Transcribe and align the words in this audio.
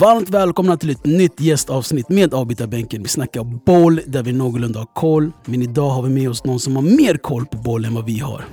Varmt 0.00 0.30
välkomna 0.30 0.76
till 0.76 0.90
ett 0.90 1.04
nytt 1.04 1.40
gästavsnitt 1.40 2.08
med 2.08 2.34
avbytarbänken. 2.34 3.02
Vi 3.02 3.08
snackar 3.08 3.44
boll 3.44 4.00
där 4.06 4.22
vi 4.22 4.32
någorlunda 4.32 4.78
har 4.78 4.86
koll. 4.94 5.32
Men 5.44 5.62
idag 5.62 5.90
har 5.90 6.02
vi 6.02 6.08
med 6.08 6.30
oss 6.30 6.44
någon 6.44 6.60
som 6.60 6.76
har 6.76 6.82
mer 6.82 7.16
koll 7.16 7.46
på 7.46 7.56
boll 7.56 7.84
än 7.84 7.94
vad 7.94 8.04
vi 8.04 8.18
har. 8.18 8.44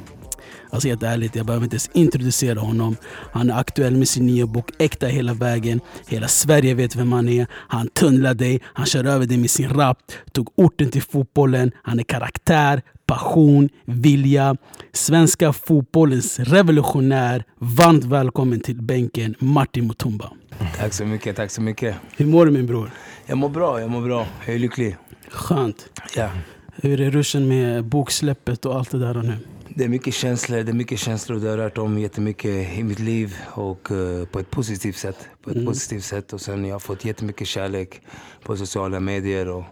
Alltså 0.69 0.87
helt 0.87 1.03
ärligt, 1.03 1.35
jag 1.35 1.45
behöver 1.45 1.63
inte 1.63 1.73
ens 1.73 1.89
introducera 1.93 2.59
honom. 2.59 2.95
Han 3.31 3.49
är 3.49 3.59
aktuell 3.59 3.95
med 3.95 4.07
sin 4.07 4.25
nya 4.25 4.45
bok 4.45 4.69
Äkta 4.79 5.07
hela 5.07 5.33
vägen. 5.33 5.79
Hela 6.07 6.27
Sverige 6.27 6.73
vet 6.73 6.95
vem 6.95 7.11
han 7.11 7.29
är. 7.29 7.47
Han 7.51 7.87
tunnlar 7.87 8.33
dig, 8.33 8.61
han 8.63 8.85
kör 8.85 9.03
över 9.03 9.25
dig 9.25 9.37
med 9.37 9.49
sin 9.49 9.69
rap. 9.69 9.97
Tog 10.31 10.49
orten 10.55 10.91
till 10.91 11.03
fotbollen. 11.03 11.71
Han 11.83 11.99
är 11.99 12.03
karaktär, 12.03 12.81
passion, 13.07 13.69
vilja. 13.85 14.55
Svenska 14.93 15.53
fotbollens 15.53 16.39
revolutionär. 16.39 17.43
Varmt 17.57 18.03
välkommen 18.03 18.59
till 18.59 18.81
bänken, 18.81 19.35
Martin 19.39 19.87
Mutumba. 19.87 20.31
Tack 20.77 20.93
så 20.93 21.05
mycket, 21.05 21.35
tack 21.35 21.51
så 21.51 21.61
mycket. 21.61 21.95
Hur 22.17 22.25
mår 22.25 22.45
du 22.45 22.51
min 22.51 22.65
bror? 22.67 22.91
Jag 23.25 23.37
mår 23.37 23.49
bra, 23.49 23.79
jag 23.81 23.89
mår 23.89 24.01
bra. 24.01 24.25
Jag 24.45 24.55
är 24.55 24.59
lycklig. 24.59 24.97
Skönt. 25.29 25.89
Ja. 26.15 26.29
Hur 26.75 27.01
är 27.01 27.11
ruschen 27.11 27.47
med 27.47 27.85
boksläppet 27.85 28.65
och 28.65 28.75
allt 28.75 28.91
det 28.91 28.99
där 28.99 29.13
nu? 29.13 29.33
Det 29.69 29.83
är 29.83 29.87
mycket 29.89 30.13
känslor, 30.13 30.57
det 30.63 30.71
är 30.71 30.73
mycket 30.73 30.99
känslor. 30.99 31.39
Det 31.39 31.49
har 31.49 31.57
rört 31.57 31.77
om 31.77 31.97
jättemycket 31.99 32.77
i 32.77 32.83
mitt 32.83 32.99
liv 32.99 33.35
och 33.47 33.91
uh, 33.91 34.25
på 34.25 34.39
ett 34.39 34.49
positivt 34.51 34.97
sätt. 34.97 35.17
På 35.43 35.49
ett 35.49 35.55
Mm. 35.55 35.67
positivt 35.67 36.03
sätt. 36.03 36.33
Och 36.33 36.41
sen 36.41 36.65
jag 36.65 36.75
har 36.75 36.79
fått 36.79 37.05
jättemycket 37.05 37.47
kärlek 37.47 38.01
på 38.43 38.57
sociala 38.57 38.99
medier. 38.99 39.47
Och 39.49 39.63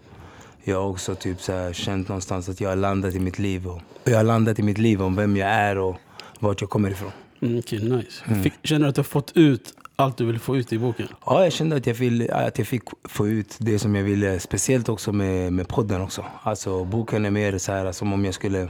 jag 0.68 0.82
har 0.82 0.90
också 0.90 1.16
typ 1.16 1.42
så 1.42 1.52
här 1.52 1.74
känt 1.74 2.08
någonstans 2.08 2.50
att 2.50 2.62
jag 2.62 2.70
har 2.70 2.76
landat 2.76 3.16
i 3.16 3.20
mitt 3.20 3.40
liv. 3.40 3.68
Och 3.68 3.82
jag 4.04 4.18
har 4.18 4.24
landat 4.24 4.60
i 4.60 4.64
mitt 4.64 4.78
liv 4.78 5.02
om 5.02 5.16
vem 5.16 5.38
jag 5.38 5.50
är 5.50 5.78
och 5.78 5.96
vart 6.40 6.62
jag 6.62 6.70
kommer 6.70 6.92
ifrån. 6.92 7.12
Mm, 7.42 7.60
Okej, 7.60 7.80
nice. 7.80 8.44
Fick, 8.44 8.54
känner 8.64 8.86
du 8.86 8.90
att 8.90 8.96
du 8.96 9.00
har 9.00 9.04
fått 9.04 9.32
ut 9.36 9.74
allt 9.96 10.18
du 10.18 10.26
vill 10.26 10.40
få 10.40 10.58
ut 10.58 10.74
i 10.74 10.78
boken? 10.78 11.08
Ja, 11.26 11.44
jag 11.44 11.54
kände 11.54 11.76
att 11.76 11.88
jag, 11.88 11.94
vill, 11.94 12.32
att 12.32 12.58
jag 12.58 12.68
fick 12.68 12.84
få 13.04 13.28
ut 13.28 13.56
det 13.60 13.80
som 13.80 13.96
jag 13.96 14.04
ville. 14.04 14.40
Speciellt 14.40 14.90
också 14.90 15.12
med, 15.12 15.54
med 15.54 15.68
podden 15.68 16.02
också. 16.02 16.26
Alltså 16.44 16.86
boken 16.86 17.26
är 17.26 17.32
mer 17.32 17.58
så 17.58 17.72
här 17.72 17.92
som 17.92 18.14
om 18.14 18.26
jag 18.26 18.34
skulle... 18.34 18.70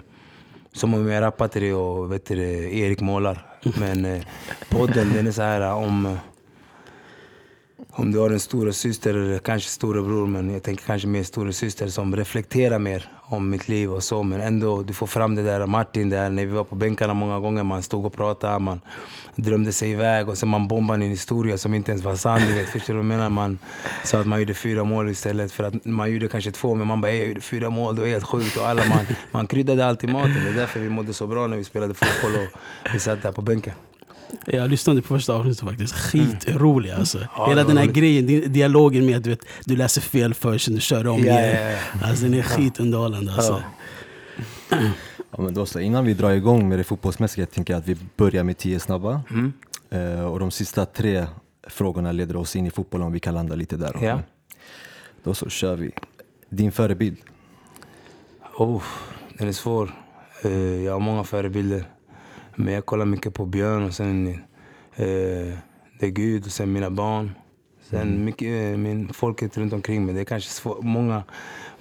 Som 0.73 0.93
om 0.93 1.07
jag 1.07 1.21
rappar 1.21 1.47
till 1.47 1.61
det 1.61 1.73
och 1.73 2.11
vet 2.11 2.25
du, 2.25 2.41
Erik 2.79 3.01
målar. 3.01 3.45
Men 3.79 4.05
eh, 4.05 4.23
podden 4.69 5.13
den 5.13 5.27
är 5.27 5.31
så 5.31 5.41
här 5.41 5.73
om... 5.73 6.17
Om 7.97 8.11
du 8.11 8.19
har 8.19 8.29
en 8.29 8.39
stora 8.39 8.73
syster 8.73 9.13
eller 9.13 9.39
kanske 9.39 9.69
storebror, 9.69 10.27
men 10.27 10.53
jag 10.53 10.63
tänker 10.63 10.85
kanske 10.85 11.07
mer 11.07 11.23
stora 11.23 11.51
syster 11.51 11.87
som 11.87 12.15
reflekterar 12.15 12.79
mer 12.79 13.09
om 13.23 13.49
mitt 13.49 13.67
liv 13.67 13.93
och 13.93 14.03
så. 14.03 14.23
Men 14.23 14.41
ändå, 14.41 14.83
du 14.83 14.93
får 14.93 15.07
fram 15.07 15.35
det 15.35 15.43
där 15.43 15.65
Martin 15.65 16.09
där 16.09 16.29
när 16.29 16.45
vi 16.45 16.51
var 16.51 16.63
på 16.63 16.75
bänkarna 16.75 17.13
många 17.13 17.39
gånger. 17.39 17.63
Man 17.63 17.83
stod 17.83 18.05
och 18.05 18.13
pratade, 18.13 18.59
man 18.59 18.81
drömde 19.35 19.73
sig 19.73 19.91
iväg 19.91 20.29
och 20.29 20.37
sen 20.37 20.49
man 20.49 20.67
bombade 20.67 21.05
en 21.05 21.11
historia 21.11 21.57
som 21.57 21.73
inte 21.73 21.91
ens 21.91 22.03
var 22.03 22.15
sann. 22.15 22.41
Du 22.47 22.53
vet, 22.53 22.69
förstår 22.69 22.93
du 22.93 22.97
vad 22.97 23.05
jag 23.05 23.17
menar? 23.17 23.29
Man 23.29 23.59
sa 24.03 24.19
att 24.19 24.27
man 24.27 24.39
gjorde 24.39 24.53
fyra 24.53 24.83
mål 24.83 25.09
istället 25.09 25.51
för 25.51 25.63
att 25.63 25.85
man 25.85 26.11
gjorde 26.11 26.27
kanske 26.27 26.51
två. 26.51 26.75
Men 26.75 26.87
man 26.87 27.01
bara, 27.01 27.11
jag 27.11 27.27
gjorde 27.27 27.41
fyra 27.41 27.69
mål, 27.69 27.95
det 27.95 28.01
var 28.01 28.07
helt 28.07 28.25
sjukt. 28.25 28.57
Och 28.57 28.67
alla, 28.67 28.85
man, 28.85 29.05
man 29.31 29.47
kryddade 29.47 29.85
alltid 29.85 30.09
maten. 30.09 30.43
Det 30.43 30.49
är 30.49 30.53
därför 30.53 30.79
vi 30.79 30.89
mådde 30.89 31.13
så 31.13 31.27
bra 31.27 31.47
när 31.47 31.57
vi 31.57 31.63
spelade 31.63 31.93
fotboll 31.93 32.35
och 32.35 32.59
vi 32.93 32.99
satt 32.99 33.23
där 33.23 33.31
på 33.31 33.41
bänken. 33.41 33.73
Jag 34.45 34.69
lyssnade 34.69 35.01
på 35.01 35.07
första 35.07 35.33
avsnittet 35.33 35.59
faktiskt. 35.63 35.93
Skitrolig 35.93 36.91
alltså. 36.91 37.19
Ja, 37.37 37.49
Hela 37.49 37.63
den 37.63 37.77
här 37.77 37.83
roligt. 37.83 37.95
grejen, 37.95 38.25
di- 38.25 38.47
dialogen 38.47 39.05
med 39.05 39.17
att 39.17 39.23
du, 39.23 39.29
vet, 39.29 39.45
du 39.65 39.75
läser 39.75 40.01
fel 40.01 40.33
först, 40.33 40.65
sen 40.65 40.75
du 40.75 40.81
kör 40.81 41.07
om 41.07 41.19
igen. 41.19 41.35
ja, 41.55 41.71
ja. 41.71 41.77
Alltså 42.07 42.23
den 42.23 42.33
är 42.33 42.41
skitunderhållande 42.41 43.33
alltså. 43.33 43.63
Ja, 45.31 45.41
men 45.41 45.53
då 45.53 45.65
så, 45.65 45.79
innan 45.79 46.05
vi 46.05 46.13
drar 46.13 46.31
igång 46.31 46.69
med 46.69 46.79
det 46.79 46.83
fotbollsmässiga 46.83 47.45
tänker 47.45 47.73
jag 47.73 47.79
att 47.79 47.87
vi 47.87 47.97
börjar 48.17 48.43
med 48.43 48.57
tio 48.57 48.79
snabba. 48.79 49.21
Mm. 49.29 49.53
Eh, 49.89 50.25
och 50.25 50.39
de 50.39 50.51
sista 50.51 50.85
tre 50.85 51.25
frågorna 51.67 52.11
leder 52.11 52.35
oss 52.35 52.55
in 52.55 52.65
i 52.65 52.71
fotbollen 52.71 53.07
om 53.07 53.13
vi 53.13 53.19
kan 53.19 53.33
landa 53.33 53.55
lite 53.55 53.77
där. 53.77 53.97
Ja. 54.01 54.19
Då 55.23 55.33
så 55.33 55.49
kör 55.49 55.75
vi. 55.75 55.91
Din 56.49 56.71
förebild? 56.71 57.17
Oh, 58.57 58.83
den 59.37 59.47
är 59.47 59.51
svår. 59.51 59.91
Eh, 60.43 60.51
jag 60.83 60.93
har 60.93 60.99
många 60.99 61.23
förebilder. 61.23 61.83
Men 62.55 62.73
jag 62.73 62.85
kollar 62.85 63.05
mycket 63.05 63.33
på 63.33 63.45
Björn 63.45 63.83
och 63.83 63.93
sen 63.93 64.27
eh, 64.95 65.57
det 65.99 66.05
är 66.05 66.09
Gud 66.09 66.45
och 66.45 66.51
sen 66.51 66.73
mina 66.73 66.89
barn. 66.89 67.31
Sen 67.89 68.25
mycket, 68.25 68.47
eh, 68.47 68.77
min, 68.77 69.13
folket 69.13 69.57
runt 69.57 69.73
omkring 69.73 70.05
mig. 70.05 70.15
Det 70.15 70.21
är 70.21 70.25
kanske 70.25 70.49
svår, 70.49 70.81
många, 70.81 71.23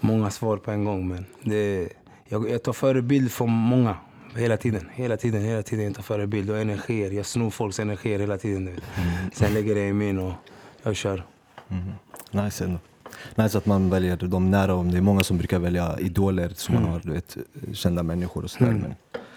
många 0.00 0.30
svar 0.30 0.56
på 0.56 0.70
en 0.70 0.84
gång. 0.84 1.08
Men 1.08 1.26
det, 1.42 1.88
jag, 2.28 2.50
jag 2.50 2.62
tar 2.62 2.72
förebild 2.72 3.32
från 3.32 3.50
många. 3.50 3.96
Hela 4.36 4.56
tiden, 4.56 4.88
hela 4.92 5.16
tiden, 5.16 5.42
hela 5.42 5.62
tiden. 5.62 5.84
Jag 5.84 5.94
tar 5.94 6.02
förebild 6.02 6.50
och 6.50 6.58
energier. 6.58 7.10
Jag 7.10 7.26
snor 7.26 7.50
folks 7.50 7.80
energier 7.80 8.18
hela 8.18 8.38
tiden. 8.38 8.66
vet. 8.66 8.84
Sen 9.32 9.54
lägger 9.54 9.76
jag 9.76 9.88
i 9.88 9.92
min 9.92 10.18
och 10.18 10.32
jag 10.82 10.96
kör. 10.96 11.26
Nice 12.30 12.64
ändå. 12.64 12.78
Nice 13.34 13.58
att 13.58 13.66
man 13.66 13.90
väljer 13.90 14.16
de 14.16 14.50
nära 14.50 14.74
om. 14.74 14.90
Det 14.90 14.96
är 14.96 15.02
många 15.02 15.22
som 15.22 15.38
brukar 15.38 15.58
välja 15.58 15.98
idoler 15.98 16.48
som 16.54 16.74
man 16.74 16.84
har, 16.84 17.00
du 17.04 17.12
vet, 17.12 17.36
kända 17.72 18.02
människor 18.02 18.44
och 18.44 18.50
sådär. 18.50 18.72
Men, 18.72 18.94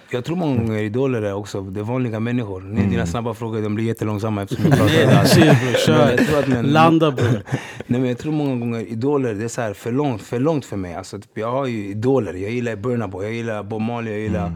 Jag 0.10 0.26
tror 0.26 0.36
många 0.36 0.58
gånger 0.58 0.80
idoler 0.80 1.22
är 1.22 1.34
också 1.34 1.62
det 1.62 1.80
är 1.80 1.84
vanliga 1.84 2.20
människor. 2.20 2.62
Ni- 2.62 2.86
Dina 2.86 3.06
snabba 3.06 3.34
frågor 3.34 3.62
de 3.62 3.76
blir 3.76 3.86
jättelångsamma 3.86 4.42
eftersom 4.44 4.66
jag 4.70 4.78
pratar. 4.78 4.94
Nej, 5.06 5.16
Alltså, 5.18 5.40
chill 5.42 5.76
kör. 5.86 6.64
Landa 6.64 7.12
bror. 7.12 7.42
Nej, 7.88 8.00
men 8.02 8.06
jag 8.06 8.18
tror 8.18 8.32
många 8.34 8.56
gånger 8.56 8.80
idoler 8.92 9.34
det 9.34 9.44
är 9.44 9.48
så 9.48 9.62
här 9.62 9.74
för 9.74 9.92
långt 9.92 10.22
för, 10.22 10.40
långt 10.40 10.66
för 10.66 10.78
mig. 10.78 10.94
Alltså, 10.96 11.18
typ, 11.20 11.32
jag 11.34 11.52
har 11.52 11.66
ju 11.66 11.88
idoler. 11.88 12.34
Jag 12.34 12.52
gillar 12.52 12.76
Burna 12.76 13.08
Boy, 13.08 13.24
jag 13.26 13.34
gillar 13.34 13.64
Bob 13.64 13.82
Marley, 13.82 14.14
jag 14.14 14.22
gillar, 14.22 14.52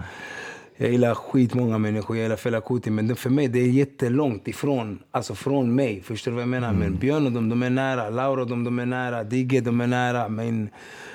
jag 0.78 0.92
gillar 0.92 1.16
skitmånga 1.16 1.78
människor. 1.78 2.18
Jag 2.18 2.24
gillar 2.24 2.36
Fela 2.36 2.62
Kuti. 2.62 2.90
Men 2.90 3.08
det, 3.08 3.16
för 3.16 3.30
mig 3.30 3.48
det 3.48 3.60
är 3.60 3.68
jättelångt 3.68 4.48
ifrån 4.48 5.00
alltså 5.12 5.36
från 5.36 5.76
mig. 5.76 6.02
Förstår 6.02 6.32
du 6.32 6.36
vad 6.36 6.42
jag 6.42 6.50
menar? 6.50 6.74
Men 6.74 6.96
Björn 6.96 7.26
och 7.26 7.32
dem, 7.32 7.50
de 7.50 7.64
är 7.64 7.70
nära. 7.70 8.10
Laura 8.10 8.42
och 8.42 8.48
dem, 8.48 8.64
de 8.64 8.80
är 8.80 8.86
nära. 8.86 9.24
Digge, 9.24 9.60
de 9.62 9.82
är 9.82 9.88
nära. 9.88 10.30
Men, 10.30 10.70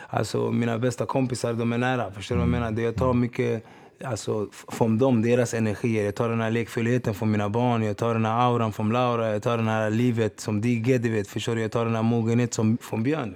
alltså, 0.08 0.50
mina 0.50 0.78
bästa 0.78 1.06
kompisar, 1.06 1.52
de 1.52 1.72
är 1.72 1.78
nära. 1.78 2.10
Förstår 2.10 2.34
du 2.34 2.38
vad 2.38 2.46
jag 2.48 2.50
menar? 2.52 2.70
Det 2.70 2.82
Jag 2.82 2.94
tar 2.96 3.12
mycket 3.14 3.64
alltså, 4.04 4.48
från 4.68 4.98
dem, 4.98 5.22
deras 5.22 5.54
energier. 5.54 6.04
Jag 6.04 6.14
tar 6.14 6.28
den 6.28 6.40
här 6.40 6.50
lekfullheten 6.50 7.14
från 7.14 7.30
mina 7.30 7.48
barn. 7.48 7.82
Jag 7.82 7.96
tar 7.96 8.14
den 8.14 8.24
här 8.24 8.40
auran 8.40 8.72
från 8.72 8.92
Laura. 8.92 9.32
Jag 9.32 9.42
tar 9.42 9.56
den 9.56 9.68
här 9.68 9.90
livet 9.90 10.40
som 10.40 10.60
Digge, 10.60 10.98
du 10.98 11.10
vet. 11.10 11.28
Förstår 11.28 11.54
du? 11.54 11.62
Jag 11.62 11.72
tar 11.72 11.84
den 11.84 11.94
här 11.94 12.02
mogenhet 12.02 12.54
som, 12.54 12.78
från 12.78 13.02
Björn. 13.02 13.34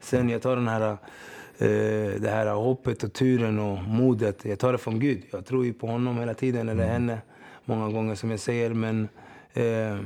Sen 0.00 0.28
jag 0.28 0.42
tar 0.42 0.56
den 0.56 0.68
här, 0.68 0.90
eh, 0.90 2.20
det 2.20 2.30
här 2.30 2.46
hoppet 2.46 3.02
och 3.02 3.12
turen 3.12 3.58
och 3.58 3.82
modet. 3.82 4.44
Jag 4.44 4.58
tar 4.58 4.72
det 4.72 4.78
från 4.78 5.00
Gud. 5.00 5.22
Jag 5.30 5.46
tror 5.46 5.64
ju 5.64 5.72
på 5.72 5.86
honom 5.86 6.18
hela 6.18 6.34
tiden, 6.34 6.68
eller 6.68 6.86
henne. 6.86 7.18
Många 7.64 7.88
gånger 7.88 8.14
som 8.14 8.30
jag 8.30 8.40
säger. 8.40 8.74
Men 8.74 9.08
eh, 9.52 9.98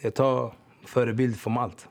jag 0.00 0.14
tar 0.14 0.52
förebild 0.84 1.36
från 1.36 1.58
allt. 1.58 1.88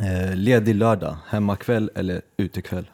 Eh, 0.00 0.34
ledig 0.34 0.74
lördag, 0.74 1.16
hemmakväll 1.28 1.90
eller 1.94 2.22
utekväll? 2.36 2.90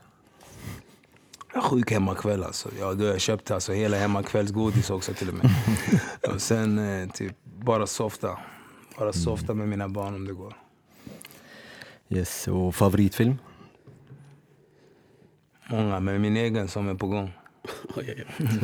Jag 1.54 1.64
är 1.64 1.68
sjuk 1.68 1.90
hemmakväll 1.90 2.44
alltså. 2.44 2.68
Ja, 2.78 2.94
då 2.94 3.04
har 3.04 3.12
jag 3.12 3.20
köpt 3.20 3.50
alltså 3.50 3.72
hela 3.72 3.96
hemmakvällsgodis 3.96 4.90
också 4.90 5.14
till 5.14 5.28
och 5.28 5.34
med. 5.34 5.50
och 6.34 6.42
sen 6.42 6.78
eh, 6.78 7.10
typ 7.10 7.36
bara 7.44 7.86
softa. 7.86 8.38
Bara 8.98 9.12
softa 9.12 9.54
med 9.54 9.68
mina 9.68 9.88
barn 9.88 10.14
om 10.14 10.24
det 10.24 10.32
går. 10.32 10.56
Yes, 12.08 12.48
och 12.48 12.74
favoritfilm? 12.74 13.38
Många, 15.70 16.00
men 16.00 16.22
min 16.22 16.36
egen 16.36 16.68
som 16.68 16.88
är 16.88 16.94
på 16.94 17.06
gång. 17.06 17.32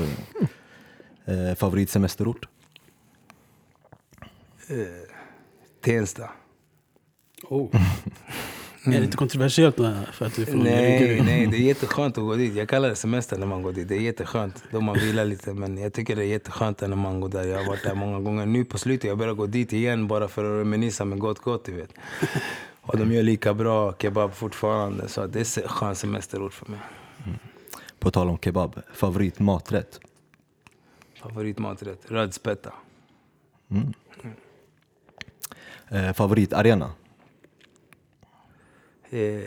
Eh, 1.25 1.55
favoritsemesterort? 1.55 2.49
Tensta. 5.81 6.31
Oh. 7.43 7.71
Är 8.85 8.91
det 8.91 9.01
lite 9.01 9.17
kontroversiellt 9.17 9.79
med- 9.79 10.07
för 10.13 10.27
att 10.27 10.37
du 10.37 10.43
är 10.43 10.47
från 10.47 10.61
Nej, 10.63 11.21
nej, 11.23 11.47
det 11.47 11.57
är 11.57 11.61
jätteskönt 11.61 12.19
att 12.19 12.25
gå 12.25 12.35
dit. 12.35 12.55
Jag 12.55 12.69
kallar 12.69 12.89
det 12.89 12.95
semester 12.97 13.39
när 13.39 13.47
man 13.47 13.63
går 13.63 13.73
dit. 13.73 13.89
Det 13.89 13.95
är 13.97 14.01
jätteskönt. 14.01 14.63
Då 14.73 14.81
man 14.81 14.99
vilar 14.99 15.25
lite. 15.25 15.55
Men 15.55 15.79
jag 15.79 15.93
tycker 15.93 16.17
det 16.17 16.23
är 16.23 16.27
jätteskönt 16.27 16.81
när 16.81 16.89
man 16.97 17.21
går 17.21 17.29
där. 17.29 17.45
Jag 17.45 17.59
har 17.59 17.67
varit 17.67 17.83
där 17.85 17.95
många 17.95 18.21
gånger. 18.21 18.47
Nu 18.47 18.65
på 18.65 18.79
slutet 18.79 19.05
jag 19.09 19.19
börjar 19.19 19.35
gå 19.35 19.47
dit 19.47 19.73
igen 19.73 20.09
bara 20.09 20.29
för 20.29 20.45
att 20.45 20.61
reminissa 20.67 21.05
med 21.05 21.19
gott 21.19 21.39
gott, 21.39 21.65
du 21.65 21.73
vet. 21.73 21.91
Och 22.83 22.99
de 22.99 23.13
gör 23.13 23.23
lika 23.23 23.55
bra 23.55 23.95
kebab 23.99 24.35
fortfarande. 24.35 25.09
Så 25.09 25.27
det 25.27 25.57
är 25.57 25.63
en 25.63 25.69
skön 25.69 25.95
semesterort 25.97 26.53
för 26.53 26.71
mig. 26.71 26.81
På 27.99 28.11
tal 28.11 28.29
om 28.29 28.39
kebab, 28.39 28.81
favoritmaträtt? 28.95 30.01
Favoritmaträtt? 31.23 32.01
Rödspätta. 32.09 32.73
Eh, 35.89 36.13
favoritarena? 36.13 36.93
Eh, 39.11 39.43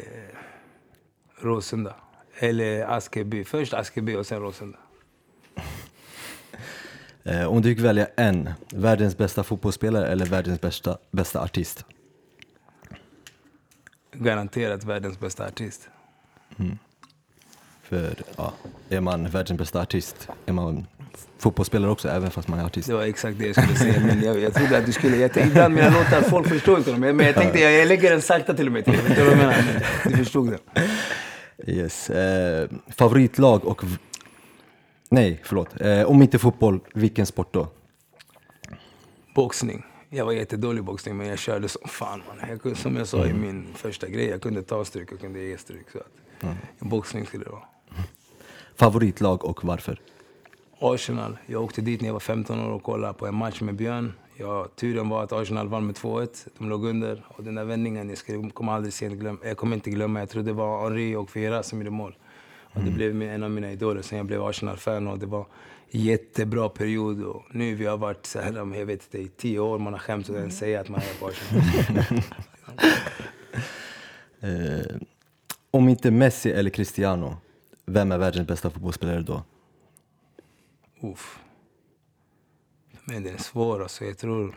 Råsunda. 1.38 1.96
Eller 2.40 2.86
Askeby. 2.86 3.44
Först 3.44 3.74
Askeby 3.74 4.16
och 4.16 4.26
sen 4.26 4.40
Råsunda. 4.42 4.78
Eh, 7.26 7.46
om 7.46 7.62
du 7.62 7.70
fick 7.70 7.80
välja 7.80 8.08
en, 8.16 8.50
världens 8.74 9.18
bästa 9.18 9.44
fotbollsspelare 9.44 10.08
eller 10.08 10.26
världens 10.26 10.62
bästa, 10.62 10.98
bästa 11.12 11.42
artist? 11.42 11.86
Garanterat 14.12 14.84
världens 14.84 15.20
bästa 15.20 15.46
artist. 15.48 15.90
För 17.84 18.14
ja, 18.38 18.54
är 18.90 19.02
man 19.02 19.30
världens 19.30 19.58
bästa 19.60 19.82
artist 19.82 20.28
är 20.46 20.54
man 20.54 20.88
fotbollsspelare 21.38 21.92
också, 21.92 22.10
även 22.10 22.32
fast 22.32 22.48
man 22.48 22.60
är 22.60 22.66
artist. 22.66 22.88
Det 22.88 22.94
var 22.94 23.04
exakt 23.04 23.40
det 23.40 23.46
jag 23.46 23.56
skulle 23.56 23.76
säga. 23.76 24.00
Men 24.00 24.22
jag, 24.24 24.40
jag 24.40 24.54
trodde 24.54 24.78
att 24.78 24.86
du 24.86 24.92
skulle... 24.92 25.18
Jag 25.18 25.34
tänkte, 25.34 25.50
ibland 25.50 25.76
mina 25.76 25.90
låtar, 25.90 26.22
folk 26.22 26.48
förstår 26.48 26.78
inte 26.78 26.92
dem. 26.92 27.00
Men 27.00 27.20
jag 27.26 27.36
tänkte, 27.36 27.60
jag, 27.60 27.74
jag 27.74 27.88
lägger 27.88 28.10
den 28.12 28.22
sakta 28.22 28.54
till 28.54 28.66
och 28.68 28.74
med 28.74 28.86
till. 28.86 28.94
Vet 29.02 29.16
du 29.16 29.24
vad 29.24 29.32
jag 29.32 29.38
menar? 29.38 29.64
Men 30.04 30.12
Du 30.12 30.18
förstod 30.18 30.52
det. 30.52 31.72
Yes. 31.72 32.10
Eh, 32.10 32.70
favoritlag 32.88 33.66
och... 33.66 33.84
Nej, 35.10 35.40
förlåt. 35.44 35.82
Eh, 35.82 36.04
om 36.04 36.22
inte 36.22 36.40
fotboll, 36.40 36.80
vilken 36.94 37.26
sport 37.26 37.54
då? 37.54 37.68
Boxning. 39.36 39.86
Jag 40.10 40.26
var 40.26 40.32
jättedålig 40.34 40.80
i 40.80 40.82
boxning, 40.82 41.18
men 41.18 41.28
jag 41.28 41.40
körde 41.40 41.70
som 41.70 41.82
fan. 41.88 42.24
Man. 42.28 42.50
Jag, 42.50 42.62
kunde- 42.62 42.78
som 42.78 42.96
jag 42.96 43.08
sa 43.08 43.26
i 43.26 43.34
min 43.34 43.68
första 43.76 44.08
grej, 44.08 44.26
jag 44.30 44.42
kunde 44.42 44.62
ta 44.64 44.86
stryk 44.86 45.12
och 45.12 45.20
kunde 45.20 45.40
ge 45.40 45.58
stryk. 45.58 45.86
Så 45.92 45.98
att, 45.98 46.50
Boxning 46.80 47.26
skulle 47.26 47.44
det 47.44 47.50
vara. 47.52 47.64
Favoritlag 48.76 49.46
och 49.46 49.66
varför? 49.66 50.00
Arsenal. 50.80 51.38
Jag 51.46 51.64
åkte 51.64 51.82
dit 51.82 52.02
när 52.02 52.08
jag 52.08 52.14
var 52.14 52.20
15 52.20 52.60
år 52.60 52.70
och 52.72 52.84
kollade 52.84 53.14
på 53.14 53.28
en 53.28 53.36
match 53.36 53.62
med 53.62 53.76
Björn. 53.76 54.14
Ja, 54.38 54.68
turen 54.76 55.10
var 55.10 55.24
att 55.24 55.32
Arsenal 55.32 55.68
vann 55.68 55.86
med 55.86 55.96
2-1. 55.96 56.48
De 56.58 56.70
låg 56.70 56.86
under. 56.86 57.26
Och 57.28 57.44
den 57.44 57.56
där 57.56 57.64
vändningen, 57.64 58.10
jag 58.10 58.18
skulle, 58.18 58.50
kommer 58.50 58.72
aldrig 58.72 58.94
sent 58.94 59.14
glöm, 59.20 59.40
jag 59.44 59.58
kommer 59.58 59.76
inte 59.76 59.90
glömma. 59.90 60.20
Jag 60.20 60.30
tror 60.30 60.44
det 60.44 60.54
var 60.54 60.84
Henri 60.84 61.16
och 61.16 61.36
Vera 61.36 61.64
som 61.64 61.80
gjorde 61.80 61.90
mål. 61.92 62.16
Och 62.74 62.82
det 62.84 62.92
blev 62.92 63.16
min- 63.16 63.30
en 63.30 63.44
av 63.44 63.52
mina 63.52 63.72
idoler 63.72 64.02
sen 64.02 64.18
jag 64.18 64.28
blev 64.28 64.44
Arsenal-fan. 64.44 65.08
Och 65.08 65.20
det 65.20 65.26
var 65.26 65.46
en 65.92 66.02
jättebra 66.02 66.70
period. 66.70 67.24
Och 67.24 67.44
nu 67.52 67.76
vi 67.76 67.86
har 67.86 67.98
varit 67.98 68.26
så 68.26 68.40
här, 68.40 68.54
jag 68.78 68.86
vet 68.86 69.04
inte, 69.04 69.18
i 69.18 69.28
tio 69.28 69.60
år. 69.60 69.80
Man 69.80 69.94
har 69.94 70.00
skämts 70.00 70.30
att 70.30 70.36
ens 70.36 70.58
säga 70.58 70.82
att 70.82 70.90
man 70.90 71.00
är 71.02 71.20
på 71.20 71.28
Arsenal. 71.28 72.22
Eh, 74.42 74.96
om 75.72 75.90
inte 75.90 76.12
Messi 76.12 76.52
eller 76.52 76.70
Cristiano, 76.70 77.38
vem 77.86 78.12
är 78.12 78.18
världens 78.18 78.48
bästa 78.48 78.70
fotbollsspelare 78.70 79.22
då? 79.22 79.44
Uff. 81.02 81.40
För 82.94 83.12
mig 83.12 83.22
den 83.22 83.34
är 83.34 83.38
svår 83.38 83.82
alltså. 83.82 84.06
Jag 84.06 84.18
tror 84.18 84.56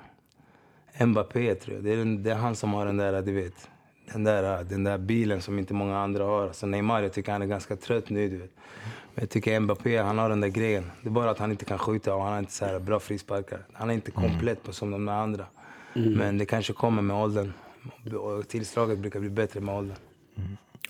Mbappé 1.01 1.55
tror 1.55 1.77
jag. 1.77 1.85
Det 1.85 1.93
är, 1.93 1.97
den, 1.97 2.23
det 2.23 2.31
är 2.31 2.35
han 2.35 2.57
som 2.57 2.75
har 2.75 2.87
den 2.87 2.97
där, 2.97 3.23
du 3.23 3.33
vet. 3.33 3.69
Den 4.13 4.25
där, 4.25 4.65
den 4.65 4.85
där 4.85 4.99
bilen 4.99 5.43
som 5.43 5.59
inte 5.59 5.75
många 5.75 5.99
andra 5.99 6.25
har. 6.25 6.43
Alltså 6.43 6.67
Neymar, 6.67 7.03
jag 7.03 7.13
tycker 7.13 7.33
han 7.33 7.43
är 7.43 7.47
ganska 7.47 7.77
trött 7.77 8.11
nu, 8.11 8.29
du 8.29 8.37
vet. 8.37 8.51
Men 9.15 9.23
jag 9.23 9.31
tycker 9.31 9.61
Mbappé, 9.61 9.99
han 9.99 10.19
har 10.19 10.29
den 10.29 10.41
där 10.41 10.49
grejen. 10.49 10.91
Det 11.03 11.09
är 11.09 11.13
bara 11.13 11.31
att 11.31 11.39
han 11.39 11.51
inte 11.51 11.65
kan 11.65 11.79
skjuta 11.79 12.15
och 12.15 12.23
han 12.23 12.33
har 12.33 12.39
inte 12.39 12.53
så 12.53 12.65
här 12.65 12.79
bra 12.79 13.01
frisparkar. 13.01 13.67
Han 13.73 13.91
är 13.91 13.95
inte 13.95 14.11
komplett 14.11 14.63
på 14.63 14.73
som 14.73 14.91
de 14.91 15.09
andra. 15.09 15.47
Men 15.95 16.39
det 16.39 16.47
kanske 16.47 16.73
kommer 16.73 17.03
med 17.03 17.17
åldern. 17.17 17.53
Och 18.19 18.49
tillslaget 18.49 18.99
brukar 18.99 19.21
bli 19.21 19.31
bättre 19.31 19.61
med 19.61 19.75
åldern. 19.75 19.97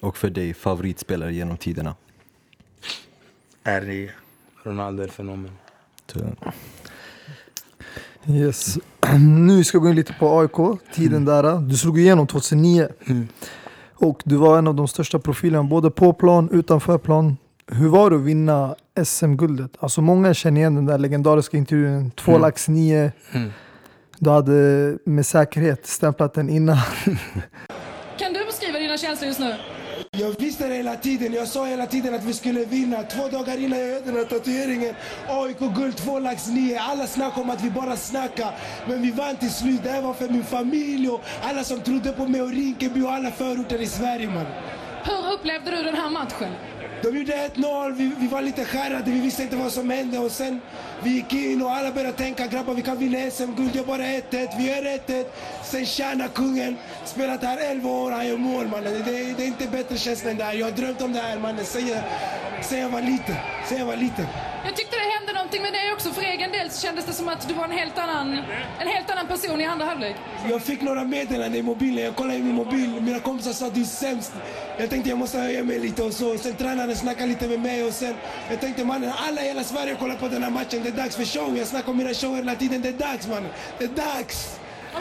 Och 0.00 0.16
för 0.16 0.30
dig, 0.30 0.54
favoritspelare 0.54 1.34
genom 1.34 1.56
tiderna? 1.56 1.94
R9. 3.64 4.11
Ronaldo 4.62 5.02
är 5.02 5.08
fenomen. 5.08 5.50
Yes. 8.28 8.78
Nu 9.46 9.64
ska 9.64 9.78
vi 9.78 9.82
gå 9.82 9.88
in 9.90 9.96
lite 9.96 10.12
på 10.12 10.40
AIK, 10.40 10.81
tiden 10.94 11.25
där. 11.25 11.58
Du 11.61 11.76
slog 11.76 11.99
igenom 12.00 12.26
2009. 12.26 12.88
Och 13.94 14.23
du 14.25 14.37
var 14.37 14.58
en 14.58 14.67
av 14.67 14.75
de 14.75 14.88
största 14.88 15.19
profilerna 15.19 15.64
både 15.64 15.90
på 15.90 16.12
plan, 16.12 16.49
utanför 16.52 16.99
plan. 16.99 17.37
Hur 17.67 17.88
var 17.88 18.11
det 18.11 18.17
att 18.17 18.23
vinna 18.23 18.76
SM-guldet? 19.05 19.70
Alltså 19.81 20.00
många 20.00 20.34
känner 20.34 20.61
igen 20.61 20.75
den 20.75 20.87
där 20.87 20.99
legendariska 20.99 21.56
intervjun, 21.56 22.11
två 22.11 22.31
Mm. 22.32 22.43
lax 22.43 22.69
nio. 22.69 23.12
Mm. 23.32 23.50
Du 24.19 24.31
hade 24.31 24.52
med 25.05 25.26
säkerhet 25.26 25.87
stämplat 25.87 26.34
den 26.34 26.49
innan. 26.50 26.76
Kan 28.19 28.32
du 28.32 28.44
beskriva 28.44 28.78
dina 28.78 28.96
känslor 28.99 29.26
just 29.28 29.40
nu? 29.40 29.55
Jag 30.18 30.40
visste 30.40 30.68
det 30.68 30.74
hela 30.74 30.96
tiden. 30.96 31.32
Jag 31.32 31.48
sa 31.48 31.66
hela 31.66 31.86
tiden 31.86 32.14
att 32.14 32.24
vi 32.24 32.32
skulle 32.32 32.64
vinna. 32.64 33.02
Två 33.02 33.28
dagar 33.28 33.58
innan 33.58 33.78
jag 33.78 33.88
gjorde 33.88 34.04
den 34.04 34.16
här 34.16 34.24
tatueringen. 34.24 34.94
AIK 35.28 35.58
guld, 35.58 35.96
två 35.96 36.18
lax 36.18 36.46
nio. 36.48 36.80
Alla 36.80 37.06
snackade 37.06 37.40
om 37.42 37.50
att 37.50 37.64
vi 37.64 37.70
bara 37.70 37.96
snackar. 37.96 38.54
Men 38.88 39.02
vi 39.02 39.10
vann 39.10 39.36
till 39.36 39.50
slut. 39.50 39.80
Det 39.82 39.90
här 39.90 40.02
var 40.02 40.14
för 40.14 40.28
min 40.28 40.44
familj 40.44 41.08
och 41.08 41.20
alla 41.42 41.64
som 41.64 41.80
trodde 41.80 42.12
på 42.12 42.28
mig 42.28 42.42
och 42.42 42.50
Rinkeby 42.50 43.02
och 43.02 43.12
alla 43.12 43.30
förorter 43.30 43.82
i 43.82 43.86
Sverige 43.86 44.26
man. 44.26 44.46
Hur 45.04 45.32
upplevde 45.34 45.70
du 45.70 45.82
den 45.82 45.94
här 45.94 46.10
matchen? 46.10 46.52
De 47.02 47.18
gjorde 47.18 47.32
1-0, 47.32 47.92
vi, 47.92 48.10
vi 48.18 48.26
var 48.26 48.42
lite 48.42 48.64
skärrade, 48.64 49.10
vi 49.10 49.20
visste 49.20 49.42
inte 49.42 49.56
vad 49.56 49.72
som 49.72 49.90
hände 49.90 50.18
och 50.18 50.30
sen 50.30 50.60
vi 51.02 51.10
gick 51.10 51.32
in 51.32 51.62
och 51.62 51.70
alla 51.70 51.93
började 51.93 52.16
tänka 52.16 52.46
grabbar 52.46 52.75
vi 52.75 52.82
kan 52.82 52.98
vinna 52.98 53.31
SM-guld, 53.31 53.70
det 53.72 53.78
är 53.78 53.84
bara 53.84 54.02
1-1, 54.02 54.48
vi 54.58 54.66
gör 54.66 54.82
1-1. 54.82 55.25
Sen 55.64 55.87
tjänar 55.87 56.28
kungen, 56.28 56.76
spelat 57.04 57.43
här 57.43 57.58
11 57.70 57.90
år, 57.90 58.10
han 58.10 58.26
gör 58.26 58.37
mål 58.37 58.66
mannen. 58.66 58.93
Det, 58.93 58.98
det, 58.98 59.34
det 59.37 59.43
är 59.43 59.46
inte 59.46 59.66
bättre 59.66 59.96
känsla 59.98 60.31
än 60.31 60.37
det 60.37 60.44
här. 60.44 60.54
Jag 60.54 60.66
har 60.66 60.72
drömt 60.72 61.02
om 61.02 61.12
det 61.12 61.20
här 61.20 61.38
mannen 61.38 61.64
sen 61.64 61.88
jag, 61.88 62.02
sen 62.62 62.78
jag 62.78 62.88
var 62.88 63.02
liten. 63.02 63.37
Sen 63.69 63.78
jag 63.78 63.87
var 63.87 63.96
liten. 63.96 64.26
Jag 64.64 64.76
tyckte 64.76 64.96
det 64.96 65.19
hände 65.19 65.32
någonting 65.32 65.62
med 65.62 65.72
dig 65.72 65.93
också. 65.93 66.10
För 66.10 66.22
egen 66.22 66.52
del 66.52 66.70
så 66.70 66.81
kändes 66.82 67.04
det 67.04 67.12
som 67.12 67.28
att 67.28 67.49
du 67.49 67.54
var 67.54 67.64
en 67.64 67.70
helt 67.70 67.99
annan, 67.99 68.38
en 68.81 68.88
helt 68.88 69.10
annan 69.10 69.26
person 69.26 69.60
i 69.60 69.64
andra 69.64 69.84
halvlek. 69.84 70.16
Jag 70.50 70.62
fick 70.62 70.82
några 70.82 71.04
meddelanden 71.04 71.54
i 71.60 71.62
mobilen, 71.62 72.04
jag 72.04 72.16
kollade 72.16 72.38
i 72.38 72.42
min 72.42 72.54
mobil, 72.54 73.00
mina 73.00 73.20
kompisar 73.20 73.52
sa 73.52 73.66
att 73.66 73.75
du 73.75 73.81
är 73.81 73.84
sämst. 73.84 74.32
Jag 74.78 74.90
tänkte 74.90 75.10
jag 75.10 75.19
måste 75.19 75.38
höja 75.38 75.64
mig 75.64 75.78
lite 75.78 76.02
och 76.02 76.12
så. 76.12 76.38
Sen 76.38 76.54
tränaren 76.54 76.96
snackade 76.96 77.26
lite 77.26 77.49
med 77.49 77.60
mig 77.60 77.84
och 77.84 77.92
sen 77.92 78.14
jag 78.50 78.60
tänkte 78.60 78.84
mannen 78.84 79.12
alla 79.28 79.42
i 79.42 79.46
hela 79.46 79.64
Sverige 79.64 79.94
kollar 79.94 80.16
på 80.16 80.28
den 80.28 80.42
här 80.42 80.50
matchen, 80.50 80.82
det 80.86 80.92
är 80.92 80.96
dags 80.96 81.16
för 81.16 81.24
show. 81.24 81.56
Jag 81.56 81.66
snackar 81.66 81.90
om 81.90 81.96
mina 81.96 82.14
shower 82.14 82.36
hela 82.36 82.54
tiden, 82.54 82.82
det 82.82 82.88
är 82.88 82.98
dags 82.98 83.28
mannen. 83.28 83.50
Det 83.78 83.84
är 83.84 83.88
dags! 83.88 84.58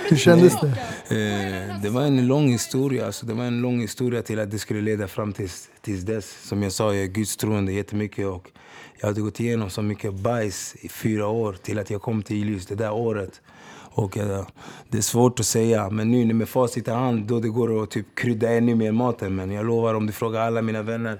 Hur 0.09 0.17
kändes 0.17 0.53
är 0.53 0.67
Eh, 1.07 1.81
det 1.81 1.89
var 1.89 2.01
en 2.01 2.27
lång 2.27 2.47
historia. 2.47 3.05
Alltså, 3.05 3.25
det 3.25 3.33
var 3.33 3.43
en 3.43 3.61
lång 3.61 3.81
historia 3.81 4.21
till 4.21 4.39
att 4.39 4.51
det 4.51 4.59
skulle 4.59 4.81
leda 4.81 5.07
fram 5.07 5.33
tills, 5.33 5.69
tills 5.81 6.03
dess. 6.03 6.47
Som 6.47 6.63
jag 6.63 6.71
sa, 6.71 6.93
jag 6.93 7.03
är 7.03 7.07
gudstroende 7.07 7.73
jättemycket. 7.73 8.27
Och 8.27 8.51
jag 8.99 9.07
hade 9.07 9.21
gått 9.21 9.39
igenom 9.39 9.69
så 9.69 9.81
mycket 9.81 10.13
bajs 10.13 10.75
i 10.75 10.89
fyra 10.89 11.27
år 11.27 11.53
till 11.53 11.79
att 11.79 11.89
jag 11.89 12.01
kom 12.01 12.23
till 12.23 12.49
just 12.49 12.69
det 12.69 12.75
där 12.75 12.93
året. 12.93 13.41
Och 13.77 14.17
eh, 14.17 14.47
det 14.89 14.97
är 14.97 15.01
svårt 15.01 15.39
att 15.39 15.45
säga, 15.45 15.89
men 15.89 16.11
nu 16.11 16.33
med 16.33 16.49
facit 16.49 16.87
i 16.87 16.91
hand 16.91 17.27
då 17.27 17.39
det 17.39 17.49
går 17.49 17.83
att 17.83 17.91
typ 17.91 18.15
krydda 18.15 18.49
ännu 18.49 18.75
mer 18.75 18.91
maten. 18.91 19.35
Men 19.35 19.51
jag 19.51 19.65
lovar, 19.65 19.93
om 19.93 20.07
du 20.07 20.13
frågar 20.13 20.41
alla 20.41 20.61
mina 20.61 20.81
vänner, 20.81 21.19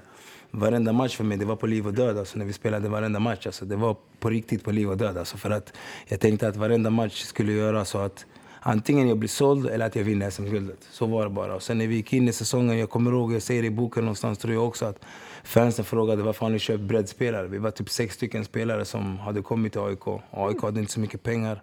varenda 0.50 0.92
match 0.92 1.16
för 1.16 1.24
mig, 1.24 1.38
det 1.38 1.44
var 1.44 1.56
på 1.56 1.66
liv 1.66 1.86
och 1.86 1.94
död. 1.94 2.18
Alltså, 2.18 2.38
när 2.38 2.44
vi 2.44 2.52
spelade 2.52 2.88
varenda 2.88 3.20
match. 3.20 3.46
Alltså, 3.46 3.64
det 3.64 3.76
var 3.76 3.96
på 4.20 4.30
riktigt 4.30 4.64
på 4.64 4.70
liv 4.70 4.90
och 4.90 4.96
död. 4.96 5.18
Alltså, 5.18 5.36
för 5.36 5.50
att 5.50 5.72
jag 6.06 6.20
tänkte 6.20 6.48
att 6.48 6.56
varenda 6.56 6.90
match 6.90 7.22
skulle 7.22 7.52
göra 7.52 7.84
så 7.84 7.98
att 7.98 8.26
antingen 8.60 9.08
jag 9.08 9.18
blir 9.18 9.28
såld 9.28 9.66
eller 9.66 9.86
att 9.86 9.96
jag 9.96 10.04
vinner 10.04 10.30
SM-guldet. 10.30 10.78
Så 10.90 11.06
var 11.06 11.24
det 11.24 11.30
bara. 11.30 11.54
Och 11.54 11.62
sen 11.62 11.78
när 11.78 11.86
vi 11.86 11.94
gick 11.94 12.12
in 12.12 12.28
i 12.28 12.32
säsongen, 12.32 12.78
jag 12.78 12.90
kommer 12.90 13.10
ihåg, 13.10 13.32
jag 13.32 13.42
säger 13.42 13.62
det 13.62 13.68
i 13.68 13.70
boken 13.70 14.04
någonstans 14.04 14.38
tror 14.38 14.54
jag 14.54 14.64
också, 14.68 14.84
att 14.84 14.98
fansen 15.44 15.84
frågade 15.84 16.22
varför 16.22 16.46
har 16.46 16.50
ni 16.50 16.58
köpt 16.58 16.82
breddspelare? 16.82 17.46
Vi 17.46 17.58
var 17.58 17.70
typ 17.70 17.90
sex 17.90 18.14
stycken 18.14 18.44
spelare 18.44 18.84
som 18.84 19.18
hade 19.18 19.42
kommit 19.42 19.72
till 19.72 19.80
AIK. 19.80 20.06
Och 20.06 20.22
AIK 20.30 20.62
hade 20.62 20.80
inte 20.80 20.92
så 20.92 21.00
mycket 21.00 21.22
pengar. 21.22 21.62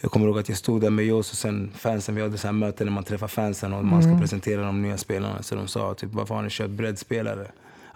Jag 0.00 0.10
kommer 0.10 0.26
ihåg 0.26 0.38
att 0.38 0.48
jag 0.48 0.58
stod 0.58 0.80
där 0.80 0.90
med 0.90 1.04
Jos 1.04 1.32
och 1.32 1.38
sen 1.38 1.72
fansen, 1.76 2.14
vi 2.14 2.22
hade 2.22 2.38
så 2.38 2.46
här 2.46 2.52
möten 2.52 2.86
när 2.86 2.94
man 2.94 3.04
träffar 3.04 3.28
fansen 3.28 3.72
och 3.72 3.84
man 3.84 4.02
ska 4.02 4.18
presentera 4.18 4.62
de 4.62 4.82
nya 4.82 4.96
spelarna. 4.96 5.42
Så 5.42 5.54
de 5.54 5.68
sa 5.68 5.94
typ, 5.94 6.10
varför 6.12 6.34
har 6.34 6.42
ni 6.42 6.50
köpt 6.50 6.70
breddspelare? 6.70 7.46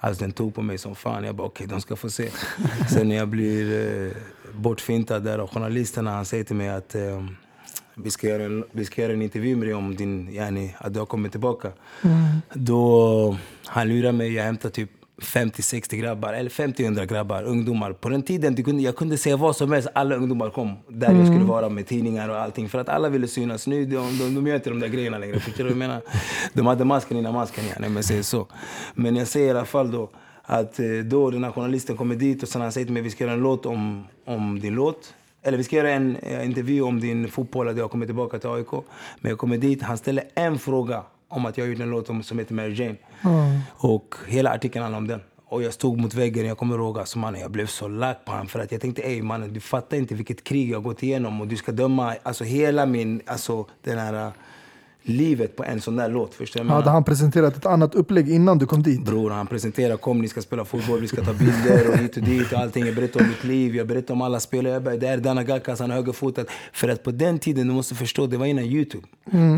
Alltså 0.05 0.25
den 0.25 0.33
tog 0.33 0.55
på 0.55 0.63
mig 0.63 0.79
som 0.79 0.95
fan. 0.95 1.25
Jag 1.25 1.35
bara 1.35 1.47
okej, 1.47 1.67
de 1.67 1.81
ska 1.81 1.97
få 1.97 2.11
se. 2.11 2.31
Sen 2.91 3.09
när 3.09 3.17
jag 3.17 3.29
blir 3.29 4.07
eh, 4.07 4.13
bortfintad 4.55 5.23
där 5.23 5.39
av 5.39 5.49
journalisterna, 5.49 6.11
han 6.11 6.25
säger 6.25 6.45
till 6.45 6.57
mig 6.57 6.69
att 6.69 6.95
eh, 6.95 7.27
vi, 7.95 8.11
ska 8.11 8.29
göra 8.29 8.43
en, 8.43 8.65
vi 8.73 8.85
ska 8.85 9.03
göra 9.03 9.13
en 9.13 9.23
intervju 9.23 9.57
med 9.57 9.69
dig 9.69 9.75
om 9.75 9.97
din, 9.97 10.33
yani, 10.33 10.75
att 10.79 10.93
du 10.93 10.99
har 10.99 11.07
kommit 11.07 11.33
tillbaka. 11.33 11.73
Då 12.53 13.37
han 13.67 13.89
lurar 13.89 14.13
mig, 14.13 14.33
jag 14.33 14.45
hämtar 14.45 14.71
typ 14.71 14.91
50-60 15.23 15.97
grabbar, 15.97 16.33
eller 16.33 16.51
50-100 16.51 17.07
grabbar, 17.07 17.43
ungdomar. 17.43 17.93
På 17.93 18.09
den 18.09 18.23
tiden 18.23 18.55
du 18.55 18.63
kunde, 18.63 18.83
jag 18.83 18.97
kunde 18.97 19.19
säga 19.19 19.37
vad 19.37 19.57
som 19.57 19.73
helst, 19.73 19.89
alla 19.95 20.15
ungdomar 20.15 20.51
kom 20.51 20.77
där 20.89 21.15
jag 21.15 21.27
skulle 21.27 21.45
vara 21.45 21.69
med 21.69 21.87
tidningar 21.87 22.29
och 22.29 22.37
allting. 22.37 22.69
För 22.69 22.79
att 22.79 22.89
alla 22.89 23.09
ville 23.09 23.29
synas. 23.29 23.67
Nu 23.67 23.85
de, 23.85 24.19
de, 24.19 24.35
de 24.35 24.47
gör 24.47 24.55
inte 24.55 24.71
de 24.71 24.81
där 24.81 24.89
grejerna 24.89 25.19
längre. 25.19 25.41
Förstår 25.41 25.65
du 25.65 25.71
jag 25.71 25.77
menar? 25.79 26.01
De 26.53 26.67
hade 26.67 26.85
masken 26.85 27.17
innan 27.17 27.35
masken, 27.35 27.65
ja, 27.79 27.87
om 27.87 27.97
jag 27.97 28.05
säger 28.05 28.23
så. 28.23 28.47
Men 28.95 29.17
jag 29.17 29.29
säger 29.29 29.47
i 29.47 29.51
alla 29.51 29.65
fall 29.65 29.91
då 29.91 30.11
att 30.43 30.79
eh, 30.79 30.87
då 31.05 31.31
den 31.31 31.45
här 31.45 31.51
journalisten 31.51 31.97
kommer 31.97 32.15
dit 32.15 32.43
och 32.43 32.49
sen 32.49 32.63
han 32.63 32.73
säger 32.73 32.85
till 32.85 32.95
mig 32.95 33.03
vi 33.03 33.11
ska 33.11 33.25
göra 33.25 33.35
en 33.35 33.41
låt 33.41 33.67
om, 33.67 34.05
om 34.27 34.61
din 34.61 34.75
låt. 34.75 35.15
Eller 35.43 35.59
vi 35.59 35.65
ska 35.65 35.77
göra 35.77 35.91
en 35.91 36.17
eh, 36.17 36.45
intervju 36.45 36.83
om 36.83 37.01
din 37.01 37.29
fotboll, 37.29 37.69
att 37.69 37.77
jag 37.77 37.91
kommer 37.91 38.07
tillbaka 38.07 38.39
till 38.39 38.51
AIK. 38.51 38.73
Men 39.21 39.31
jag 39.31 39.39
kommer 39.39 39.59
dit, 39.59 39.83
han 39.83 39.99
ställer 39.99 40.25
en 40.35 40.59
fråga 40.59 41.03
om 41.33 41.47
att 41.47 41.59
jag 41.59 41.69
gjort 41.69 41.81
en 41.81 41.91
låt 41.91 42.11
om, 42.11 42.23
som 42.23 42.39
heter 42.39 42.55
Mary 42.55 42.75
Jane. 42.75 42.97
Och 43.71 44.15
hela 44.29 44.51
artikeln 44.51 44.83
handlar 44.83 44.99
om 44.99 45.09
den. 45.09 45.21
Och 45.45 45.63
jag 45.63 45.73
stod 45.73 46.01
mot 46.01 46.15
väggen, 46.15 46.47
jag 46.47 46.59
kommer 46.59 46.75
ihåg 46.75 46.99
alltså 46.99 47.19
mannen, 47.19 47.41
jag 47.41 47.51
blev 47.51 47.67
så 47.67 47.89
lack 47.89 48.25
på 48.25 48.33
honom 48.33 48.47
för 48.47 48.61
att 48.61 48.73
jag 48.73 48.81
tänkte 48.81 49.03
ey 49.03 49.23
mannen 49.23 49.53
du 49.53 49.61
fattar 49.61 49.97
inte 49.97 50.15
vilket 50.15 50.45
krig 50.45 50.71
jag 50.71 50.83
gått 50.83 51.03
igenom 51.03 51.41
och 51.41 51.49
du 51.49 51.57
ska 51.57 51.73
döma 51.73 52.15
alltså 52.23 52.45
hela 52.45 52.87
min, 52.87 53.21
alltså 53.27 53.67
den 53.83 53.99
här 53.99 54.33
livet 55.03 55.57
på 55.57 55.65
en 55.65 55.81
sån 55.81 55.97
där 55.97 56.09
låt. 56.09 56.35
Förstår 56.35 56.65
jag 56.67 56.73
Hade 56.73 56.91
han 56.91 57.05
presenterat 57.05 57.57
ett 57.57 57.67
annat 57.67 57.95
upplägg 57.95 58.31
innan 58.31 58.59
du 58.59 58.67
kom 58.67 58.83
dit? 58.83 59.05
Bror, 59.05 59.31
han 59.31 59.47
presenterar 59.47 59.97
kom 59.97 60.19
ni 60.19 60.29
ska 60.29 60.43
spela 60.43 60.65
fotboll, 60.65 61.01
vi 61.01 61.09
ska 61.09 61.25
ta 61.25 61.33
bilder 61.33 61.89
och 61.89 61.97
hit 61.97 62.17
och 62.17 62.23
dit 62.23 62.53
och 62.53 62.59
allting. 62.59 62.87
Jag 62.87 62.95
berättar 62.95 63.21
om 63.21 63.29
mitt 63.29 63.45
liv, 63.45 63.77
jag 63.77 63.87
berättar 63.87 64.15
om 64.15 64.23
alla 64.23 64.41
spelare. 64.41 64.73
Jag 64.73 64.83
bara, 64.83 64.97
det 64.97 65.09
är 65.09 65.17
Dana 65.17 65.43
Gakas, 65.43 65.81
han 65.81 65.91
är 65.91 65.95
högerfotad. 65.95 66.45
För 66.73 66.89
att 66.89 67.03
på 67.03 67.11
den 67.11 67.39
tiden, 67.39 67.69
du 67.69 67.75
måste 67.75 67.95
förstå, 67.95 68.27
det 68.27 68.37
var 68.37 68.47
innan 68.47 68.65
Youtube. 68.65 69.07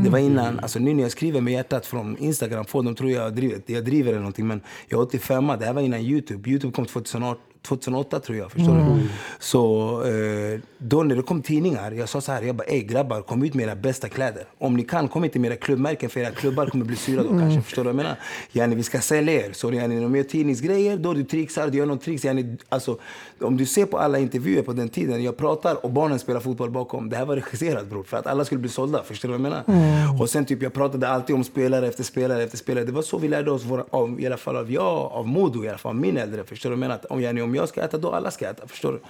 Det 0.05 0.11
var 0.11 0.19
innan, 0.19 0.59
alltså 0.59 0.79
nu 0.79 0.95
när 0.95 1.03
jag 1.03 1.13
skriver 1.13 1.41
med 1.41 1.53
hjärtat 1.53 1.87
från 1.87 2.17
Instagram, 2.17 2.65
folk 2.65 2.85
de 2.85 2.95
tror 2.95 3.11
jag 3.11 3.35
driver, 3.35 3.61
jag 3.67 3.85
driver 3.85 4.11
eller 4.11 4.21
någonting. 4.21 4.47
Men 4.47 4.61
jag 4.89 4.99
är 5.01 5.03
85, 5.03 5.47
det 5.47 5.67
här 5.67 5.73
var 5.73 5.83
innan 5.83 6.01
Youtube. 6.01 6.51
Youtube 6.51 6.73
kom 6.73 6.87
2008. 6.87 7.41
2008 7.69 8.21
tror 8.21 8.39
jag, 8.39 8.53
förstår 8.53 8.75
du? 8.75 9.09
Så 9.39 10.03
eh, 10.03 10.61
då 10.79 11.03
när 11.03 11.17
det 11.17 11.23
kom 11.23 11.43
tidningar, 11.43 11.93
jag 11.93 12.09
sa 12.09 12.21
så 12.21 12.33
här, 12.33 12.43
jag 12.43 12.55
bara 12.55 12.65
ey 12.65 12.83
grabbar 12.83 13.23
kom 13.23 13.43
ut 13.43 13.55
med 13.55 13.65
era 13.67 13.77
bästa 13.77 14.09
kläder. 14.09 14.45
Om 14.59 14.77
ni 14.77 14.83
kan, 14.83 15.09
kom 15.09 15.25
inte 15.25 15.39
med 15.39 15.51
era 15.51 15.57
klubbmärken 15.57 16.11
för 16.11 16.21
era 16.21 16.31
klubbar 16.31 16.67
kommer 16.67 16.85
bli 16.85 16.97
sura 16.97 17.23
då 17.23 17.29
kanske. 17.29 17.63
Förstår 17.63 17.85
du 17.85 17.87
vad 17.87 17.95
jag 17.95 17.97
menar? 17.97 18.17
Yani, 18.53 18.75
vi 18.75 18.83
ska 18.83 19.01
sälja 19.01 19.47
er. 19.47 19.53
Så 19.53 19.73
yani, 19.73 19.95
när 19.95 20.03
de 20.03 20.17
gör 20.17 20.23
tidningsgrejer, 20.23 20.97
då 20.97 21.15
du 21.15 21.25
trixar, 21.25 21.69
du 21.69 21.79
gör 21.79 21.87
någon 21.87 21.99
tricks. 21.99 22.25
Yani, 22.25 22.57
alltså, 22.69 22.99
om 23.41 23.57
du 23.57 23.67
ser 23.67 23.87
på 23.87 23.99
alla 23.99 24.19
intervjuer 24.19 24.63
på 24.63 24.73
den 24.73 24.89
tiden, 24.89 25.23
jag 25.23 25.37
pratar 25.37 25.85
och 25.85 25.91
barnen 25.91 26.19
spelar 26.19 26.41
fotboll 26.41 26.71
bakom. 26.71 27.11
Det 27.11 27.17
här 27.17 27.27
var 27.27 27.37
regisserat 27.37 27.87
bror, 27.87 28.03
för 28.03 28.17
att 28.17 28.27
alla 28.27 28.45
skulle 28.45 28.59
bli 28.59 28.71
sålda. 28.71 29.03
Förstår 29.03 29.29
du 29.29 29.39
vad 29.39 29.53
jag 29.53 29.65
menar? 29.67 30.21
Och 30.23 30.31
sen 30.31 30.45
typ, 30.45 30.63
jag 30.63 30.73
pratade 30.73 31.09
alltid 31.09 31.37
om 31.37 31.45
spelare 31.45 31.89
efter 31.89 32.05
spelare 32.05 32.43
efter 32.43 32.59
spelare. 32.59 32.85
Det 32.85 32.93
var 32.93 33.03
så 33.03 33.19
vi 33.19 33.29
lärde 33.29 33.51
oss, 33.51 33.65
våra, 33.65 33.85
av, 33.91 34.21
i 34.21 34.27
alla 34.27 34.37
fall 34.37 34.57
av 34.57 34.73
jag, 34.73 35.13
av 35.13 35.29
Modo 35.29 35.65
i 35.65 35.69
alla 35.69 35.79
fall, 35.79 35.95
min 35.95 36.17
äldre. 36.17 36.45
Förstår 36.45 36.71
du 36.71 36.77
vad 36.77 36.85
jag 36.85 36.89
menar? 36.89 37.13
Om, 37.13 37.21
yani, 37.21 37.43
om 37.43 37.54
jag 37.57 37.69
ska 37.69 37.83
äta, 37.83 37.99
då 37.99 38.13
alla 38.13 38.31
ska 38.31 38.49
äta. 38.51 38.67
Förstår 38.67 38.93
du? 38.93 39.01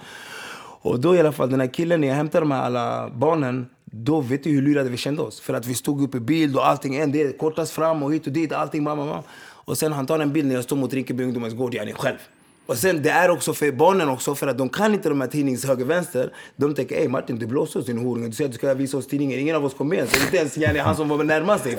Och 0.81 0.99
då 0.99 1.15
i 1.15 1.19
alla 1.19 1.31
fall, 1.31 1.49
den 1.49 1.59
här 1.59 1.73
killen, 1.73 2.01
när 2.01 2.07
jag 2.07 2.15
hämtade 2.15 2.41
de 2.41 2.51
här 2.51 2.61
alla 2.61 3.09
barnen, 3.09 3.69
då 3.85 4.21
vet 4.21 4.43
du 4.43 4.49
hur 4.49 4.61
lurade 4.61 4.89
vi 4.89 4.97
kände 4.97 5.21
oss. 5.21 5.39
För 5.39 5.53
att 5.53 5.65
vi 5.65 5.73
stod 5.73 6.01
upp 6.01 6.15
i 6.15 6.19
bild 6.19 6.55
och 6.55 6.67
allting, 6.67 6.95
en 6.95 7.11
del 7.11 7.33
kortas 7.33 7.71
fram 7.71 8.03
och 8.03 8.13
hit 8.13 8.27
och 8.27 8.33
dit, 8.33 8.51
allting, 8.51 8.83
mamma, 8.83 9.05
mamma. 9.05 9.23
Och 9.65 9.77
sen 9.77 9.93
han 9.93 10.05
tar 10.05 10.19
en 10.19 10.33
bild 10.33 10.47
när 10.47 10.55
jag 10.55 10.63
står 10.63 10.75
mot 10.75 10.93
Rinkeby 10.93 11.23
ungdomens 11.23 11.53
gård, 11.53 11.73
yani 11.73 11.93
själv. 11.93 12.17
Och 12.65 12.77
sen 12.77 13.01
det 13.01 13.09
är 13.09 13.29
också 13.29 13.53
för 13.53 13.71
barnen 13.71 14.09
också, 14.09 14.35
för 14.35 14.47
att 14.47 14.57
de 14.57 14.69
kan 14.69 14.93
inte 14.93 15.09
de 15.09 15.21
här 15.21 15.27
tidnings 15.27 15.65
höger 15.65 15.85
vänster. 15.85 16.33
De 16.55 16.73
tänker, 16.75 16.95
ey 16.95 17.07
Martin 17.07 17.39
du 17.39 17.47
blåser 17.47 17.79
oss 17.79 17.85
din 17.85 17.97
horunge. 17.97 18.27
Du 18.27 18.33
säger 18.33 18.47
att 18.47 18.51
du 18.51 18.57
ska 18.57 18.73
visa 18.73 18.97
oss 18.97 19.07
tidningen. 19.07 19.39
Ingen 19.39 19.55
av 19.55 19.65
oss 19.65 19.73
kom 19.73 19.89
med. 19.89 20.09
Så 20.09 20.23
inte 20.23 20.37
ens 20.37 20.57
yani, 20.57 20.79
han 20.79 20.95
som 20.95 21.09
var 21.09 21.23
närmast 21.23 21.63
dig. 21.63 21.77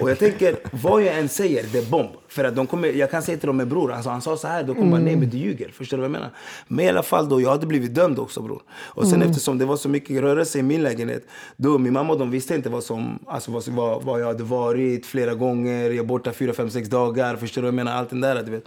Och 0.00 0.10
jag 0.10 0.18
tänker, 0.18 0.56
vad 0.70 1.02
jag 1.02 1.18
än 1.18 1.28
säger, 1.28 1.66
det 1.72 1.78
är 1.78 1.90
bomb. 1.90 2.10
För 2.28 2.44
att 2.44 2.56
de 2.56 2.66
kommer, 2.66 2.88
jag 2.88 3.10
kan 3.10 3.22
säga 3.22 3.38
till 3.38 3.46
dem 3.46 3.56
med 3.56 3.68
bror, 3.68 3.92
alltså, 3.92 4.10
han 4.10 4.22
sa 4.22 4.36
så 4.36 4.48
här, 4.48 4.62
då 4.62 4.74
kommer 4.74 4.90
man 4.90 5.04
nej 5.04 5.16
men 5.16 5.30
du 5.30 5.36
ljuger. 5.36 5.68
Förstår 5.68 5.96
du 5.96 6.00
vad 6.00 6.04
jag 6.04 6.12
menar? 6.12 6.30
Men 6.68 6.84
i 6.84 6.88
alla 6.88 7.02
fall 7.02 7.28
då, 7.28 7.40
jag 7.40 7.50
hade 7.50 7.66
blivit 7.66 7.94
dömd 7.94 8.18
också 8.18 8.42
bror. 8.42 8.62
Och 8.72 9.06
sen 9.06 9.22
eftersom 9.22 9.58
det 9.58 9.64
var 9.64 9.76
så 9.76 9.88
mycket 9.88 10.20
rörelse 10.20 10.58
i 10.58 10.62
min 10.62 10.82
lägenhet, 10.82 11.26
då 11.56 11.78
min 11.78 11.92
mamma 11.92 12.12
och 12.12 12.18
de 12.18 12.30
visste 12.30 12.54
inte 12.54 12.68
vad 12.68 12.84
som, 12.84 13.18
alltså 13.26 13.50
vad, 13.50 13.68
vad, 13.68 14.02
vad 14.02 14.20
jag 14.20 14.26
hade 14.26 14.44
varit 14.44 15.06
flera 15.06 15.34
gånger, 15.34 15.84
jag 15.84 15.96
är 15.96 16.02
borta 16.02 16.32
fyra, 16.32 16.52
fem, 16.52 16.70
sex 16.70 16.88
dagar, 16.88 17.36
förstår 17.36 17.62
du 17.62 17.66
vad 17.66 17.68
jag 17.68 17.84
menar? 17.84 17.98
Allt 17.98 18.10
det 18.10 18.20
där 18.20 18.42
du 18.42 18.50
vet. 18.50 18.64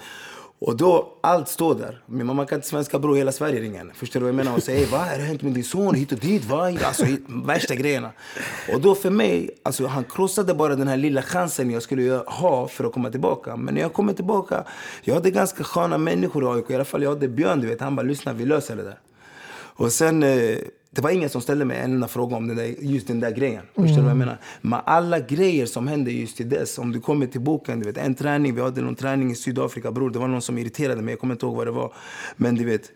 Och 0.59 0.77
då, 0.77 1.13
allt 1.21 1.47
står 1.49 1.75
där. 1.75 2.01
Min 2.05 2.27
mamma 2.27 2.45
kan 2.45 2.55
inte 2.55 2.67
svenska 2.67 2.99
bror, 2.99 3.15
hela 3.15 3.31
Sverige 3.31 3.61
ringer 3.61 3.77
henne. 3.77 3.93
Förstår 3.93 4.19
du 4.19 4.23
vad 4.23 4.29
jag 4.29 4.35
menar? 4.35 4.57
Och 4.57 4.63
säger, 4.63 4.79
hey, 4.79 4.87
vad 4.91 4.99
har 5.01 5.07
hänt 5.17 5.41
med 5.41 5.53
din 5.53 5.63
son? 5.63 5.95
Hit 5.95 6.11
och 6.11 6.17
dit, 6.19 6.45
va? 6.45 6.65
Alltså, 6.83 7.03
hit- 7.05 7.25
värsta 7.27 7.75
grejerna. 7.75 8.11
Och 8.73 8.81
då 8.81 8.95
för 8.95 9.09
mig, 9.09 9.49
alltså 9.63 9.87
han 9.87 10.03
krossade 10.03 10.53
bara 10.53 10.75
den 10.75 10.87
här 10.87 10.97
lilla 10.97 11.21
chansen 11.21 11.71
jag 11.71 11.83
skulle 11.83 12.23
ha 12.27 12.67
för 12.67 12.83
att 12.83 12.93
komma 12.93 13.09
tillbaka. 13.09 13.55
Men 13.55 13.73
när 13.73 13.81
jag 13.81 13.93
kommer 13.93 14.13
tillbaka, 14.13 14.63
jag 15.01 15.13
hade 15.13 15.31
ganska 15.31 15.63
sköna 15.63 15.97
människor 15.97 16.43
i 16.43 16.47
AIK. 16.57 16.69
I 16.69 16.75
alla 16.75 16.85
fall 16.85 17.03
jag 17.03 17.09
hade 17.09 17.27
Björn, 17.27 17.61
du 17.61 17.67
vet. 17.67 17.81
Han 17.81 17.95
bara, 17.95 18.01
lyssna 18.03 18.33
vi 18.33 18.45
löser 18.45 18.75
det 18.75 18.83
där. 18.83 18.99
Och 19.75 19.91
sen, 19.91 20.23
eh, 20.23 20.57
det 20.95 21.01
var 21.01 21.09
ingen 21.09 21.29
som 21.29 21.41
ställde 21.41 21.65
mig 21.65 21.77
en 21.77 21.93
enda 21.93 22.07
fråga 22.07 22.35
om 22.35 22.47
den 22.47 22.57
där, 22.57 22.75
just 22.79 23.07
den 23.07 23.19
där 23.19 23.31
grejen. 23.31 23.63
Förstår 23.75 23.95
du 23.95 24.01
vad 24.01 24.09
jag 24.09 24.17
menar? 24.17 24.37
Men 24.61 24.79
alla 24.85 25.19
grejer 25.19 25.65
som 25.65 25.87
hände 25.87 26.11
just 26.11 26.37
till 26.37 26.49
dess, 26.49 26.77
om 26.77 26.91
du 26.91 27.01
kommer 27.01 27.27
till 27.27 27.41
boken, 27.41 27.79
du 27.79 27.85
vet, 27.85 27.97
en 27.97 28.15
träning, 28.15 28.55
vi 28.55 28.61
hade 28.61 28.81
någon 28.81 28.95
träning 28.95 29.31
i 29.31 29.35
Sydafrika, 29.35 29.91
bror, 29.91 30.09
det 30.09 30.19
var 30.19 30.27
någon 30.27 30.41
som 30.41 30.57
irriterade 30.57 31.01
mig, 31.01 31.11
jag 31.11 31.19
kommer 31.19 31.33
inte 31.33 31.45
ihåg 31.45 31.55
vad 31.55 31.67
det 31.67 31.71
var. 31.71 31.93
Men 32.35 32.55
du 32.55 32.65
vet, 32.65 32.91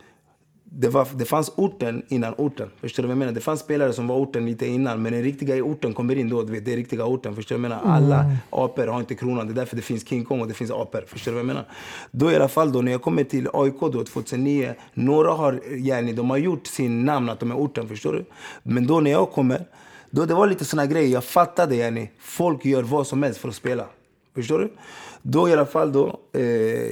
det, 0.71 0.89
var, 0.89 1.07
det 1.13 1.25
fanns 1.25 1.51
orten 1.55 2.03
innan 2.07 2.33
orten. 2.37 2.69
Förstår 2.81 3.03
du 3.03 3.07
vad 3.07 3.11
jag 3.11 3.17
menar? 3.17 3.31
Det 3.31 3.41
fanns 3.41 3.59
spelare 3.59 3.93
som 3.93 4.07
var 4.07 4.15
orten 4.15 4.45
lite 4.45 4.67
innan, 4.67 5.01
men 5.01 5.13
den 5.13 5.23
riktiga 5.23 5.55
i 5.55 5.61
orten 5.61 5.93
kommer 5.93 6.15
in 6.15 6.29
då. 6.29 6.43
Du 6.43 6.51
vet, 6.51 6.65
det 6.65 6.73
är 6.73 6.75
riktiga 6.75 7.05
orten. 7.05 7.35
Förstår 7.35 7.55
du 7.55 7.61
vad 7.61 7.71
jag 7.71 7.79
menar? 7.81 7.95
Alla 7.95 8.31
apor 8.49 8.87
har 8.87 8.99
inte 8.99 9.15
kronan. 9.15 9.47
Det 9.47 9.53
är 9.53 9.55
därför 9.55 9.75
det 9.75 9.81
finns 9.81 10.07
King 10.07 10.25
Kong 10.25 10.41
och 10.41 10.47
det 10.47 10.53
finns 10.53 10.71
apor. 10.71 11.03
Förstår 11.07 11.31
du 11.31 11.35
vad 11.35 11.39
jag 11.39 11.47
menar? 11.47 11.65
Då 12.11 12.31
i 12.31 12.35
alla 12.35 12.47
fall 12.47 12.71
då, 12.71 12.81
när 12.81 12.91
jag 12.91 13.01
kommer 13.01 13.23
till 13.23 13.49
AIK 13.53 13.79
då 13.79 14.03
2009, 14.03 14.73
några 14.93 15.31
har, 15.31 15.61
yani, 15.75 16.13
de 16.13 16.29
har 16.29 16.37
gjort 16.37 16.67
sin 16.67 17.05
namn 17.05 17.29
att 17.29 17.39
de 17.39 17.51
är 17.51 17.55
orten, 17.55 17.87
förstår 17.87 18.13
du? 18.13 18.25
Men 18.63 18.87
då 18.87 18.99
när 18.99 19.11
jag 19.11 19.31
kommer, 19.31 19.65
då 20.09 20.25
det 20.25 20.33
var 20.33 20.47
lite 20.47 20.65
såna 20.65 20.85
grejer. 20.85 21.09
Jag 21.13 21.23
fattade, 21.23 21.75
yani, 21.75 22.09
folk 22.19 22.65
gör 22.65 22.83
vad 22.83 23.07
som 23.07 23.23
helst 23.23 23.39
för 23.39 23.49
att 23.49 23.55
spela. 23.55 23.85
Förstår 24.37 24.59
du? 24.59 24.69
Då 25.21 25.49
i 25.49 25.53
alla 25.53 25.65
fall 25.65 25.91
då, 25.91 26.19
eh, 26.33 26.41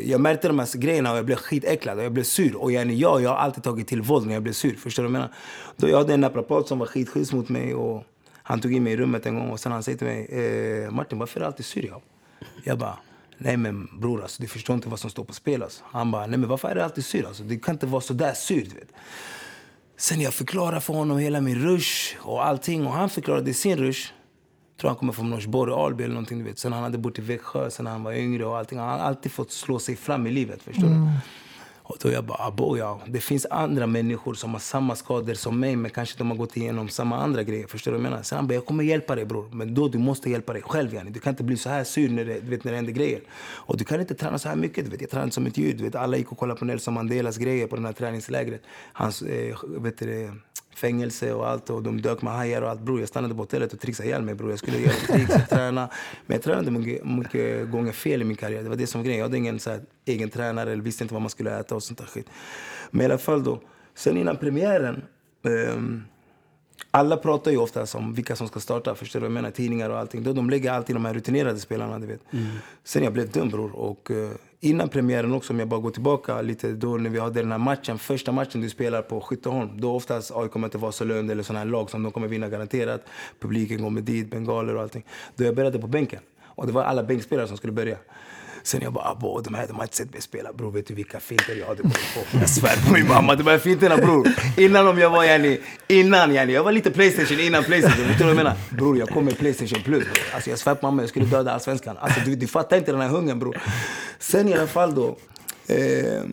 jag 0.10 0.22
märkte 0.22 0.48
de 0.48 0.60
här 0.60 0.78
grejerna 0.78 1.12
och 1.12 1.18
jag 1.18 1.26
blev 1.26 1.36
skitäcklad 1.36 1.98
och 1.98 2.04
jag 2.04 2.12
blev 2.14 2.24
sur. 2.24 2.56
Och 2.56 2.72
yani, 2.72 2.96
jag, 2.96 3.22
jag 3.22 3.30
har 3.30 3.38
alltid 3.38 3.64
tagit 3.64 3.88
till 3.88 4.02
våld 4.02 4.28
när 4.28 4.34
jag 4.34 4.44
blev 4.44 4.54
sur. 4.54 4.76
Förstår 4.76 5.04
du 5.04 5.10
vad 5.10 5.16
jag 5.16 5.22
menar? 5.22 5.36
Då 5.78 5.90
jag 5.90 5.98
hade 5.98 6.14
en 6.14 6.22
naprapat 6.22 6.68
som 6.68 6.80
var 6.80 6.86
skitschysst 6.86 7.34
mot 7.34 7.50
mig 7.50 7.76
och 7.76 8.04
han 8.34 8.62
tog 8.62 8.74
in 8.74 8.84
mig 8.84 8.94
i 8.94 8.98
rummet 8.98 9.26
en 9.26 9.36
gång 9.36 9.50
och 9.50 9.60
sen 9.60 9.72
han 9.72 9.84
säger 9.84 9.98
till 9.98 10.08
mig, 10.08 10.26
eh, 10.26 10.92
Martin 10.92 11.20
varför 11.20 11.40
är 11.40 11.42
du 11.42 11.48
alltid 11.48 11.66
sur? 11.66 11.86
Jag, 11.86 12.02
jag 12.64 12.78
bara, 12.78 12.98
nej 13.38 13.58
men 13.58 13.90
bror 14.00 14.22
alltså, 14.22 14.42
du 14.42 14.48
förstår 14.48 14.76
inte 14.76 14.90
vad 14.90 15.00
som 15.00 15.10
står 15.10 15.24
på 15.24 15.34
spel 15.34 15.64
alltså. 15.64 15.84
Han 15.92 16.12
bara, 16.12 16.26
nej 16.26 16.40
men 16.40 16.50
varför 16.50 16.68
är 16.68 16.76
du 16.76 16.82
alltid 16.82 17.06
sur 17.06 17.28
alltså? 17.28 17.44
Du 17.44 17.60
kan 17.60 17.76
inte 17.76 17.86
vara 17.86 18.02
så 18.02 18.14
där 18.14 18.34
sur 18.34 18.62
du 18.62 18.76
vet. 18.76 18.90
Sen 19.98 20.22
jag 20.22 20.34
förklarade 20.34 20.82
för 20.82 20.94
honom 20.94 21.18
hela 21.18 21.42
min 21.42 21.56
rush 21.56 22.16
och 22.20 22.46
allting 22.46 22.86
och 22.88 22.94
han 22.94 23.10
förklarade 23.10 23.54
sin 23.54 23.78
rush 23.78 24.12
tror 24.78 24.90
han 24.90 24.98
kommer 24.98 25.14
från 25.14 25.30
Norsborg, 25.30 25.74
Alby 25.74 26.04
eller 26.04 26.14
någonting 26.14 26.38
du 26.38 26.44
vet. 26.44 26.60
Sen 26.60 26.74
han 26.74 26.84
hade 26.84 26.98
bott 26.98 27.20
i 27.20 27.22
Växjö 27.22 27.70
sen 27.70 27.86
han 27.86 28.04
var 28.04 28.14
yngre 28.14 28.46
och 28.46 28.58
allting. 28.58 28.80
Han 28.80 28.90
har 28.90 28.98
alltid 28.98 29.32
fått 29.32 29.52
slå 29.52 29.80
sig 29.80 29.96
fram 29.96 30.28
i 30.28 30.32
livet, 30.32 30.64
förstår 30.64 30.88
du. 30.88 31.10
Och 31.88 31.98
då 32.02 32.12
jag 32.12 32.24
bara, 32.24 32.48
abo 32.48 32.78
ja. 32.78 33.00
Det 33.06 33.20
finns 33.20 33.46
andra 33.50 33.88
människor 33.88 34.34
som 34.34 34.52
har 34.52 34.60
samma 34.60 34.96
skador 34.96 35.34
som 35.34 35.60
mig 35.60 35.76
men 35.76 35.92
kanske 35.92 36.18
de 36.18 36.30
har 36.30 36.38
gått 36.38 36.58
igenom 36.58 36.90
samma 36.90 37.18
andra 37.18 37.44
grejer. 37.44 37.68
Förstår 37.68 37.92
du 37.92 37.98
vad 37.98 38.06
jag 38.06 38.12
menar? 38.12 38.24
Sen 38.24 38.36
han 38.36 38.48
bara, 38.48 38.54
jag 38.54 38.66
kommer 38.66 38.84
hjälpa 38.84 39.16
dig 39.16 39.26
bror. 39.26 39.50
Men 39.52 39.74
då 39.74 39.88
du 39.88 39.98
måste 39.98 40.30
hjälpa 40.30 40.54
dig 40.54 40.62
själv 40.62 40.94
yani. 40.94 41.12
Du 41.12 41.20
kan 41.20 41.34
inte 41.34 41.44
bli 41.44 41.58
så 41.58 41.70
här 41.70 41.84
sur 41.84 42.10
när 42.10 42.26
det, 42.26 42.40
du 42.40 42.50
vet, 42.50 42.64
när 42.64 42.72
det 42.72 42.76
händer 42.76 42.94
grejer. 42.94 43.22
Och 43.40 43.78
du 43.78 43.84
kan 43.84 44.00
inte 44.00 44.16
träna 44.16 44.40
så 44.40 44.50
här 44.50 44.56
mycket. 44.56 44.86
Du 44.86 44.92
vet. 44.92 45.02
Jag 45.02 45.10
tränar 45.10 45.30
som 45.30 45.46
ett 45.46 45.58
djur. 45.58 45.74
Du 45.74 45.84
vet. 45.84 45.96
Alla 45.96 46.18
gick 46.18 46.32
och 46.32 46.38
kollade 46.38 46.60
på 46.60 46.66
Nelson 46.66 46.94
Mandelas 46.94 47.38
grejer 47.38 47.68
på 47.68 47.76
den 47.76 47.86
här 47.86 47.94
träningslägret. 47.94 48.62
Hans 48.94 49.22
eh, 49.22 49.56
vet 49.64 49.98
du, 49.98 50.32
fängelse 50.76 51.34
och 51.34 51.48
allt. 51.48 51.70
Och 51.70 51.84
de 51.84 52.02
dök 52.02 52.22
med 52.22 52.34
hajar 52.34 52.62
och 52.62 52.70
allt. 52.70 52.82
Bror, 52.82 53.00
jag 53.00 53.10
stannade 53.10 53.34
på 53.36 53.42
hotellet 53.42 53.74
och 53.74 53.80
trixade 53.80 54.10
ihjäl 54.10 54.22
mig 54.22 54.36
bror. 54.36 54.50
Jag 54.50 54.60
skulle 54.60 54.78
göra 54.78 54.94
tricks 54.94 55.36
och 55.36 55.50
träna. 55.50 55.90
Men 56.26 56.36
jag 56.36 56.44
tränade 56.44 56.72
mycket, 56.72 57.06
mycket 57.06 57.72
gånger 57.72 57.92
fel 57.92 58.22
i 58.22 58.26
min 58.26 58.38
karriär. 58.38 58.64
Det 58.64 58.70
var 58.70 58.76
det 58.76 58.88
som 58.88 59.02
var 59.02 59.06
grejen. 59.06 59.20
Jag 59.20 59.26
hade 59.26 59.38
ingen 59.38 59.60
så 59.60 59.70
här, 59.70 59.82
egen 60.06 60.30
tränare 60.30 60.72
eller 60.72 60.84
visste 60.84 61.04
inte 61.04 61.14
vad 61.14 61.22
man 61.22 61.30
skulle 61.30 61.60
äta 61.60 61.76
och 61.76 61.84
sånt 61.84 62.00
där 62.00 62.06
skit. 62.06 62.28
Men 62.92 63.02
i 63.02 63.06
alla 63.06 63.18
fall 63.18 63.44
då. 63.44 63.62
Sen 63.96 64.18
innan 64.18 64.38
premiären. 64.38 65.04
ehm, 65.46 66.04
alla 66.92 67.18
pratar 67.18 67.52
ju 67.52 67.58
ofta 67.58 67.86
om 67.94 68.14
vilka 68.14 68.36
som 68.36 68.48
ska 68.48 68.60
starta, 68.60 68.96
förstår 68.96 69.20
du 69.20 69.26
jag 69.26 69.34
menar? 69.34 69.52
Tidningar 69.52 69.90
och 69.90 69.98
allting. 69.98 70.24
Då 70.24 70.34
de 70.34 70.50
lägger 70.50 70.72
alltid 70.72 70.96
de 70.96 71.06
här 71.06 71.14
rutinerade 71.14 71.60
spelarna, 71.60 72.00
du 72.00 72.08
vet. 72.08 72.22
Sen 72.84 73.04
jag 73.04 73.14
blev 73.14 73.32
dum 73.32 73.50
bror. 73.50 73.76
Och 73.76 74.12
eh, 74.12 74.30
innan 74.60 74.90
premiären 74.90 75.34
också, 75.34 75.54
om 75.54 75.60
jag 75.60 75.68
bara 75.68 75.80
går 75.80 75.92
tillbaka 75.92 76.42
lite, 76.42 76.72
då 76.72 76.98
när 76.98 77.10
vi 77.10 77.20
hade 77.20 77.42
den 77.42 77.52
här 77.52 77.58
matchen, 77.60 77.98
första 78.00 78.32
matchen 78.32 78.62
du 78.62 78.70
spelar 78.70 79.02
på 79.02 79.22
Skytteholm. 79.22 79.82
Då 79.82 79.96
oftast 79.96 80.32
AIK 80.36 80.52
kommer 80.52 80.68
inte 80.68 80.78
vara 80.78 80.92
så 80.92 81.04
lön 81.04 81.30
eller 81.30 81.44
sådana 81.44 81.60
här 81.60 81.66
lag 81.66 81.90
som 81.90 82.04
de 82.04 82.12
kommer 82.12 82.28
vinna 82.28 82.50
garanterat. 82.50 83.06
Publiken 83.40 83.94
med 83.94 84.04
dit, 84.04 84.32
bengaler 84.32 84.76
och 84.76 84.82
allting. 84.82 85.06
Då 85.36 85.44
jag 85.44 85.56
började 85.56 85.80
på 85.80 85.88
bänken. 85.88 86.20
Och 86.44 86.68
det 86.68 86.74
var 86.74 86.84
alla 86.84 87.04
bänkspelare 87.04 87.48
som 87.48 87.58
skulle 87.58 87.74
börja. 87.74 87.98
Sen 88.66 88.82
jag 88.82 88.94
bara, 88.94 89.06
abow, 89.06 89.44
de 89.44 89.54
här 89.54 89.68
de 89.68 89.76
har 89.76 89.84
inte 89.84 89.96
sett 89.96 90.14
mig 90.14 90.22
spela 90.22 90.54
bror. 90.54 90.72
Vet 90.72 90.88
du 90.88 90.94
vilka 90.94 91.20
finter 91.20 91.56
jag 91.56 91.68
hade 91.68 91.84
på? 91.84 91.90
Jag 92.40 92.50
svär 92.50 92.88
på 92.88 92.94
min 92.94 93.08
mamma, 93.08 93.36
de 93.36 93.48
här 93.48 93.58
finterna 93.58 93.98
bror. 93.98 94.28
Innan 94.58 94.88
om 94.88 95.00
jag 95.00 95.10
var 95.10 95.24
yani, 95.24 95.60
innan 95.88 96.34
yani. 96.34 96.54
Jag 96.54 96.64
var 96.64 96.72
lite 96.72 96.92
Playstation 96.92 97.40
innan 97.40 97.64
Playstation. 97.64 98.08
Vet 98.08 98.18
du 98.18 98.24
vad 98.24 98.30
jag 98.30 98.38
menar? 98.38 98.54
Bror 98.70 98.98
jag 98.98 99.10
kom 99.10 99.26
med 99.26 99.38
Playstation 99.38 99.84
plus. 99.84 100.04
Bro. 100.04 100.14
Alltså 100.34 100.50
jag 100.50 100.60
svär 100.60 100.76
på 100.76 100.86
mamma, 100.88 101.02
jag 101.02 101.10
skulle 101.10 101.26
döda 101.26 101.52
allsvenskan. 101.52 101.98
Alltså 101.98 102.20
du, 102.26 102.36
du 102.36 102.48
fattar 102.48 102.78
inte 102.78 102.92
den 102.92 103.02
här 103.02 103.10
hungern 103.10 103.40
bror. 103.40 103.62
Sen 104.20 104.50
i 104.50 104.54
alla 104.54 104.68
fall 104.68 104.96
då. 104.96 105.18
Eh, 105.68 106.24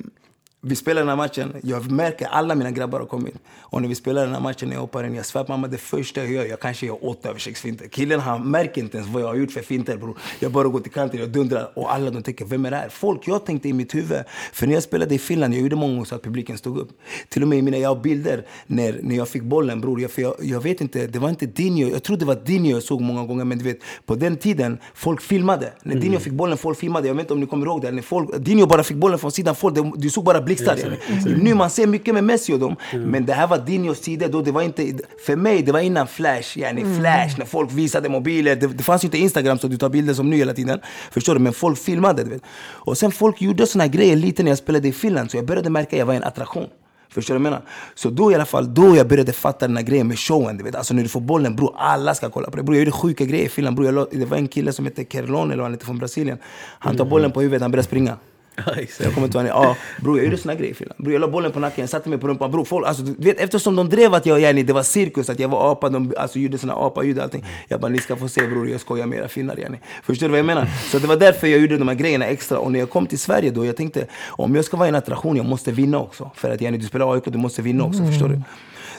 vi 0.64 0.76
spelar 0.76 1.00
den 1.00 1.08
här 1.08 1.16
matchen, 1.16 1.56
jag 1.62 1.90
märker 1.90 2.26
alla 2.26 2.54
mina 2.54 2.70
grabbar 2.70 2.98
har 2.98 3.06
kommit. 3.06 3.34
Och 3.60 3.82
när 3.82 3.88
vi 3.88 3.94
spelar 3.94 4.24
den 4.24 4.34
här 4.34 4.40
matchen, 4.40 4.68
när 4.68 4.76
jag 4.76 4.80
hoppar 4.80 5.04
in, 5.04 5.14
jag 5.14 5.26
svär 5.26 5.44
mamma, 5.48 5.68
det 5.68 5.78
första 5.78 6.20
jag 6.20 6.32
gör, 6.32 6.44
jag 6.44 6.60
kanske 6.60 6.86
gör 6.86 7.08
åtta 7.08 7.28
översiktsfinter. 7.28 7.88
Killen 7.88 8.20
han 8.20 8.50
märker 8.50 8.82
inte 8.82 8.96
ens 8.96 9.10
vad 9.10 9.22
jag 9.22 9.26
har 9.26 9.34
gjort 9.34 9.50
för 9.50 9.60
finter 9.60 9.96
bror. 9.96 10.18
Jag 10.40 10.52
bara 10.52 10.68
går 10.68 10.80
till 10.80 10.92
kanten, 10.92 11.20
jag 11.20 11.28
dundrar 11.28 11.78
och 11.78 11.92
alla 11.94 12.10
de 12.10 12.22
tänker, 12.22 12.44
vem 12.44 12.66
är 12.66 12.70
det 12.70 12.76
här? 12.76 12.88
Folk, 12.88 13.28
jag 13.28 13.46
tänkte 13.46 13.68
i 13.68 13.72
mitt 13.72 13.94
huvud, 13.94 14.22
för 14.52 14.66
när 14.66 14.74
jag 14.74 14.82
spelade 14.82 15.14
i 15.14 15.18
Finland, 15.18 15.54
jag 15.54 15.60
gjorde 15.60 15.76
många 15.76 15.92
gånger 15.92 16.04
så 16.04 16.14
att 16.14 16.22
publiken 16.22 16.58
stod 16.58 16.78
upp. 16.78 16.90
Till 17.28 17.42
och 17.42 17.48
med 17.48 17.58
i 17.58 17.62
mina, 17.62 17.76
jag 17.76 17.88
har 17.88 18.02
bilder 18.02 18.46
när, 18.66 19.00
när 19.02 19.16
jag 19.16 19.28
fick 19.28 19.42
bollen 19.42 19.80
bror, 19.80 20.00
jag, 20.00 20.10
för 20.10 20.22
jag, 20.22 20.34
jag 20.40 20.60
vet 20.60 20.80
inte, 20.80 21.06
det 21.06 21.18
var 21.18 21.28
inte 21.28 21.46
Dinho, 21.46 21.88
jag 21.90 22.02
tror 22.02 22.16
det 22.16 22.24
var 22.24 22.34
Dinho 22.44 22.70
jag 22.70 22.82
såg 22.82 23.00
många 23.00 23.26
gånger, 23.26 23.44
men 23.44 23.58
du 23.58 23.64
vet, 23.64 23.78
på 24.06 24.14
den 24.14 24.36
tiden, 24.36 24.78
folk 24.94 25.20
filmade. 25.20 25.72
När 25.82 25.94
Dinho 25.94 26.18
fick 26.18 26.32
bollen, 26.32 26.58
folk 26.58 26.78
filmade. 26.78 27.08
Jag 27.08 27.14
vet 27.14 27.22
inte 27.22 27.32
om 27.34 27.40
ni 27.40 27.46
kommer 27.46 27.66
ihåg 27.66 27.82
det. 27.82 27.90
När 27.90 28.02
folk, 28.02 28.30
Dinho 28.38 28.66
bara 28.66 28.84
fick 28.84 28.96
bollen 28.96 29.18
från 29.18 29.32
sidan, 29.32 29.54
folk, 29.54 29.76
du 29.96 30.10
såg 30.10 30.24
bara 30.24 30.40
blixtar. 30.54 30.98
Nu 31.42 31.54
man 31.54 31.70
ser 31.70 31.86
mycket 31.86 32.14
med 32.14 32.24
Messi 32.24 32.52
och 32.52 32.58
dem, 32.58 32.76
men 32.92 33.26
det 33.26 33.32
här 33.32 33.46
var 33.46 33.58
Dinios 33.58 34.00
tider 34.00 34.28
då 34.28 34.42
det 34.42 34.52
var 34.52 34.62
inte, 34.62 34.98
för 35.26 35.36
mig 35.36 35.62
det 35.62 35.72
var 35.72 35.80
innan 35.80 36.06
flash, 36.06 36.58
yani 36.58 36.80
flash, 36.80 37.38
när 37.38 37.46
folk 37.46 37.72
visade 37.72 38.08
mobiler. 38.08 38.56
Det, 38.56 38.66
det 38.66 38.82
fanns 38.82 39.04
ju 39.04 39.06
inte 39.06 39.18
Instagram 39.18 39.58
så 39.58 39.68
du 39.68 39.76
tar 39.76 39.88
bilder 39.88 40.14
som 40.14 40.30
nu 40.30 40.36
hela 40.36 40.54
tiden. 40.54 40.80
Förstår 41.10 41.34
du? 41.34 41.40
Men 41.40 41.52
folk 41.52 41.78
filmade. 41.78 42.24
Du 42.24 42.30
vet. 42.30 42.42
Och 42.70 42.98
sen 42.98 43.12
folk 43.12 43.40
gjorde 43.42 43.66
såna 43.66 43.86
grejer 43.86 44.16
lite 44.16 44.42
när 44.42 44.50
jag 44.50 44.58
spelade 44.58 44.88
i 44.88 44.92
Finland, 44.92 45.30
så 45.30 45.36
jag 45.36 45.46
började 45.46 45.70
märka 45.70 45.96
att 45.96 45.98
jag 45.98 46.06
var 46.06 46.14
en 46.14 46.24
attraktion. 46.24 46.66
Förstår 47.14 47.34
du 47.34 47.38
vad 47.38 47.46
jag 47.46 47.52
menar? 47.52 47.66
Så 47.94 48.10
då 48.10 48.32
i 48.32 48.34
alla 48.34 48.44
fall, 48.44 48.74
då 48.74 48.96
jag 48.96 49.08
började 49.08 49.32
fatta 49.32 49.66
den 49.66 49.76
här 49.76 49.84
grejen 49.84 50.08
med 50.08 50.18
showen. 50.18 50.56
Du 50.56 50.64
vet. 50.64 50.74
Alltså 50.74 50.94
när 50.94 51.02
du 51.02 51.08
får 51.08 51.20
bollen, 51.20 51.56
bror, 51.56 51.74
alla 51.76 52.14
ska 52.14 52.30
kolla 52.30 52.50
på 52.50 52.56
det. 52.56 52.62
Bror, 52.62 52.76
jag 52.76 52.80
gjorde 52.80 52.96
sjuka 52.96 53.24
grejer 53.24 53.44
i 53.44 53.48
Finland. 53.48 53.76
Bror, 53.76 53.94
jag, 53.94 54.06
det 54.10 54.24
var 54.24 54.36
en 54.36 54.48
kille 54.48 54.72
som 54.72 54.84
hette 54.84 55.04
Kerlon, 55.04 55.50
eller 55.50 55.62
han 55.62 55.72
hette, 55.72 55.86
från 55.86 55.98
Brasilien. 55.98 56.38
Han 56.78 56.96
tar 56.96 57.04
bollen 57.04 57.32
på 57.32 57.40
huvudet, 57.40 57.62
han 57.62 57.70
börjar 57.70 57.84
springa. 57.84 58.16
Ja. 58.56 58.72
Jag 59.00 59.14
kommer 59.14 59.26
inte 59.26 59.38
ihåg, 59.38 59.46
ja, 59.46 59.76
bror 60.00 60.18
jag 60.18 60.24
gjorde 60.24 60.36
såna 60.36 60.54
grejer 60.54 60.70
i 60.70 60.74
Finland. 60.74 61.04
Bror 61.04 61.12
jag 61.12 61.20
la 61.20 61.28
bollen 61.28 61.52
på 61.52 61.60
nacken, 61.60 61.82
jag 61.82 61.88
satte 61.90 62.08
mig 62.08 62.18
på 62.18 62.28
rumpan. 62.28 62.50
Bror 62.50 62.64
folk, 62.64 62.86
alltså, 62.86 63.02
du 63.02 63.24
vet, 63.28 63.40
eftersom 63.40 63.76
de 63.76 63.88
drev 63.88 64.14
att 64.14 64.26
jag, 64.26 64.40
yani, 64.40 64.62
det 64.62 64.72
var 64.72 64.82
cirkus, 64.82 65.30
att 65.30 65.40
jag 65.40 65.48
var 65.48 65.72
apa, 65.72 65.88
de 65.88 66.14
alltså, 66.18 66.38
gjorde 66.38 66.58
såna 66.58 66.74
apa-ljud 66.74 67.18
och 67.18 67.24
allting. 67.24 67.44
Jag 67.68 67.80
bara, 67.80 67.88
ni 67.88 67.98
ska 67.98 68.16
få 68.16 68.28
se 68.28 68.46
bror, 68.46 68.68
jag 68.68 68.80
skojar 68.80 69.06
med 69.06 69.18
era 69.18 69.28
finnar 69.28 69.56
yani. 69.56 69.80
Förstår 70.02 70.26
du 70.26 70.30
vad 70.30 70.38
jag 70.38 70.46
menar? 70.46 70.68
Så 70.90 70.98
det 70.98 71.06
var 71.06 71.16
därför 71.16 71.46
jag 71.46 71.60
gjorde 71.60 71.76
de 71.78 71.88
här 71.88 71.94
grejerna 71.94 72.26
extra. 72.26 72.58
Och 72.58 72.72
när 72.72 72.78
jag 72.78 72.90
kom 72.90 73.06
till 73.06 73.18
Sverige 73.18 73.50
då, 73.50 73.66
jag 73.66 73.76
tänkte, 73.76 74.06
om 74.28 74.54
jag 74.54 74.64
ska 74.64 74.76
vara 74.76 74.88
en 74.88 74.94
attraktion, 74.94 75.36
jag 75.36 75.46
måste 75.46 75.72
vinna 75.72 75.98
också. 75.98 76.30
För 76.34 76.50
att 76.50 76.60
yani, 76.60 76.78
du 76.78 76.86
spelar 76.86 77.14
AIK, 77.14 77.24
du 77.24 77.38
måste 77.38 77.62
vinna 77.62 77.84
också, 77.84 78.06
förstår 78.06 78.28
du? 78.28 78.42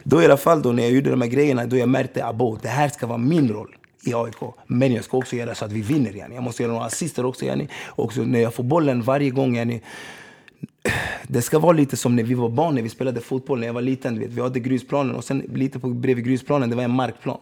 Då 0.04 0.22
i 0.22 0.26
alla 0.26 0.38
fall 0.38 0.62
då, 0.62 0.72
när 0.72 0.84
jag 0.84 0.92
gjorde 0.92 1.10
de 1.10 1.22
här 1.22 1.30
grejerna, 1.30 1.66
då 1.66 1.78
jag 1.78 1.90
märkte, 1.90 2.26
abo, 2.26 2.58
det 2.62 2.68
här 2.68 2.90
ska 2.90 3.08
vara 3.08 3.18
min 3.18 3.50
roll 3.50 3.76
i 4.04 4.14
AIK. 4.14 4.36
Men 4.68 4.94
jag 4.94 5.04
ska 5.04 5.18
också 5.18 5.36
göra 5.36 5.56
så 5.56 5.66
att 5.66 5.72
vi 5.72 5.82
vinner. 5.82 6.16
Yani. 6.16 6.36
Jag 6.36 6.44
måste 6.44 6.64
göra 6.64 6.74
några 6.74 6.86
assister 6.86 7.26
också. 7.26 7.46
Yani. 7.46 7.68
Och 7.86 8.18
när 8.18 8.40
jag 8.40 8.54
får 8.54 8.64
bollen 8.64 9.02
varje 9.02 9.30
gång. 9.30 9.56
Yani, 9.56 9.82
det 11.28 11.42
ska 11.42 11.60
vara 11.60 11.74
lite 11.74 11.98
som 11.98 12.16
när 12.16 12.24
vi 12.24 12.34
var 12.34 12.50
barn, 12.50 12.76
när 12.76 12.82
vi 12.82 12.90
spelade 12.90 13.22
fotboll. 13.22 13.60
När 13.60 13.68
jag 13.68 13.74
var 13.74 13.82
liten, 13.82 14.20
vet, 14.20 14.30
vi 14.30 14.42
hade 14.42 14.60
grusplanen 14.60 15.16
och 15.16 15.24
sen 15.24 15.40
lite 15.54 15.80
på, 15.80 15.90
bredvid 15.90 16.26
grusplanen, 16.26 16.70
det 16.70 16.76
var 16.76 16.84
en 16.84 16.92
markplan. 16.92 17.40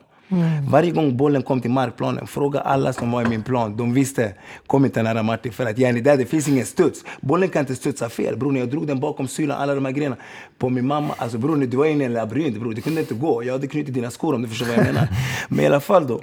Varje 0.70 0.92
gång 0.92 1.18
bollen 1.18 1.42
kom 1.42 1.62
till 1.62 1.72
markplanen, 1.72 2.28
fråga 2.28 2.60
alla 2.60 2.94
som 2.94 3.12
var 3.12 3.22
i 3.22 3.26
min 3.30 3.44
plan. 3.44 3.78
De 3.78 3.94
visste, 3.94 4.34
kom 4.68 4.86
inte 4.86 5.04
nära 5.04 5.24
Martin 5.24 5.52
för 5.52 5.66
att 5.66 5.78
yani, 5.78 6.02
där 6.02 6.18
det 6.18 6.26
finns 6.26 6.48
ingen 6.48 6.66
studs. 6.66 7.04
Bollen 7.22 7.50
kan 7.50 7.60
inte 7.60 7.76
studsa 7.76 8.10
fel. 8.10 8.38
Bror, 8.38 8.58
jag 8.58 8.70
drog 8.70 8.88
den 8.88 9.00
bakom 9.00 9.28
sylan, 9.28 9.62
alla 9.62 9.76
de 9.76 9.86
här 9.86 9.92
grejerna. 9.92 10.16
På 10.58 10.70
min 10.70 10.88
mamma, 10.88 11.14
alltså 11.18 11.38
bror, 11.38 11.56
du 11.58 11.78
var 11.78 11.86
inne 11.86 12.04
i 12.04 12.06
en 12.06 12.14
labyrint 12.14 12.60
bror. 12.60 12.74
Det 12.74 12.82
kunde 12.82 13.02
inte 13.02 13.14
gå. 13.14 13.44
Jag 13.44 13.54
hade 13.54 13.68
knutit 13.68 13.94
dina 13.94 14.12
skor 14.12 14.36
om 14.36 14.42
du 14.42 14.48
förstår 14.48 14.66
vad 14.66 14.78
jag 14.78 14.86
menar. 14.94 15.08
Men 15.50 15.60
i 15.60 15.66
alla 15.66 15.80
fall 15.80 16.08
då. 16.08 16.22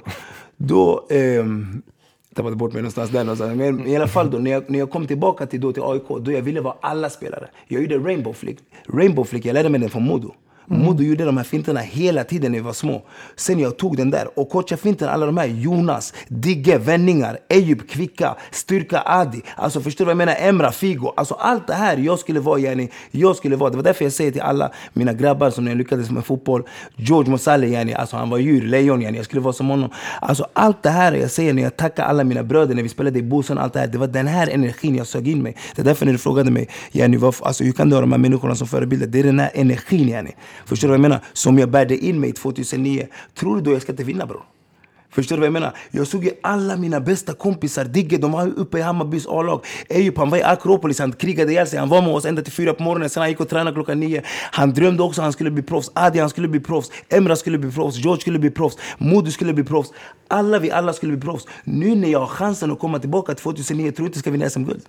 Då, 0.57 1.07
ehm, 1.09 1.81
tappade 2.35 2.55
bort 2.55 2.73
mig 2.73 2.81
någonstans 2.81 3.09
där 3.09 3.23
någonstans. 3.23 3.57
Men 3.57 3.87
i 3.87 3.95
alla 3.95 4.07
fall 4.07 4.31
då, 4.31 4.37
när 4.37 4.51
jag, 4.51 4.69
när 4.69 4.79
jag 4.79 4.91
kom 4.91 5.07
tillbaka 5.07 5.45
till, 5.45 5.61
då, 5.61 5.73
till 5.73 5.83
AIK, 5.83 6.07
då 6.21 6.31
jag 6.31 6.41
ville 6.41 6.61
vara 6.61 6.75
alla 6.81 7.09
spelare. 7.09 7.49
Jag 7.67 7.81
gjorde 7.81 7.97
Rainbow 7.97 8.33
Flick. 8.33 8.57
Rainbow 8.93 9.23
Flick, 9.23 9.45
jag 9.45 9.53
lärde 9.53 9.69
mig 9.69 9.79
den 9.79 9.89
från 9.89 10.03
Modo. 10.03 10.33
Mm. 10.69 10.85
Modo 10.85 11.03
gjorde 11.03 11.25
de 11.25 11.37
här 11.37 11.43
finterna 11.43 11.79
hela 11.79 12.23
tiden 12.23 12.51
när 12.51 12.59
vi 12.59 12.65
var 12.65 12.73
små. 12.73 13.01
Sen 13.35 13.59
jag 13.59 13.77
tog 13.77 13.97
den 13.97 14.11
där 14.11 14.39
och 14.39 14.49
coachade 14.49 14.81
finterna, 14.81 15.11
alla 15.11 15.25
de 15.25 15.37
här 15.37 15.47
Jonas, 15.47 16.13
Digge, 16.27 16.77
vändningar, 16.77 17.37
Eyüp, 17.49 17.87
Kvicka, 17.87 18.35
Styrka, 18.51 19.01
Adi. 19.05 19.41
Alltså 19.55 19.81
förstår 19.81 20.05
du 20.05 20.05
vad 20.05 20.11
jag 20.11 20.17
menar? 20.17 20.35
Emra, 20.39 20.71
Figo. 20.71 21.13
Alltså 21.17 21.33
allt 21.33 21.67
det 21.67 21.73
här 21.73 21.97
jag 21.97 22.19
skulle 22.19 22.39
vara, 22.39 22.59
yani, 22.59 22.89
jag 23.11 23.35
skulle 23.35 23.55
vara. 23.55 23.69
Det 23.69 23.75
var 23.75 23.83
därför 23.83 24.05
jag 24.05 24.13
säger 24.13 24.31
till 24.31 24.41
alla 24.41 24.71
mina 24.93 25.13
grabbar 25.13 25.49
som 25.49 25.63
när 25.63 25.71
jag 25.71 25.77
lyckades 25.77 26.09
med 26.09 26.25
fotboll. 26.25 26.63
George 26.95 27.31
Mosale, 27.31 27.67
yani, 27.67 27.93
alltså 27.93 28.17
han 28.17 28.29
var 28.29 28.37
djur, 28.37 28.61
lejon, 28.61 29.01
yani, 29.01 29.17
jag 29.17 29.25
skulle 29.25 29.41
vara 29.41 29.53
som 29.53 29.69
honom. 29.69 29.89
Alltså 30.21 30.47
allt 30.53 30.83
det 30.83 30.89
här 30.89 31.13
jag 31.13 31.31
säger 31.31 31.53
när 31.53 31.63
jag 31.63 31.77
tackar 31.77 32.03
alla 32.03 32.23
mina 32.23 32.43
bröder 32.43 32.75
när 32.75 32.83
vi 32.83 32.89
spelade 32.89 33.19
i 33.19 33.23
Bosön, 33.23 33.57
allt 33.57 33.73
det 33.73 33.79
här. 33.79 33.87
Det 33.87 33.97
var 33.97 34.07
den 34.07 34.27
här 34.27 34.49
energin 34.49 34.95
jag 34.95 35.07
sög 35.07 35.27
in 35.27 35.43
mig. 35.43 35.55
Det 35.75 35.81
är 35.81 35.85
därför 35.85 36.05
när 36.05 36.13
du 36.13 36.19
frågade 36.19 36.51
mig, 36.51 36.69
yani, 36.91 37.17
varför, 37.17 37.45
alltså, 37.45 37.63
hur 37.63 37.71
kan 37.71 37.89
du 37.89 37.95
ha 37.95 38.01
de 38.01 38.11
här 38.11 38.19
människorna 38.19 38.55
som 38.55 38.67
förebilder? 38.67 39.07
Det 39.07 39.19
är 39.19 39.23
den 39.23 39.39
här 39.39 39.51
energin, 39.53 40.09
yani. 40.09 40.35
Förstår 40.65 40.87
du 40.87 40.89
vad 40.89 40.97
jag 40.97 41.01
menar? 41.01 41.19
Som 41.33 41.59
jag 41.59 41.69
bärde 41.69 41.97
in 41.97 42.19
mig 42.19 42.31
2009. 42.31 43.07
Tror 43.35 43.55
du 43.55 43.61
då 43.61 43.71
jag 43.71 43.81
ska 43.81 43.91
inte 43.91 44.03
vinna 44.03 44.25
bror? 44.25 44.43
Förstår 45.11 45.35
du 45.35 45.39
vad 45.39 45.45
jag 45.45 45.53
menar? 45.53 45.77
Jag 45.91 46.07
såg 46.07 46.23
ju 46.23 46.31
alla 46.43 46.77
mina 46.77 46.99
bästa 46.99 47.33
kompisar, 47.33 47.85
Digge, 47.85 48.17
de 48.17 48.31
var 48.31 48.47
uppe 48.47 48.77
i 48.77 48.81
Hammarbys 48.81 49.27
A-lag. 49.27 49.65
Eyüp, 49.89 50.17
han 50.17 50.29
var 50.29 50.37
i 50.37 50.43
Akropolis, 50.43 50.99
han 50.99 51.11
krigade 51.11 51.51
ihjäl 51.51 51.67
sig. 51.67 51.79
Han 51.79 51.89
var 51.89 52.01
med 52.01 52.11
oss 52.11 52.25
ända 52.25 52.41
till 52.41 52.53
fyra 52.53 52.73
på 52.73 52.83
morgonen, 52.83 53.09
sen 53.09 53.21
han 53.21 53.29
gick 53.29 53.39
och 53.39 53.49
tränade 53.49 53.73
klockan 53.73 53.99
nio. 53.99 54.21
Han 54.51 54.73
drömde 54.73 55.03
också 55.03 55.21
att 55.21 55.23
han 55.23 55.33
skulle 55.33 55.51
bli 55.51 55.63
proffs. 55.63 55.91
Adi, 55.93 56.19
han 56.19 56.29
skulle 56.29 56.47
bli 56.47 56.59
proffs. 56.59 56.91
Emra 57.09 57.35
skulle 57.35 57.57
bli 57.57 57.71
proffs. 57.71 57.97
George 57.97 58.21
skulle 58.21 58.39
bli 58.39 58.49
proffs. 58.49 58.77
Modu 58.97 59.31
skulle 59.31 59.53
bli 59.53 59.63
proffs. 59.63 59.91
Alla 60.27 60.59
vi 60.59 60.71
alla 60.71 60.93
skulle 60.93 61.11
bli 61.11 61.21
proffs. 61.21 61.47
Nu 61.63 61.95
när 61.95 62.09
jag 62.09 62.19
har 62.19 62.27
chansen 62.27 62.71
att 62.71 62.79
komma 62.79 62.99
tillbaka 62.99 63.33
till 63.33 63.43
2009, 63.43 63.91
tror 63.91 64.03
du 64.03 64.07
inte 64.07 64.17
jag 64.17 64.21
ska 64.21 64.31
vinna 64.31 64.49
SM-guld? 64.49 64.81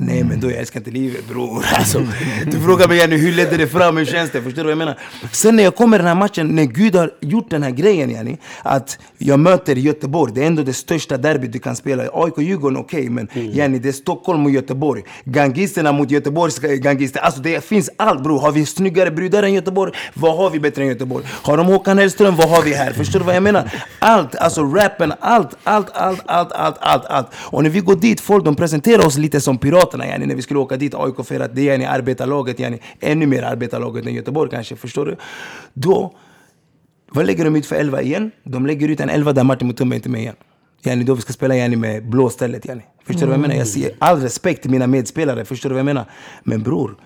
Nej 0.00 0.24
men 0.24 0.40
då 0.40 0.50
jag 0.50 0.58
älskar 0.58 0.80
inte 0.80 0.90
livet 0.90 1.28
bror. 1.28 1.64
Alltså, 1.78 2.06
du 2.46 2.60
frågar 2.60 2.88
mig 2.88 2.98
yani, 2.98 3.16
hur 3.16 3.32
ledde 3.32 3.56
det 3.56 3.66
fram, 3.66 3.96
hur 3.96 4.04
känns 4.04 4.30
det? 4.30 4.42
Förstår 4.42 4.62
du 4.62 4.62
vad 4.62 4.70
jag 4.70 4.78
menar? 4.78 4.98
Sen 5.32 5.56
när 5.56 5.62
jag 5.62 5.76
kommer 5.76 5.96
i 5.96 5.98
den 5.98 6.08
här 6.08 6.14
matchen, 6.14 6.48
när 6.48 6.64
Gud 6.64 6.94
har 6.94 7.10
gjort 7.20 7.50
den 7.50 7.62
här 7.62 7.70
grejen 7.70 8.10
yani, 8.10 8.38
att 8.62 8.98
jag 9.18 9.40
möter 9.40 9.76
Göteborg, 9.76 10.32
det 10.34 10.42
är 10.42 10.46
ändå 10.46 10.62
det 10.62 10.72
största 10.72 11.16
derbyt 11.16 11.52
du 11.52 11.58
kan 11.58 11.76
spela. 11.76 12.02
AIK-Djurgården 12.12 12.76
okej, 12.76 13.08
men 13.08 13.28
yani, 13.34 13.78
det 13.78 13.88
är 13.88 13.92
Stockholm 13.92 14.44
och 14.44 14.50
Göteborg. 14.50 15.02
Gangisterna 15.24 15.92
mot 15.92 16.10
Göteborgs 16.10 16.58
gangister. 16.58 17.20
Alltså 17.20 17.40
det 17.40 17.64
finns 17.64 17.90
allt 17.96 18.22
bror. 18.22 18.40
Har 18.40 18.52
vi 18.52 18.66
snyggare 18.66 19.10
brudar 19.10 19.42
än 19.42 19.54
Göteborg? 19.54 19.92
Vad 20.14 20.36
har 20.36 20.50
vi 20.50 20.60
bättre 20.60 20.82
än 20.82 20.88
Göteborg? 20.88 21.24
Har 21.28 21.56
de 21.56 21.66
Håkan 21.66 21.98
Hellström? 21.98 22.36
Vad 22.36 22.50
har 22.50 22.62
vi 22.62 22.74
här? 22.74 22.92
Förstår 22.92 23.18
du 23.18 23.24
vad 23.24 23.36
jag 23.36 23.42
menar? 23.42 23.70
Allt, 23.98 24.36
alltså 24.36 24.62
rappen, 24.62 25.12
allt, 25.20 25.56
allt, 25.64 25.90
allt, 25.94 26.20
allt, 26.26 26.52
allt, 26.52 26.76
allt, 26.80 27.06
allt. 27.06 27.28
Och 27.34 27.62
när 27.62 27.70
vi 27.70 27.80
går 27.80 27.96
dit, 27.96 28.20
folk 28.20 28.44
de 28.44 28.56
presenterar 28.56 29.06
oss 29.06 29.18
lite 29.18 29.40
som 29.40 29.58
Moderaterna 29.88 30.06
yani, 30.06 30.26
när 30.26 30.34
vi 30.34 30.42
skulle 30.42 30.60
åka 30.60 30.76
dit, 30.76 30.94
AIK 30.94 31.26
för 31.26 31.40
att 31.40 31.54
det 31.54 31.62
är 31.62 31.72
yani, 31.72 31.84
arbetarlaget, 31.84 32.60
yani, 32.60 32.80
ännu 33.00 33.26
mer 33.26 33.42
arbetarlaget 33.42 34.06
än 34.06 34.14
Göteborg 34.14 34.50
kanske, 34.50 34.76
förstår 34.76 35.06
du? 35.06 35.16
Då, 35.74 36.14
vad 37.10 37.26
lägger 37.26 37.44
de 37.44 37.56
ut 37.56 37.66
för 37.66 37.76
11 37.76 38.02
igen? 38.02 38.30
De 38.44 38.66
lägger 38.66 38.88
ut 38.88 39.00
en 39.00 39.10
11 39.10 39.32
där 39.32 39.44
Martin 39.44 39.68
Mutumba 39.68 39.96
inte 39.96 40.08
är 40.08 40.10
med 40.10 40.20
igen. 40.20 40.36
Yani, 40.82 41.04
då 41.04 41.14
vi 41.14 41.20
ska 41.20 41.32
spela 41.32 41.56
yani, 41.56 41.76
med 41.76 42.08
blå 42.08 42.30
stället. 42.30 42.66
Yani. 42.66 42.82
Förstår 43.04 43.20
du 43.20 43.26
vad 43.26 43.34
jag 43.34 43.40
menar? 43.40 43.54
Jag 43.54 43.66
ser 43.66 43.90
all 43.98 44.20
respekt 44.20 44.62
till 44.62 44.70
mina 44.70 44.86
medspelare, 44.86 45.44
förstår 45.44 45.70
du 45.70 45.74
vad 45.74 45.80
jag 45.80 45.86
menar? 45.86 46.04
Men 46.44 46.62
bror, 46.62 46.96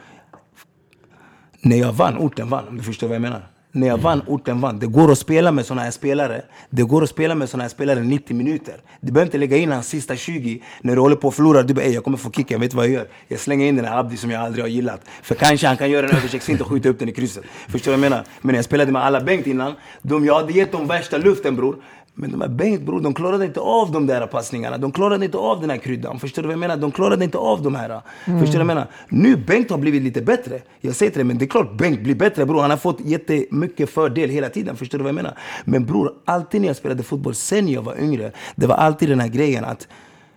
när 1.62 1.76
jag 1.76 1.92
vann, 1.92 2.18
orten 2.18 2.48
vann. 2.48 2.68
Om 2.68 2.76
du 2.76 2.82
förstår 2.82 3.08
vad 3.08 3.14
jag 3.14 3.22
menar. 3.22 3.51
När 3.74 3.86
jag 3.86 3.98
vann, 3.98 4.22
orten 4.26 4.60
vann. 4.60 4.78
Det 4.78 4.86
går 4.86 5.12
att 5.12 5.18
spela 5.18 5.52
med 5.52 5.66
sådana 5.66 5.82
här 5.82 5.90
spelare. 5.90 6.42
Det 6.70 6.82
går 6.82 7.02
att 7.02 7.10
spela 7.10 7.34
med 7.34 7.48
sådana 7.48 7.64
här 7.64 7.68
spelare 7.68 8.00
90 8.00 8.36
minuter. 8.36 8.74
Du 9.00 9.12
behöver 9.12 9.26
inte 9.26 9.38
lägga 9.38 9.56
in 9.56 9.72
hans 9.72 9.88
sista 9.88 10.16
20 10.16 10.62
när 10.80 10.94
du 10.94 11.00
håller 11.00 11.16
på 11.16 11.28
att 11.28 11.34
förlora. 11.34 11.62
Du 11.62 11.74
bara, 11.74 11.82
"Ey, 11.84 11.92
jag 11.92 12.04
kommer 12.04 12.16
få 12.18 12.30
kicken, 12.30 12.54
jag 12.54 12.60
vet 12.60 12.74
vad 12.74 12.84
jag 12.84 12.92
gör. 12.92 13.06
Jag 13.28 13.40
slänger 13.40 13.66
in 13.66 13.76
den 13.76 13.84
här 13.84 13.98
Abdi 13.98 14.16
som 14.16 14.30
jag 14.30 14.42
aldrig 14.42 14.64
har 14.64 14.68
gillat. 14.68 15.00
För 15.22 15.34
kanske 15.34 15.66
han 15.66 15.76
kan 15.76 15.90
göra 15.90 16.08
en 16.08 16.16
översiktsfint 16.16 16.60
och 16.60 16.66
skjuta 16.66 16.88
upp 16.88 16.98
den 16.98 17.08
i 17.08 17.12
krysset. 17.12 17.44
Förstår 17.68 17.92
du 17.92 17.96
vad 17.96 18.04
jag 18.04 18.10
menar? 18.10 18.24
Men 18.40 18.52
när 18.52 18.58
jag 18.58 18.64
spelade 18.64 18.92
med 18.92 19.02
alla 19.04 19.20
Bengt 19.20 19.46
innan, 19.46 19.74
de, 20.02 20.24
jag 20.24 20.34
hade 20.34 20.52
gett 20.52 20.72
dem 20.72 20.86
värsta 20.86 21.18
luften 21.18 21.56
bror. 21.56 21.76
Men 22.14 22.30
de 22.30 22.40
här 22.40 22.48
Bengt 22.48 22.82
bror, 22.82 23.00
de 23.00 23.14
klarade 23.14 23.44
inte 23.44 23.60
av 23.60 23.92
de 23.92 24.06
där 24.06 24.26
passningarna. 24.26 24.78
De 24.78 24.92
klarade 24.92 25.24
inte 25.24 25.38
av 25.38 25.60
den 25.60 25.70
här 25.70 25.76
kryddan. 25.76 26.20
Förstår 26.20 26.42
du 26.42 26.48
vad 26.48 26.52
jag 26.52 26.60
menar? 26.60 26.76
De 26.76 26.90
klarade 26.90 27.24
inte 27.24 27.38
av 27.38 27.62
de 27.62 27.74
här. 27.74 28.00
Förstår 28.24 28.38
du 28.38 28.44
vad 28.46 28.60
jag 28.60 28.66
menar? 28.66 28.86
Nu 29.08 29.36
Bengt 29.36 29.70
har 29.70 29.78
blivit 29.78 30.02
lite 30.02 30.22
bättre. 30.22 30.60
Jag 30.80 30.94
säger 30.94 31.12
till 31.12 31.18
dig, 31.18 31.24
men 31.24 31.38
det 31.38 31.44
är 31.44 31.48
klart 31.48 31.72
Bengt 31.78 32.00
blir 32.00 32.14
bättre 32.14 32.46
bror. 32.46 32.60
Han 32.60 32.70
har 32.70 32.76
fått 32.76 33.00
jättemycket 33.00 33.90
fördel 33.90 34.30
hela 34.30 34.48
tiden. 34.48 34.76
Förstår 34.76 34.98
du 34.98 35.04
vad 35.04 35.08
jag 35.08 35.14
menar? 35.14 35.38
Men 35.64 35.86
bror, 35.86 36.12
alltid 36.24 36.60
när 36.60 36.68
jag 36.68 36.76
spelade 36.76 37.02
fotboll 37.02 37.34
sen 37.34 37.68
jag 37.68 37.82
var 37.82 38.00
yngre, 38.00 38.32
det 38.54 38.66
var 38.66 38.74
alltid 38.74 39.08
den 39.08 39.20
här 39.20 39.28
grejen 39.28 39.64
att 39.64 39.88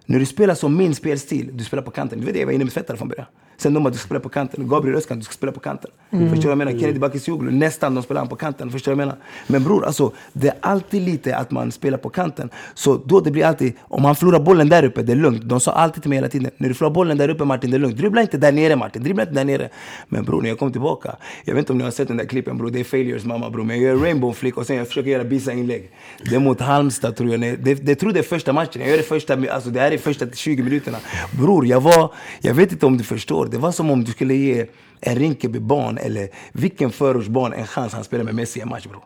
när 0.05 0.19
du 0.19 0.25
spelar 0.25 0.55
som 0.55 0.77
min 0.77 0.95
spelstil, 0.95 1.49
du 1.53 1.63
spelar 1.63 1.83
på 1.83 1.91
kanten. 1.91 2.19
Du 2.19 2.25
vet 2.25 2.35
jag 2.35 2.45
var 2.45 2.53
inne 2.53 2.63
med 2.63 2.73
svettare 2.73 2.97
från 2.97 3.07
början. 3.07 3.27
Sen 3.57 3.73
bara, 3.83 3.89
du 3.89 3.97
ska 3.97 4.05
spela 4.05 4.19
på 4.19 4.29
kanten. 4.29 4.67
Gabriel 4.67 4.97
Öskan, 4.97 5.17
du 5.17 5.23
ska 5.23 5.33
spela 5.33 5.51
på 5.51 5.59
kanten. 5.59 5.91
Förstår 6.09 6.35
du 6.35 6.41
vad 6.41 6.51
jag 6.51 6.57
menar? 6.57 6.71
Kennedy 6.71 6.99
Bakircioglu, 6.99 7.51
nästan 7.51 7.95
de 7.95 8.03
spelar 8.03 8.21
han 8.21 8.27
på 8.27 8.35
kanten. 8.35 8.71
Förstår 8.71 8.91
du 8.91 8.95
vad 8.95 9.01
jag 9.01 9.07
menar? 9.07 9.21
Men 9.47 9.63
bror, 9.63 9.85
alltså, 9.85 10.11
det 10.33 10.47
är 10.47 10.55
alltid 10.59 11.01
lite 11.01 11.37
att 11.37 11.51
man 11.51 11.71
spelar 11.71 11.97
på 11.97 12.09
kanten. 12.09 12.49
Så 12.73 12.97
då 13.05 13.19
det 13.19 13.31
blir 13.31 13.45
alltid, 13.45 13.73
om 13.81 14.05
han 14.05 14.15
förlorar 14.15 14.39
bollen 14.39 14.69
där 14.69 14.83
uppe, 14.83 15.01
det 15.01 15.11
är 15.11 15.15
lugnt. 15.15 15.41
De 15.43 15.59
sa 15.59 15.71
alltid 15.71 16.03
till 16.03 16.09
mig 16.09 16.17
hela 16.17 16.29
tiden, 16.29 16.51
när 16.57 16.67
du 16.67 16.73
förlorar 16.73 16.93
bollen 16.93 17.17
där 17.17 17.29
uppe 17.29 17.45
Martin, 17.45 17.71
det 17.71 17.77
är 17.77 17.79
lugnt. 17.79 17.97
Dribbla 17.97 18.21
inte 18.21 18.37
där 18.37 18.51
nere 18.51 18.75
Martin, 18.75 19.03
dribbla 19.03 19.23
inte 19.23 19.35
där 19.35 19.45
nere. 19.45 19.69
Men 20.07 20.23
bror, 20.23 20.41
när 20.41 20.49
jag 20.49 20.59
kom 20.59 20.71
tillbaka, 20.71 21.15
jag 21.43 21.53
vet 21.53 21.59
inte 21.59 21.71
om 21.71 21.77
ni 21.77 21.83
har 21.83 21.91
sett 21.91 22.07
den 22.07 22.17
där 22.17 22.25
klippen 22.25 22.57
bror, 22.57 22.69
det 22.69 22.79
är 22.79 22.83
Failures 22.83 23.25
mamma 23.25 23.49
bror. 23.49 23.63
Men 23.63 23.81
jag 23.81 23.85
gör 23.85 24.03
rainbow 24.03 24.33
flick 24.33 24.57
och 24.57 24.65
sen 24.65 24.75
jag 24.75 24.87
försöker 24.87 25.09
göra 25.11 25.23
bisa 25.23 25.53
inlägg. 25.53 25.89
Det 26.29 26.35
är 26.35 26.39
mot 26.39 26.61
Halmstad 26.61 27.15
tror 27.15 27.29
jag. 27.29 27.41
Det, 27.41 27.55
det, 27.55 27.73
det 27.73 27.95
tror 27.95 28.11
det 28.11 28.19
är 28.19 28.23
första 28.23 28.53
matchen. 28.53 28.81
Jag 28.81 28.89
gör 28.89 28.97
det 28.97 29.03
första, 29.03 29.37
alltså 29.51 29.69
det 29.69 29.79
här 29.79 29.91
är 29.91 29.97
första 29.97 30.25
20 30.33 30.63
minuterna. 30.63 30.97
Bror, 31.39 31.65
jag 31.65 31.81
var, 31.81 32.13
jag 32.41 32.53
vet 32.53 32.71
inte 32.71 32.85
om 32.85 32.97
du 32.97 33.03
förstår, 33.03 33.44
det 33.51 33.57
var 33.57 33.71
som 33.71 33.91
om 33.91 34.03
du 34.03 34.11
skulle 34.11 34.33
ge 34.33 34.65
en 35.01 35.15
Rinkeby-barn 35.15 35.97
eller 35.97 36.27
vilken 36.51 36.91
förortsbarn 36.91 37.53
en 37.53 37.67
chans 37.67 37.93
han 37.93 38.03
spelar 38.03 38.23
med 38.23 38.35
Messi 38.35 38.59
i 38.59 38.61
en 38.61 38.69
match 38.69 38.87
bror. 38.87 39.03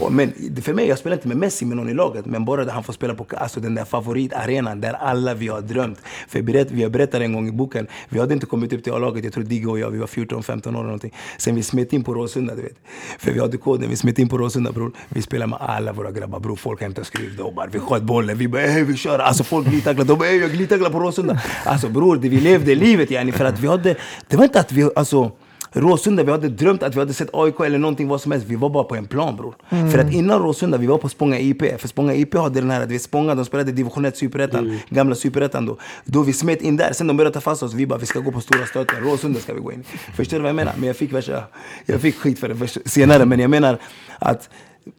Och, 0.00 0.12
men 0.12 0.32
för 0.62 0.74
mig, 0.74 0.88
jag 0.88 0.98
spelar 0.98 1.16
inte 1.16 1.28
med 1.28 1.36
Messi 1.36 1.64
med 1.64 1.76
någon 1.76 1.88
i 1.88 1.94
laget, 1.94 2.26
men 2.26 2.44
bara 2.44 2.62
att 2.62 2.70
han 2.70 2.84
får 2.84 2.92
spela 2.92 3.14
på 3.14 3.26
alltså, 3.36 3.60
den 3.60 3.74
där 3.74 3.84
favoritarenan 3.84 4.80
där 4.80 4.92
alla 4.92 5.34
vi 5.34 5.48
har 5.48 5.60
drömt. 5.60 5.98
För 6.28 6.42
berätt, 6.42 6.70
vi 6.70 6.82
har 6.82 6.90
berättat 6.90 7.20
en 7.20 7.32
gång 7.32 7.48
i 7.48 7.52
boken, 7.52 7.86
vi 8.08 8.18
hade 8.20 8.34
inte 8.34 8.46
kommit 8.46 8.72
upp 8.72 8.84
till 8.84 8.92
A-laget, 8.92 9.24
jag 9.24 9.32
tror 9.32 9.44
Digge 9.44 9.66
och 9.68 9.78
jag, 9.78 9.90
vi 9.90 9.98
var 9.98 10.06
14-15 10.06 10.66
år 10.68 10.70
eller 10.70 10.82
någonting. 10.82 11.14
Sen 11.38 11.54
vi 11.54 11.62
smet 11.62 11.92
in 11.92 12.04
på 12.04 12.14
Råsunda, 12.14 12.54
du 12.54 12.62
vet. 12.62 12.76
För 13.18 13.32
vi 13.32 13.40
hade 13.40 13.56
koden, 13.56 13.90
vi 13.90 13.96
smet 13.96 14.18
in 14.18 14.28
på 14.28 14.38
Råsunda 14.38 14.72
bror. 14.72 14.92
Vi 15.08 15.22
spelade 15.22 15.50
med 15.50 15.58
alla 15.60 15.92
våra 15.92 16.10
grabbar 16.10 16.40
bror, 16.40 16.56
folk 16.56 16.80
hämtade 16.80 17.04
skruvdobbar, 17.04 17.68
vi 17.72 17.78
sköt 17.78 18.02
bollen, 18.02 18.38
vi 18.38 18.48
bara 18.48 18.62
"Ey, 18.62 18.84
vi 18.84 18.96
kör. 18.96 19.18
Alltså 19.18 19.44
folk 19.44 19.66
glidtacklade. 19.68 20.08
de 20.12 20.18
bara 20.18 20.28
"Ey, 20.28 20.36
jag 20.40 20.50
glidtacklar 20.50 20.90
på 20.90 20.98
Råsunda. 20.98 21.40
Alltså 21.64 21.88
bror, 21.88 22.16
det 22.16 22.28
vi 22.28 22.40
levde 22.40 22.74
livet 22.74 23.10
yani. 23.10 23.32
För 23.32 23.44
att 23.44 23.60
vi 23.60 23.66
hade, 23.82 24.00
det 24.28 24.36
var 24.36 24.44
inte 24.44 24.60
att 24.60 24.72
vi, 24.72 24.90
alltså 24.96 25.32
Råsunda, 25.74 26.22
vi 26.22 26.30
hade 26.30 26.48
drömt 26.48 26.82
att 26.82 26.94
vi 26.94 26.98
hade 26.98 27.14
sett 27.14 27.28
AIK 27.32 27.60
eller 27.60 27.78
någonting 27.78 28.08
vad 28.08 28.20
som 28.20 28.32
helst. 28.32 28.46
Vi 28.46 28.56
var 28.56 28.70
bara 28.70 28.84
på 28.84 28.96
en 28.96 29.06
plan 29.06 29.36
bror. 29.36 29.54
För 29.68 29.98
att 29.98 30.12
innan 30.12 30.42
Råsunda, 30.42 30.78
vi 30.78 30.86
var 30.86 30.98
på 30.98 31.08
Spånga 31.08 31.38
IP. 31.38 31.80
För 31.80 31.88
Spånga 31.88 32.14
IP 32.14 32.34
hade 32.34 32.60
den 32.60 32.70
här, 32.70 32.82
att 32.82 32.90
vi 32.90 32.98
Spånga, 32.98 33.34
de 33.34 33.44
spelade 33.44 33.72
division 33.72 34.04
1 34.04 34.16
superettan. 34.16 34.78
Gamla 34.88 35.14
superettan 35.14 35.66
då. 35.66 35.76
Då 36.04 36.22
vi 36.22 36.32
smet 36.32 36.62
in 36.62 36.76
där, 36.76 36.92
sen 36.92 37.06
de 37.06 37.16
började 37.16 37.34
ta 37.34 37.40
fast 37.40 37.62
oss. 37.62 37.74
Vi 37.74 37.86
bara, 37.86 37.98
vi 37.98 38.06
ska 38.06 38.20
gå 38.20 38.32
på 38.32 38.40
stora 38.40 38.66
stöten. 38.66 39.04
Råsunda 39.04 39.40
ska 39.40 39.54
vi 39.54 39.60
gå 39.60 39.72
in. 39.72 39.84
Förstår 40.16 40.36
du 40.36 40.42
vad 40.42 40.48
jag 40.48 40.56
menar? 40.56 40.72
Men 40.76 40.86
jag 40.86 40.96
fick 40.96 41.12
värsta, 41.12 41.44
jag 41.86 42.00
fick 42.00 42.16
skit 42.16 42.38
för 42.38 42.48
det 42.48 42.88
senare. 42.90 43.24
Men 43.24 43.40
jag 43.40 43.50
menar 43.50 43.78
att 44.18 44.50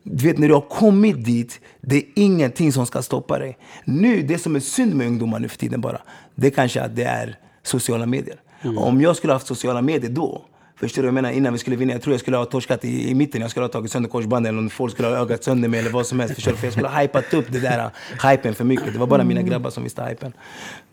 du 0.04 0.28
vet 0.28 0.38
när 0.38 0.48
du 0.48 0.54
har 0.54 0.62
kommit 0.62 1.26
dit, 1.26 1.60
det 1.82 1.96
är 1.96 2.04
ingenting 2.16 2.74
som 2.74 2.86
ska 2.86 3.02
stoppa 3.02 3.40
dig. 3.40 3.58
Nu, 3.86 4.22
det 4.22 4.38
som 4.38 4.56
är 4.56 4.60
synd 4.60 4.96
med 4.96 5.08
ungdomar 5.08 5.40
nu 5.40 5.48
för 5.48 5.58
tiden 5.58 5.82
bara, 5.82 6.02
det 6.36 6.48
är 6.48 6.52
kanske 6.52 6.82
att 6.82 6.96
det 6.96 7.04
är 7.04 7.38
sociala 7.64 8.06
medier. 8.06 8.40
Om 8.64 9.02
jag 9.02 9.16
skulle 9.16 9.34
haft 9.34 9.48
sociala 9.48 9.82
medier 9.82 10.12
då, 10.12 10.42
Förstår 10.76 11.02
du? 11.02 11.08
Jag 11.08 11.14
menar 11.14 11.32
innan 11.32 11.54
vi 11.54 11.60
skulle 11.60 11.76
vinna, 11.76 11.94
jag 11.94 12.02
tror 12.02 12.14
jag 12.14 12.20
skulle 12.20 12.38
ha 12.38 12.46
torskat 12.46 12.86
i, 12.86 13.10
i 13.10 13.14
mitten. 13.14 13.42
Jag 13.42 13.50
skulle 13.52 13.64
ha 13.64 13.72
tagit 13.72 13.92
sönder 13.92 14.10
korsbandet 14.10 14.50
eller 14.50 14.70
folk 14.70 14.94
skulle 14.94 15.08
ha 15.08 15.16
ögat 15.16 15.44
sönder 15.44 15.70
mig 15.70 15.80
eller 15.80 15.90
vad 15.90 16.08
som 16.08 16.20
helst. 16.20 16.36
Förstår 16.36 16.52
du? 16.52 16.58
För 16.58 16.68
jag 16.68 16.74
skulle 16.74 16.88
ha 16.88 17.02
hypat 17.02 17.34
upp 17.34 17.46
det 17.50 17.60
där 17.60 17.86
uh, 17.86 18.30
hypen 18.30 18.56
för 18.56 18.64
mycket. 18.64 18.94
Det 18.94 19.00
var 19.00 19.08
bara 19.08 19.24
mina 19.24 19.42
grabbar 19.42 19.70
som 19.70 19.84
visste 19.84 20.04
hypen. 20.04 20.34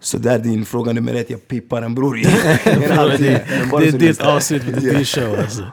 Så 0.00 0.18
där 0.18 0.38
din 0.38 0.64
fråga 0.64 0.92
nummer 0.92 1.14
ett, 1.14 1.30
jag 1.30 1.48
pippar 1.48 1.82
en 1.82 1.94
bror. 1.94 2.14
det, 2.64 2.98
Alltid. 2.98 3.26
det, 3.26 3.88
är 3.88 3.98
ditt 3.98 4.20
avsnitt 4.20 4.64
på 4.64 4.80
din 4.80 5.04
show 5.04 5.38
alltså. 5.38 5.66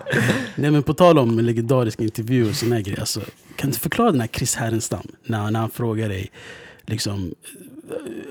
Nej 0.55 0.71
men 0.71 0.83
på 0.83 0.93
tal 0.93 1.19
om 1.19 1.39
legendariska 1.39 2.03
intervjuer 2.03 2.49
och 2.49 2.55
såna 2.55 2.81
grejer. 2.81 2.99
Alltså, 2.99 3.21
kan 3.55 3.69
du 3.69 3.77
förklara 3.77 4.11
den 4.11 4.21
här 4.21 4.27
Chris 4.27 4.55
Härenstam? 4.55 5.07
När, 5.25 5.51
när 5.51 5.59
han 5.59 5.69
frågar 5.69 6.09
dig 6.09 6.31
liksom, 6.85 7.33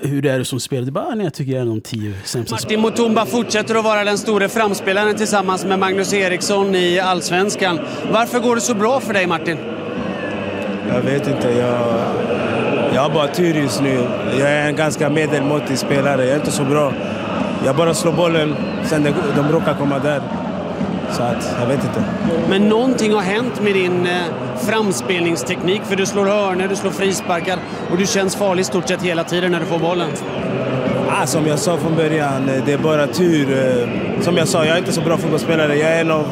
hur 0.01 0.25
är 0.25 0.39
du 0.39 0.45
som 0.45 0.59
spelare? 0.59 0.85
Du 0.85 0.91
bara, 0.91 1.15
nej, 1.15 1.25
jag 1.25 1.33
tycker 1.33 1.51
jag 1.51 1.61
är 1.61 1.65
de 1.65 1.81
tio 1.81 2.13
sämsta 2.23 2.55
Martin 2.55 2.81
Mutumba 2.81 3.25
fortsätter 3.25 3.75
att 3.75 3.83
vara 3.83 4.03
den 4.03 4.17
store 4.17 4.49
framspelaren 4.49 5.15
tillsammans 5.15 5.65
med 5.65 5.79
Magnus 5.79 6.13
Eriksson 6.13 6.75
i 6.75 6.99
Allsvenskan. 6.99 7.79
Varför 8.11 8.39
går 8.39 8.55
det 8.55 8.61
så 8.61 8.73
bra 8.73 8.99
för 8.99 9.13
dig 9.13 9.27
Martin? 9.27 9.57
Jag 10.89 11.01
vet 11.01 11.27
inte. 11.27 11.49
Jag, 11.49 11.99
jag 12.93 13.01
har 13.01 13.09
bara 13.09 13.27
tur 13.27 13.53
just 13.53 13.81
nu. 13.81 14.07
Jag 14.39 14.51
är 14.51 14.67
en 14.67 14.75
ganska 14.75 15.09
medelmåttig 15.09 15.77
spelare. 15.77 16.25
Jag 16.25 16.31
är 16.31 16.39
inte 16.39 16.51
så 16.51 16.63
bra. 16.63 16.93
Jag 17.65 17.75
bara 17.75 17.93
slår 17.93 18.11
bollen, 18.11 18.55
sen 18.85 19.03
de, 19.03 19.13
de 19.35 19.51
råkar 19.51 19.73
komma 19.73 19.99
där. 19.99 20.21
Så 21.11 21.23
att, 21.23 21.55
jag 21.59 21.67
vet 21.67 21.83
inte. 21.83 22.03
Men 22.49 22.69
någonting 22.69 23.13
har 23.13 23.21
hänt 23.21 23.61
med 23.61 23.73
din 23.73 24.05
eh, 24.07 24.11
framspelningsteknik 24.69 25.81
för 25.85 25.95
du 25.95 26.05
slår 26.05 26.25
hörnor, 26.25 26.67
du 26.67 26.75
slår 26.75 26.91
frisparkar 26.91 27.59
och 27.91 27.97
du 27.97 28.05
känns 28.05 28.35
farlig 28.35 28.61
i 28.61 28.63
stort 28.65 28.87
sett 28.87 29.01
hela 29.01 29.23
tiden 29.23 29.51
när 29.51 29.59
du 29.59 29.65
får 29.65 29.79
bollen. 29.79 30.09
Ah, 31.09 31.25
som 31.25 31.47
jag 31.47 31.59
sa 31.59 31.77
från 31.77 31.95
början, 31.95 32.49
eh, 32.49 32.63
det 32.65 32.73
är 32.73 32.77
bara 32.77 33.07
tur. 33.07 33.51
Eh, 33.51 34.21
Som 34.21 34.37
jag 34.37 34.47
sa, 34.47 34.65
jag 34.65 34.73
är 34.73 34.77
inte 34.79 34.91
så 34.91 35.01
bra 35.01 35.17
fotbollsspelare. 35.17 35.75
Jag 35.75 35.91
är 35.91 36.01
en 36.01 36.11
av 36.11 36.25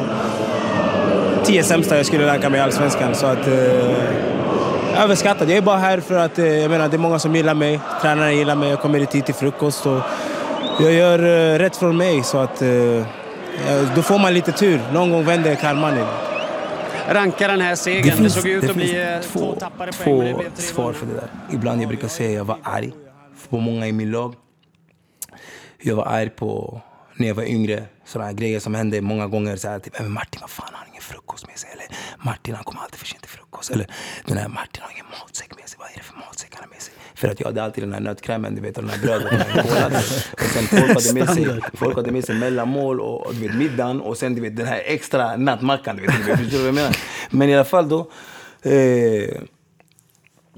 tio 1.44 1.62
sämsta 1.62 1.96
jag 1.96 2.06
skulle 2.06 2.26
ranka 2.26 2.50
mig 2.50 2.60
i 2.60 2.62
Allsvenskan. 2.62 3.14
Så 3.14 3.26
att, 3.26 3.46
eh, 3.46 5.02
överskattad. 5.02 5.50
Jag 5.50 5.56
är 5.56 5.62
bara 5.62 5.76
här 5.76 6.00
för 6.00 6.14
att 6.18 6.38
eh, 6.38 6.46
jag 6.46 6.70
menar, 6.70 6.88
det 6.88 6.96
är 6.96 6.98
många 6.98 7.18
som 7.18 7.36
gillar 7.36 7.54
mig. 7.54 7.80
Tränarna 8.02 8.32
gillar 8.32 8.54
mig. 8.54 8.70
Jag 8.70 8.80
kommer 8.80 8.98
hit 8.98 9.10
till 9.26 9.34
frukost. 9.34 9.86
Och 9.86 9.98
jag 10.80 10.92
gör 10.92 11.18
eh, 11.18 11.58
rätt 11.58 11.76
från 11.76 11.96
mig. 11.96 12.22
Så 12.22 12.38
att, 12.38 12.62
eh, 12.62 12.68
då 13.94 14.02
får 14.02 14.18
man 14.18 14.34
lite 14.34 14.52
tur. 14.52 14.80
Någon 14.92 15.10
gång 15.10 15.24
vänder 15.24 15.54
karman. 15.54 16.06
Ranka 17.08 17.48
den 17.48 17.60
här 17.60 17.74
segern. 17.74 18.22
Det, 18.22 18.30
såg 18.30 18.46
ut 18.46 18.62
det 18.62 18.70
att 18.70 18.76
bli 18.76 18.86
finns 18.86 18.98
eh, 18.98 19.20
två, 19.20 19.38
två, 19.38 19.60
tappade 19.60 19.92
poäng. 19.92 20.04
två 20.04 20.22
det 20.22 20.34
blev 20.34 20.50
tre 20.50 20.62
svar 20.62 20.92
för 20.92 21.06
det 21.06 21.14
där. 21.14 21.28
Ibland 21.52 21.82
jag 21.82 21.88
brukar 21.88 22.08
säga 22.08 22.30
jag 22.30 22.44
var 22.44 22.58
arg 22.62 22.92
på 23.48 23.58
många 23.58 23.86
i 23.86 23.92
min 23.92 24.10
lag. 24.10 24.34
Jag 25.82 25.96
var 25.96 26.04
arg 26.04 26.30
på 26.30 26.80
när 27.16 27.28
jag 27.28 27.34
var 27.34 27.44
yngre. 27.44 27.82
Sådana 28.06 28.32
grejer 28.32 28.60
som 28.60 28.74
hände 28.74 29.00
många 29.00 29.26
gånger. 29.26 29.56
Så 29.56 29.68
här, 29.68 29.78
typ, 29.78 29.98
"Men 30.00 30.12
Martin, 30.12 30.40
vad 30.40 30.50
fan 30.50 30.68
har 30.72 30.78
han 30.78 30.88
ingen 30.88 31.02
frukost 31.02 31.46
med 31.46 31.58
sig? 31.58 31.70
Eller 31.72 31.86
Martin, 32.24 32.54
han 32.54 32.64
kommer 32.64 32.80
alltid 32.80 32.98
för 32.98 33.06
sent 33.06 33.22
till 33.22 33.30
frukost. 33.30 33.70
Eller 33.70 33.86
den 34.26 34.36
här 34.36 34.48
Martin 34.48 34.82
har 34.82 34.90
ingen 34.92 35.06
matsäck 35.20 35.56
med 35.60 35.68
sig. 35.68 35.78
Vad 35.80 35.88
är 35.90 35.94
det 35.96 36.02
för 36.02 36.16
matsäck 36.16 36.50
han 36.54 36.62
har 36.64 36.70
med 36.70 36.82
sig? 36.82 36.94
För 37.14 37.28
att 37.28 37.40
jag 37.40 37.46
hade 37.46 37.62
alltid 37.62 37.84
den 37.84 37.92
här 37.92 38.00
nötkrämen, 38.00 38.54
du 38.54 38.60
vet, 38.60 38.76
och 38.78 38.82
den 38.84 38.92
här 38.92 38.98
brödet. 38.98 39.32
och 40.32 40.40
sen 40.40 40.66
folk 40.66 40.88
hade 40.94 41.12
med 41.14 41.28
sig, 41.34 41.60
folk 41.74 41.96
hade 41.96 42.10
med 42.12 42.24
sig 42.24 42.34
mellanmål 42.34 43.00
och, 43.00 43.26
och 43.26 43.34
du 43.34 43.40
vet, 43.40 43.54
middagen. 43.56 44.00
Och 44.00 44.16
sen 44.16 44.34
du 44.34 44.40
vet, 44.40 44.56
den 44.56 44.66
här 44.66 44.82
extra 44.84 45.36
nattmackan. 45.36 45.96
Du 45.96 46.02
vet, 46.02 46.16
du 46.16 46.22
vet, 46.22 46.38
förstår 46.38 46.58
du 46.58 46.58
vad 46.58 46.68
jag 46.68 46.74
menar? 46.74 46.96
Men 47.30 47.48
i 47.48 47.54
alla 47.54 47.64
fall 47.64 47.88
då. 47.88 48.10
Eh, 48.62 49.40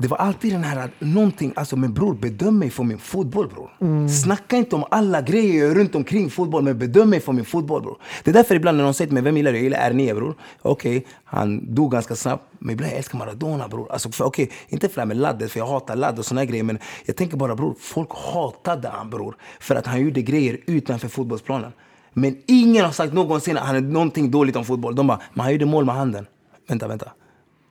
det 0.00 0.08
var 0.08 0.16
alltid 0.16 0.52
den 0.52 0.64
här, 0.64 0.90
någonting, 0.98 1.52
alltså 1.56 1.76
men 1.76 1.94
bror 1.94 2.14
bedöm 2.14 2.58
mig 2.58 2.70
för 2.70 2.84
min 2.84 2.98
fotboll 2.98 3.48
bror. 3.48 4.08
Snacka 4.08 4.56
inte 4.56 4.76
om 4.76 4.84
alla 4.90 5.20
grejer 5.22 5.58
jag 5.58 5.68
gör 5.68 5.74
runt 5.74 5.94
omkring 5.94 6.30
fotboll, 6.30 6.62
men 6.62 6.78
bedöm 6.78 7.11
mig 7.11 7.20
för 7.20 7.32
min 7.32 7.44
fotboll 7.44 7.82
bror. 7.82 7.98
Det 8.24 8.30
är 8.30 8.34
därför 8.34 8.54
ibland 8.54 8.76
när 8.76 8.84
någon 8.84 8.94
säger 8.94 9.06
till 9.06 9.14
mig, 9.14 9.22
vem 9.22 9.37
gillar 9.37 9.52
du? 9.52 9.58
Jag 9.58 9.64
gillar 9.64 9.90
R9 9.90 10.14
bror. 10.14 10.34
Okej, 10.62 11.06
han 11.24 11.74
dog 11.74 11.92
ganska 11.92 12.16
snabbt, 12.16 12.44
men 12.58 12.72
ibland 12.72 12.92
jag 12.92 12.98
älskar 12.98 13.18
Maradona 13.18 13.68
bror. 13.68 13.92
Alltså, 13.92 14.08
Okej, 14.08 14.26
okej, 14.26 14.50
inte 14.68 14.88
för 14.88 14.94
det 14.94 15.00
här 15.00 15.06
med 15.06 15.16
laddet, 15.16 15.52
för 15.52 15.61
jag 15.61 15.66
hatar 15.66 15.96
ladd 15.96 16.18
och 16.18 16.26
såna 16.26 16.44
grejer, 16.44 16.64
men 16.64 16.78
jag 17.04 17.16
tänker 17.16 17.37
bara 17.37 17.56
bror, 17.56 17.74
folk 17.80 18.11
hatade 18.32 18.88
han 18.88 19.11
bror. 19.11 19.37
För 19.61 19.74
att 19.74 19.87
han 19.87 20.00
gjorde 20.00 20.22
grejer 20.22 20.58
utanför 20.66 21.08
fotbollsplanen. 21.08 21.72
Men 22.12 22.37
ingen 22.46 22.84
har 22.84 22.92
sagt 22.92 23.12
någonsin 23.12 23.56
att 23.56 23.66
han 23.66 23.76
är 23.76 23.80
någonting 23.80 24.30
dåligt 24.30 24.56
om 24.56 24.64
fotboll. 24.64 24.94
De 24.94 25.06
bara, 25.06 25.20
men 25.34 25.44
han 25.44 25.52
gjorde 25.52 25.66
mål 25.66 25.84
med 25.84 25.94
handen. 25.94 26.26
Vänta, 26.68 26.88
vänta. 26.88 27.12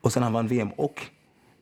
Och 0.01 0.13
sen 0.13 0.23
han 0.23 0.33
vann 0.33 0.47
VM 0.47 0.69
och 0.77 1.01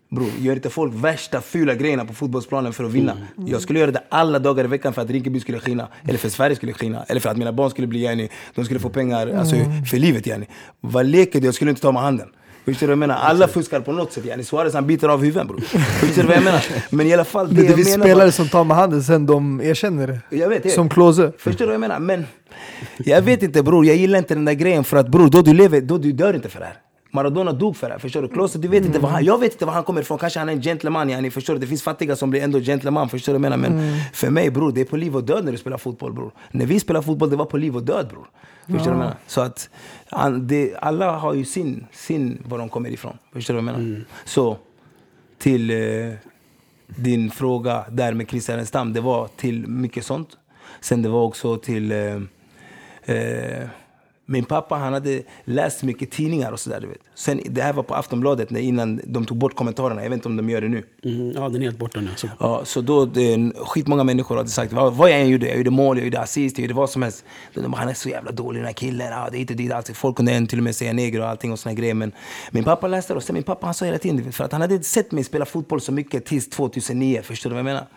Bror, 0.09 0.29
gör 0.39 0.55
inte 0.55 0.69
folk 0.69 0.93
värsta 0.95 1.41
fula 1.41 1.75
grejerna 1.75 2.05
på 2.05 2.13
fotbollsplanen 2.13 2.73
för 2.73 2.83
att 2.83 2.91
vinna. 2.91 3.17
Jag 3.45 3.61
skulle 3.61 3.79
göra 3.79 3.91
det 3.91 4.03
alla 4.09 4.39
dagar 4.39 4.63
i 4.63 4.67
veckan 4.67 4.93
för 4.93 5.01
att 5.01 5.09
Rinkeby 5.09 5.39
skulle 5.39 5.59
skina. 5.59 5.87
Eller 6.07 6.17
för 6.17 6.29
Sverige 6.29 6.55
skulle 6.55 6.73
skina. 6.73 7.03
Eller 7.03 7.21
för 7.21 7.29
att 7.29 7.37
mina 7.37 7.53
barn 7.53 7.69
skulle 7.69 7.87
bli 7.87 8.03
yani, 8.03 8.29
de 8.55 8.65
skulle 8.65 8.79
få 8.79 8.89
pengar 8.89 9.27
alltså, 9.27 9.55
för 9.89 9.97
livet 9.97 10.27
yani. 10.27 10.47
Vad 10.81 11.05
leker 11.05 11.41
du? 11.41 11.47
Jag 11.47 11.55
skulle 11.55 11.69
inte 11.69 11.81
ta 11.81 11.91
med 11.91 12.01
handen. 12.01 12.27
Förstår 12.65 12.87
du 12.87 12.87
vad 12.87 12.91
jag 12.91 12.99
menar? 12.99 13.15
Alla 13.15 13.47
fuskar 13.47 13.79
på 13.79 13.91
något 13.91 14.13
sätt 14.13 14.25
yani. 14.25 14.43
Suarez 14.43 14.73
han 14.73 14.87
biter 14.87 15.09
av 15.09 15.23
huvudet 15.23 15.47
bror. 15.47 15.59
Förstår 15.59 16.21
du 16.21 16.27
vad 16.27 16.37
jag 16.37 16.43
menar? 16.43 16.65
Men 16.89 17.07
i 17.07 17.13
alla 17.13 17.25
fall, 17.25 17.47
det, 17.47 17.53
Men 17.53 17.63
det 17.63 17.69
jag 17.69 17.75
finns 17.75 17.89
menar 17.89 18.05
spelare 18.05 18.31
som 18.31 18.49
tar 18.49 18.63
med 18.63 18.77
handen 18.77 19.03
sen 19.03 19.25
de 19.25 19.61
erkänner 19.61 20.07
det. 20.07 20.37
jag 20.37 20.49
vet, 20.49 20.63
det. 20.63 20.69
Som 20.69 20.89
Klose. 20.89 21.31
Förstår 21.37 21.59
du 21.59 21.65
vad 21.65 21.73
jag 21.73 21.81
menar? 21.81 21.99
Men 21.99 22.25
jag 22.97 23.21
vet 23.21 23.43
inte 23.43 23.63
bror, 23.63 23.85
jag 23.85 23.95
gillar 23.95 24.19
inte 24.19 24.33
den 24.35 24.45
där 24.45 24.53
grejen 24.53 24.83
för 24.83 24.97
att 24.97 25.07
bror, 25.07 25.29
då 25.29 25.41
du 25.41 25.53
lever, 25.53 25.81
då 25.81 25.97
du 25.97 26.11
dör 26.11 26.33
inte 26.33 26.49
för 26.49 26.59
det 26.59 26.65
här. 26.65 26.75
Maradona 27.15 27.51
dog 27.51 27.77
för 27.77 27.89
det 27.89 27.99
förstår 27.99 28.21
du? 28.21 28.27
Klose, 28.27 28.59
du 28.59 28.67
vet 28.67 28.85
inte 28.85 28.99
vad 28.99 29.11
han, 29.11 29.25
jag 29.25 29.39
vet 29.39 29.51
inte 29.51 29.65
var 29.65 29.73
han 29.73 29.83
kommer 29.83 30.01
ifrån, 30.01 30.17
kanske 30.17 30.39
han 30.39 30.49
är 30.49 30.53
en 30.53 30.61
gentleman, 30.61 31.09
yani, 31.09 31.31
förstår 31.31 31.53
du? 31.53 31.59
Det 31.59 31.67
finns 31.67 31.83
fattiga 31.83 32.15
som 32.15 32.29
blir 32.29 32.43
ändå 32.43 32.59
gentleman, 32.59 33.09
förstår 33.09 33.33
du 33.33 33.39
vad 33.39 33.51
jag 33.51 33.59
menar? 33.59 33.75
Men 33.75 33.99
för 34.13 34.29
mig 34.29 34.51
bror, 34.51 34.71
det 34.71 34.81
är 34.81 34.85
på 34.85 34.97
liv 34.97 35.15
och 35.15 35.23
död 35.23 35.45
när 35.45 35.51
du 35.51 35.57
spelar 35.57 35.77
fotboll 35.77 36.13
bror. 36.13 36.31
När 36.51 36.65
vi 36.65 36.79
spelar 36.79 37.01
fotboll, 37.01 37.29
det 37.29 37.35
var 37.35 37.45
på 37.45 37.57
liv 37.57 37.75
och 37.75 37.83
död 37.83 38.07
bror. 38.07 38.27
Förstår 38.65 38.77
du 38.77 38.83
vad 38.83 38.87
jag 38.87 38.97
menar? 38.97 39.15
Så 39.27 39.41
att 39.41 39.69
han, 40.09 40.47
det, 40.47 40.75
alla 40.81 41.11
har 41.11 41.33
ju 41.33 41.45
sin, 41.45 41.87
sin, 41.91 42.43
var 42.45 42.57
de 42.57 42.69
kommer 42.69 42.89
ifrån. 42.89 43.17
Förstår 43.33 43.53
du 43.53 43.61
vad 43.61 43.73
jag 43.73 43.79
menar? 43.79 44.01
Så, 44.25 44.57
till 45.37 45.71
eh, 45.71 46.13
din 46.87 47.31
fråga 47.31 47.85
där 47.91 48.13
med 48.13 48.29
Chris 48.29 48.47
Härenstam, 48.47 48.93
det 48.93 49.01
var 49.01 49.27
till 49.27 49.67
mycket 49.67 50.05
sånt. 50.05 50.29
Sen 50.81 51.01
det 51.01 51.09
var 51.09 51.23
också 51.23 51.57
till... 51.57 51.91
Eh, 51.91 52.21
eh, 53.15 53.67
min 54.25 54.45
pappa 54.45 54.75
han 54.75 54.93
hade 54.93 55.23
läst 55.43 55.83
mycket 55.83 56.11
tidningar 56.11 56.51
och 56.51 56.59
sådär. 56.59 56.81
du 56.81 56.87
vet. 56.87 57.01
Sen, 57.15 57.41
det 57.45 57.61
här 57.61 57.73
var 57.73 57.83
på 57.83 57.95
Aftonbladet 57.95 58.49
när, 58.49 58.59
innan 58.59 59.01
de 59.03 59.25
tog 59.25 59.37
bort 59.37 59.55
kommentarerna. 59.55 60.03
Jag 60.03 60.09
vet 60.09 60.17
inte 60.17 60.27
om 60.27 60.37
de 60.37 60.49
gör 60.49 60.61
det 60.61 60.67
nu. 60.67 60.83
Mm, 61.03 61.31
ja, 61.31 61.49
den 61.49 61.61
är 61.61 61.65
helt 61.65 61.77
borta 61.77 62.01
nu. 62.01 62.09
Så. 62.15 62.27
Ja, 62.39 62.61
så 62.65 62.81
då, 62.81 63.05
det, 63.05 63.51
skitmånga 63.55 64.03
människor 64.03 64.37
hade 64.37 64.49
sagt 64.49 64.73
vad, 64.73 64.93
vad 64.93 65.11
jag 65.11 65.21
än 65.21 65.29
gjorde, 65.29 65.47
jag 65.47 65.57
gjorde 65.57 65.69
mål, 65.69 65.97
jag 65.97 66.05
gjorde 66.05 66.19
assist, 66.19 66.57
jag 66.57 66.63
gjorde 66.63 66.73
vad 66.73 66.89
som 66.89 67.01
helst. 67.01 67.25
De 67.53 67.71
bara, 67.71 67.77
han 67.77 67.89
är 67.89 67.93
så 67.93 68.09
jävla 68.09 68.31
dålig 68.31 68.61
den 68.61 68.65
här 68.65 68.73
killen, 68.73 69.07
ja, 69.07 69.29
det 69.31 69.37
är 69.37 69.41
inte 69.41 69.53
dit, 69.53 69.71
allt. 69.71 69.97
Folk 69.97 70.15
kunde 70.15 70.31
än 70.31 70.47
till 70.47 70.59
och 70.59 70.63
med 70.63 70.75
säga 70.75 70.93
neger 70.93 71.21
och 71.21 71.27
allting 71.27 71.51
och 71.51 71.59
såna 71.59 71.73
grejer. 71.73 71.93
Men 71.93 72.11
min 72.51 72.63
pappa 72.63 72.87
läste 72.87 73.13
det 73.13 73.17
och 73.17 73.23
sen 73.23 73.33
min 73.33 73.43
pappa 73.43 73.65
han 73.67 73.73
sa 73.73 73.85
hela 73.85 73.97
tiden, 73.97 74.31
för 74.31 74.43
att 74.43 74.51
han 74.51 74.61
hade 74.61 74.83
sett 74.83 75.11
mig 75.11 75.23
spela 75.23 75.45
fotboll 75.45 75.81
så 75.81 75.91
mycket 75.91 76.25
tills 76.25 76.49
2009, 76.49 77.21
förstår 77.23 77.49
du 77.49 77.53
vad 77.53 77.59
jag 77.59 77.65
menar? 77.65 77.87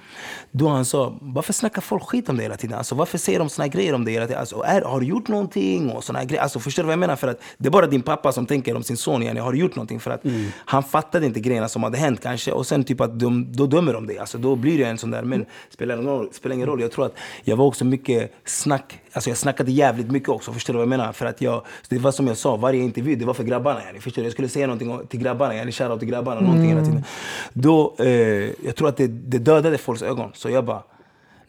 Då 0.51 0.69
han 0.69 0.85
sa, 0.85 1.19
varför 1.21 1.53
snackar 1.53 1.83
folk 1.83 2.03
skit 2.03 2.29
om 2.29 2.37
det 2.37 2.43
hela 2.43 2.57
tiden? 2.57 2.79
Alltså 2.79 2.95
varför 2.95 3.19
säger 3.19 3.38
de 3.38 3.49
såna 3.49 3.69
grejer 3.69 3.95
om 3.95 4.05
det 4.05 4.11
hela 4.11 4.27
tiden? 4.27 4.41
Alltså, 4.41 4.62
är, 4.62 4.83
har 4.83 5.01
du 5.01 5.07
gjort 5.07 5.29
någonting? 5.29 5.91
Och 5.91 6.05
såna 6.05 6.17
grejer. 6.24 6.42
Alltså, 6.42 6.61
förstår 6.61 6.83
du 6.83 6.87
vad 6.87 6.92
jag 6.92 6.98
menar? 6.98 7.16
För 7.16 7.28
att 7.28 7.40
det 7.59 7.68
är 7.68 7.70
bara 7.70 7.87
din 7.87 8.02
pappa 8.02 8.33
som 8.33 8.46
tänker 8.46 8.76
om 8.76 8.83
sin 8.83 8.96
son, 8.96 9.22
yani, 9.22 9.40
har 9.40 9.52
du 9.52 9.59
gjort 9.59 9.76
någonting? 9.76 10.00
För 10.00 10.11
att 10.11 10.22
han 10.57 10.83
fattade 10.83 11.26
inte 11.26 11.40
grejerna 11.40 11.68
som 11.68 11.83
hade 11.83 11.98
hänt 11.98 12.20
kanske. 12.22 12.52
Och 12.52 12.66
sen 12.66 12.85
typ 12.85 13.00
att 13.00 13.20
de, 13.20 13.52
då 13.52 13.66
dömer 13.66 13.92
de 13.92 14.07
dig. 14.07 14.18
Alltså, 14.18 14.38
då 14.38 14.57
blir 14.57 14.78
det 14.78 14.85
en 14.85 14.98
sån 14.98 15.11
där, 15.11 15.22
men 15.22 15.46
spelar 15.70 15.94
ingen, 15.94 16.07
roll, 16.07 16.28
spelar 16.33 16.54
ingen 16.54 16.66
roll. 16.66 16.81
Jag 16.81 16.92
tror 16.92 17.07
att 17.07 17.14
jag 17.44 17.57
var 17.57 17.64
också 17.64 17.85
mycket 17.85 18.33
snack, 18.44 19.00
alltså 19.12 19.31
jag 19.31 19.37
snackade 19.37 19.72
jävligt 19.72 20.11
mycket 20.11 20.28
också. 20.28 20.52
Förstår 20.52 20.74
du 20.74 20.76
vad 20.76 20.83
jag 20.83 20.88
menar? 20.88 21.12
För 21.12 21.26
att 21.26 21.40
jag, 21.40 21.62
det 21.88 21.98
var 21.98 22.12
som 22.12 22.26
jag 22.26 22.37
sa, 22.37 22.57
varje 22.57 22.83
intervju, 22.83 23.14
det 23.16 23.24
var 23.24 23.35
för 23.35 23.44
grabbarna. 23.44 23.81
Yani, 23.85 24.00
förstår 24.00 24.22
du? 24.22 24.26
Jag 24.26 24.33
skulle 24.33 24.48
säga 24.48 24.66
någonting 24.66 25.07
till 25.09 25.20
grabbarna, 25.20 25.54
yani, 25.54 25.72
shoutout 25.72 25.98
till 25.98 26.09
grabbarna, 26.09 26.40
någonting 26.40 26.68
hela 26.68 26.85
tiden. 26.85 27.04
Då, 27.52 27.94
eh, 27.98 28.07
jag 28.64 28.76
tror 28.76 28.88
att 28.88 28.96
det, 28.96 29.07
det 29.07 29.38
dödade 29.38 29.78
folks 29.78 30.02
ögon. 30.02 30.31
Så 30.35 30.50
jag 30.50 30.64
bara, 30.64 30.83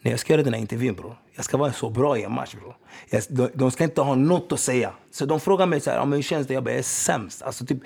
när 0.02 0.10
jag 0.10 0.20
ska 0.20 0.32
göra 0.32 0.42
den 0.42 0.54
här 0.54 0.60
intervjun 0.60 0.94
bror, 0.94 1.16
jag 1.40 1.44
ska 1.44 1.56
vara 1.56 1.72
så 1.72 1.90
bra 1.90 2.18
i 2.18 2.22
en 2.22 2.32
match 2.32 2.54
bror. 2.54 2.76
Jag, 3.10 3.22
de, 3.28 3.48
de 3.54 3.70
ska 3.70 3.84
inte 3.84 4.00
ha 4.00 4.14
något 4.14 4.52
att 4.52 4.60
säga. 4.60 4.90
Så 5.12 5.26
de 5.26 5.40
frågar 5.40 5.66
mig 5.66 5.80
så 5.80 5.90
här, 5.90 6.04
men 6.04 6.12
hur 6.12 6.22
känns 6.22 6.46
det? 6.46 6.54
Jag 6.54 6.64
bara, 6.64 6.70
jag 6.70 6.78
är 6.78 6.82
sämst. 6.82 7.42
Alltså, 7.42 7.66
typ, 7.66 7.78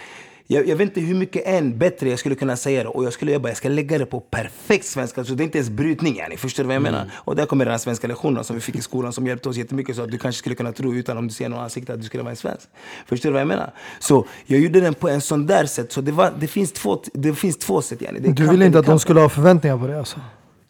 jag, 0.47 0.69
jag 0.69 0.77
vet 0.77 0.89
inte 0.89 1.01
hur 1.01 1.15
mycket 1.15 1.47
än 1.47 1.79
bättre 1.79 2.11
jag 2.11 2.19
skulle 2.19 2.35
kunna 2.35 2.57
säga 2.57 2.83
det. 2.83 2.89
Och 2.89 3.05
jag 3.05 3.13
skulle 3.13 3.33
jag 3.33 3.43
bara, 3.43 3.49
jag 3.49 3.57
ska 3.57 3.69
lägga 3.69 3.99
det 3.99 4.07
på 4.07 4.21
perfekt 4.21 4.85
svenska. 4.85 5.25
Så 5.25 5.35
det 5.35 5.43
är 5.43 5.45
inte 5.45 5.59
ens 5.59 5.71
brytning 5.71 6.17
yani. 6.17 6.37
Förstår 6.37 6.63
du 6.63 6.67
vad 6.67 6.77
jag 6.77 6.83
menar? 6.83 7.11
Och 7.15 7.37
där 7.37 7.47
kommer 7.47 7.65
den 7.65 7.73
här 7.73 7.79
svenska 7.79 8.07
lektionen 8.07 8.45
som 8.45 8.57
vi 8.57 8.61
fick 8.63 8.77
i 8.77 8.83
skolan 8.83 9.13
som 9.13 9.27
hjälpte 9.27 9.49
oss 9.49 9.57
jättemycket. 9.57 9.97
Så 9.97 10.03
att 10.03 10.11
du 10.11 10.19
kanske 10.19 10.39
skulle 10.39 10.55
kunna 10.55 10.73
tro 10.73 10.95
utan 10.95 11.19
om 11.19 11.27
du 11.27 11.35
ser 11.35 11.49
någon 11.49 11.61
ansikte 11.61 11.93
att 11.93 12.01
du 12.01 12.07
skulle 12.07 12.23
vara 12.23 12.31
en 12.31 12.37
svensk. 12.37 12.69
Förstår 13.07 13.29
du 13.29 13.33
vad 13.33 13.41
jag 13.41 13.49
menar? 13.49 13.73
Så 13.99 14.27
jag 14.47 14.61
gjorde 14.61 14.81
den 14.81 14.95
på 14.95 15.09
en 15.09 15.21
sån 15.21 15.47
där 15.47 15.67
sätt. 15.67 15.93
Så 15.93 16.01
det, 16.01 16.13
var, 16.13 16.33
det, 16.39 16.47
finns, 16.47 16.73
två, 16.73 17.03
det 17.13 17.35
finns 17.35 17.59
två 17.59 17.83
sätt 17.83 18.03
yani. 18.03 18.21
Du 18.21 18.49
ville 18.49 18.67
inte 18.67 18.79
att 18.79 18.87
de 18.87 18.99
skulle 18.99 19.21
ha 19.21 19.29
förväntningar 19.29 19.79
på 19.79 19.87
det 19.87 19.99
alltså? 19.99 20.21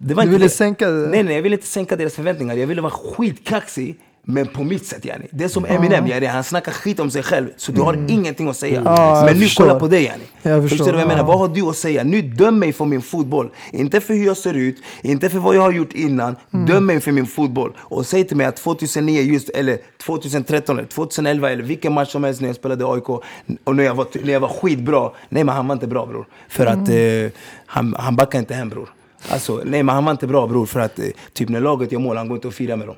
Det 0.07 0.15
var 0.15 0.23
Du 0.25 0.29
ville 0.31 0.45
det. 0.45 0.49
sänka- 0.51 0.89
Nej, 0.89 1.23
nej, 1.23 1.35
jag 1.35 1.43
ville 1.43 1.57
inte 1.57 1.67
sänka 1.69 1.97
deras 1.97 2.15
förväntningar. 2.15 2.55
Jag 2.55 2.67
ville 2.67 2.83
vara 2.83 2.93
skitkaxig. 2.93 3.97
Men 4.27 4.47
på 4.47 4.65
mitt 4.65 4.87
sätt 4.87 5.05
yani. 5.05 5.27
Det 5.31 5.45
är 5.45 5.49
som 5.49 5.65
Eminem 5.65 6.07
yani. 6.07 6.27
Han 6.27 6.45
snackar 6.45 6.73
skit 6.73 7.01
om 7.01 7.11
sig 7.11 7.23
själv. 7.23 7.49
Så 7.57 7.73
du 7.73 7.81
har 7.81 7.95
ingenting 8.09 8.49
att 8.49 8.57
säga. 8.57 8.83
Jag 8.85 9.25
men 9.25 9.35
nu 9.35 9.41
förstår. 9.45 9.65
kolla 9.65 9.81
på 9.81 9.87
dig 9.89 10.05
yani. 10.05 10.23
Jag 10.43 10.63
Förstår 10.63 10.69
förstår, 10.69 10.87
du 10.87 10.93
vad 10.93 11.01
jag 11.01 11.09
menar? 11.09 11.21
ja. 11.21 11.27
Vad 11.27 11.39
har 11.39 11.49
du 11.49 11.63
att 11.63 11.77
säga? 11.77 12.05
Nu 12.05 12.23
döm 12.23 12.59
mig 12.59 12.73
för 12.73 12.85
min 12.85 13.03
fotboll. 13.03 13.51
Inte 13.73 14.01
för 14.01 14.15
hur 14.15 14.27
jag 14.27 14.37
ser 14.37 14.55
ut. 14.55 14.77
Inte 15.03 15.31
för 15.31 15.39
vad 15.39 15.57
jag 15.57 15.61
har 15.63 15.73
gjort 15.73 15.93
innan. 15.93 16.37
Mm. 16.55 16.67
Döm 16.67 16.87
mig 16.87 17.01
för 17.01 17.13
min 17.13 17.27
fotboll. 17.27 17.73
Och 17.79 18.07
säg 18.07 18.25
till 18.25 18.37
mig 18.37 18.47
att 18.47 18.57
2009 18.57 19.21
just, 19.23 19.49
eller 19.49 19.79
2013 20.07 20.79
eller 20.79 20.89
2011 20.89 21.51
eller 21.51 21.63
vilken 21.63 21.93
match 21.93 22.11
som 22.13 22.25
helst 22.25 22.41
när 22.41 22.49
jag 22.49 22.57
spelade 22.57 22.85
AIK 22.87 23.09
och 23.09 23.77
när 23.77 23.85
jag 23.85 23.95
var, 23.95 24.07
när 24.25 24.33
jag 24.33 24.41
var 24.41 24.49
skitbra. 24.49 25.11
Nej 25.29 25.45
men 25.45 25.55
han 25.55 25.69
var 25.69 25.73
inte 25.75 25.87
bra 25.87 26.07
bror. 26.07 26.27
För 26.49 26.67
att 26.67 26.89
Mm. 26.89 27.25
eh, 27.27 27.31
han, 27.67 27.95
han 27.99 28.17
backade 28.17 28.39
inte 28.39 28.55
hem 28.55 28.69
bror. 28.69 28.89
Alltså, 29.29 29.63
nej 29.65 29.83
men 29.83 29.95
han 29.95 30.05
var 30.05 30.11
inte 30.13 30.27
bra 30.27 30.47
bror 30.47 30.67
för 30.67 30.81
att 30.81 30.99
eh, 30.99 31.05
typ 31.33 31.49
när 31.49 31.61
laget 31.61 31.93
gör 31.93 31.99
mål, 31.99 32.17
han 32.17 32.29
går 32.29 32.37
inte 32.37 32.49
och 32.49 32.55
firar 32.55 32.77
med 32.77 32.87
dem. 32.87 32.97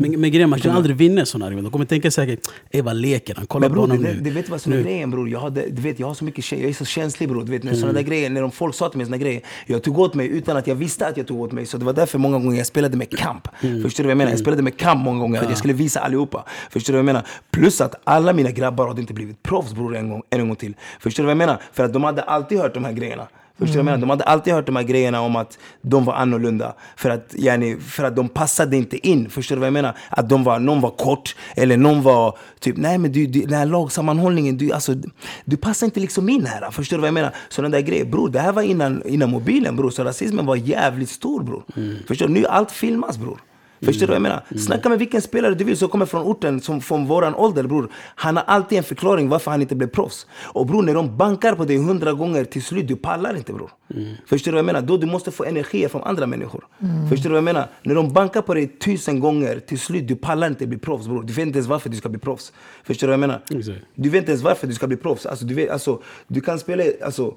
Men, 0.00 0.20
men 0.20 0.30
grejen, 0.30 0.50
man 0.50 0.60
kan 0.60 0.76
aldrig 0.76 0.96
vinna 0.96 1.26
sådana 1.26 1.46
argument. 1.46 1.64
De 1.66 1.70
kommer 1.72 1.84
tänka 1.84 2.10
säkert, 2.10 2.40
ey 2.70 2.82
vad 2.82 2.96
leker 2.96 3.34
han? 3.34 3.46
Kolla 3.46 3.60
Men 3.60 3.70
på 3.70 3.74
bror, 3.74 3.82
honom 3.82 3.96
du, 4.04 4.14
nu. 4.14 4.20
du 4.20 4.30
vet 4.30 4.48
vad 4.48 4.60
som 4.60 4.72
är 4.72 4.82
grejen 4.82 5.10
bror? 5.10 5.28
Jag, 5.28 5.40
hade, 5.40 5.66
du 5.70 5.82
vet, 5.82 6.00
jag 6.00 6.06
har 6.06 6.14
så 6.14 6.24
mycket 6.24 6.44
kä- 6.44 6.60
jag 6.60 6.70
är 6.70 6.74
så 6.74 6.84
känslig 6.84 7.28
bror. 7.28 7.44
Du 7.44 7.52
vet, 7.52 7.62
när 7.62 7.70
Mm. 7.70 7.80
såna 7.80 7.92
där 7.92 8.02
grejer, 8.02 8.30
när 8.30 8.40
de 8.42 8.50
folk 8.50 8.74
sa 8.74 8.88
till 8.88 8.96
mig 8.98 9.06
såna 9.06 9.16
grejer. 9.16 9.40
Jag 9.66 9.82
tog 9.82 9.98
åt 9.98 10.14
mig 10.14 10.28
utan 10.28 10.56
att 10.56 10.66
jag 10.66 10.74
visste 10.74 11.06
att 11.06 11.16
jag 11.16 11.26
tog 11.26 11.40
åt 11.40 11.52
mig. 11.52 11.66
Så 11.66 11.78
det 11.78 11.84
var 11.84 11.92
därför 11.92 12.18
många 12.18 12.38
gånger 12.38 12.56
jag 12.58 12.66
spelade 12.66 12.96
med 12.96 13.18
kamp. 13.18 13.48
Mm. 13.60 13.82
Förstår 13.82 14.04
du 14.04 14.06
vad 14.06 14.10
jag 14.10 14.18
menar? 14.18 14.30
Jag 14.30 14.40
spelade 14.40 14.62
med 14.62 14.76
kamp 14.76 15.04
många 15.04 15.18
gånger. 15.20 15.42
Att 15.42 15.48
jag 15.48 15.58
skulle 15.58 15.74
visa 15.74 16.00
allihopa. 16.00 16.44
Förstår 16.70 16.92
du 16.92 16.96
vad 16.96 16.98
jag 16.98 17.06
menar? 17.06 17.26
Plus 17.50 17.80
att 17.80 17.94
alla 18.04 18.32
mina 18.32 18.50
grabbar 18.50 18.88
hade 18.88 19.00
inte 19.00 19.14
blivit 19.14 19.42
proffs 19.42 19.74
bror 19.74 19.96
en 19.96 20.10
gång, 20.10 20.22
en 20.30 20.46
gång 20.48 20.56
till. 20.56 20.74
Förstår 21.00 21.22
du 21.22 21.26
vad 21.26 21.30
jag 21.30 21.38
menar? 21.38 21.60
För 21.72 21.84
att 21.84 21.92
de 21.92 22.04
hade 22.04 22.22
alltid 22.22 22.58
hört 22.58 22.74
de 22.74 22.84
här 22.84 22.92
grejerna. 22.92 23.26
Förstår 23.58 23.72
du 23.72 23.78
jag 23.78 23.84
menar? 23.84 23.98
De 23.98 24.10
hade 24.10 24.24
alltid 24.24 24.52
hört 24.54 24.66
de 24.66 24.76
här 24.76 24.82
grejerna 24.82 25.20
om 25.20 25.36
att 25.36 25.58
de 25.82 26.04
var 26.04 26.14
annorlunda. 26.14 26.74
För 26.96 27.10
att, 27.10 27.34
yani, 27.38 27.76
för 27.76 28.04
att 28.04 28.16
de 28.16 28.28
passade 28.28 28.76
inte 28.76 29.08
in. 29.08 29.30
Förstår 29.30 29.56
du 29.56 29.60
vad 29.60 29.66
jag 29.66 29.72
menar? 29.72 29.96
Att 30.08 30.28
de 30.28 30.44
var, 30.44 30.58
någon 30.58 30.80
var 30.80 30.90
kort, 30.90 31.36
eller 31.56 31.76
någon 31.76 32.02
var 32.02 32.38
typ, 32.60 32.76
nej 32.76 32.98
men 32.98 33.12
du, 33.12 33.26
du, 33.26 33.40
den 33.40 33.58
här 33.58 33.66
lagsammanhållningen, 33.66 34.56
du, 34.56 34.72
alltså, 34.72 34.94
du 35.44 35.56
passar 35.56 35.86
inte 35.86 36.00
liksom 36.00 36.28
in 36.28 36.46
här. 36.46 36.70
Förstår 36.70 36.96
du 36.96 37.00
vad 37.00 37.08
jag 37.08 37.14
menar? 37.14 37.34
Sådana 37.48 37.76
där 37.76 37.82
grejer. 37.82 38.04
Bror, 38.04 38.28
det 38.28 38.40
här 38.40 38.52
var 38.52 38.62
innan, 38.62 39.02
innan 39.06 39.30
mobilen 39.30 39.76
bror. 39.76 39.90
Så 39.90 40.04
rasismen 40.04 40.46
var 40.46 40.56
jävligt 40.56 41.10
stor 41.10 41.42
bror. 41.42 41.64
Förstår 42.08 42.26
du? 42.26 42.32
Nu 42.32 42.46
allt 42.46 42.72
filmas 42.72 43.18
bror. 43.18 43.40
Förstår 43.82 44.00
du 44.00 44.06
vad 44.06 44.14
jag 44.14 44.22
menar? 44.22 44.44
Snacka 44.58 44.88
med 44.88 44.98
vilken 44.98 45.22
spelare 45.22 45.54
du 45.54 45.64
vill 45.64 45.76
som 45.76 45.88
kommer 45.88 46.06
från 46.06 46.22
orten, 46.22 46.60
som 46.60 46.80
från 46.80 47.06
våran 47.06 47.34
ålder 47.34 47.62
bror. 47.62 47.92
Han 48.14 48.36
har 48.36 48.44
alltid 48.44 48.78
en 48.78 48.84
förklaring 48.84 49.28
varför 49.28 49.50
han 49.50 49.62
inte 49.62 49.74
blev 49.74 49.88
proffs. 49.88 50.26
Och 50.42 50.66
bror, 50.66 50.82
när 50.82 50.94
de 50.94 51.16
bankar 51.16 51.54
på 51.54 51.64
dig 51.64 51.76
hundra 51.76 52.12
gånger 52.12 52.44
till 52.44 52.62
slut, 52.62 52.88
du 52.88 52.96
pallar 52.96 53.36
inte 53.36 53.52
bror. 53.52 53.70
Förstår 54.26 54.52
du 54.52 54.54
vad 54.54 54.58
jag 54.58 54.66
menar? 54.66 54.82
Då 54.82 54.96
du 54.96 55.06
måste 55.06 55.30
få 55.30 55.44
energi 55.44 55.88
från 55.88 56.02
andra 56.02 56.26
människor. 56.26 56.66
Förstår 57.08 57.22
du 57.22 57.28
vad 57.28 57.36
jag 57.36 57.44
menar? 57.44 57.68
När 57.82 57.94
de 57.94 58.12
bankar 58.12 58.42
på 58.42 58.54
dig 58.54 58.68
tusen 58.68 59.20
gånger, 59.20 59.58
till 59.58 59.78
slut, 59.78 60.08
du 60.08 60.16
pallar 60.16 60.46
inte 60.46 60.66
bli 60.66 60.78
proffs 60.78 61.06
bror. 61.06 61.22
Du 61.22 61.32
vet 61.32 61.46
inte 61.46 61.58
ens 61.58 61.68
varför 61.68 61.88
du 61.88 61.96
ska 61.96 62.08
bli 62.08 62.18
proffs. 62.18 62.52
Förstår 62.84 63.06
du 63.06 63.10
vad 63.10 63.12
jag 63.12 63.20
menar? 63.20 63.42
Exakt. 63.50 63.78
Du 63.94 64.08
vet 64.08 64.18
inte 64.18 64.32
ens 64.32 64.42
varför 64.42 64.66
du 64.66 64.74
ska 64.74 64.86
bli 64.86 64.96
proffs. 64.96 65.26
Alltså, 65.26 65.44
du, 65.44 65.54
vet, 65.54 65.70
alltså, 65.70 66.02
du 66.26 66.40
kan 66.40 66.58
spela, 66.58 66.84
alltså 67.04 67.34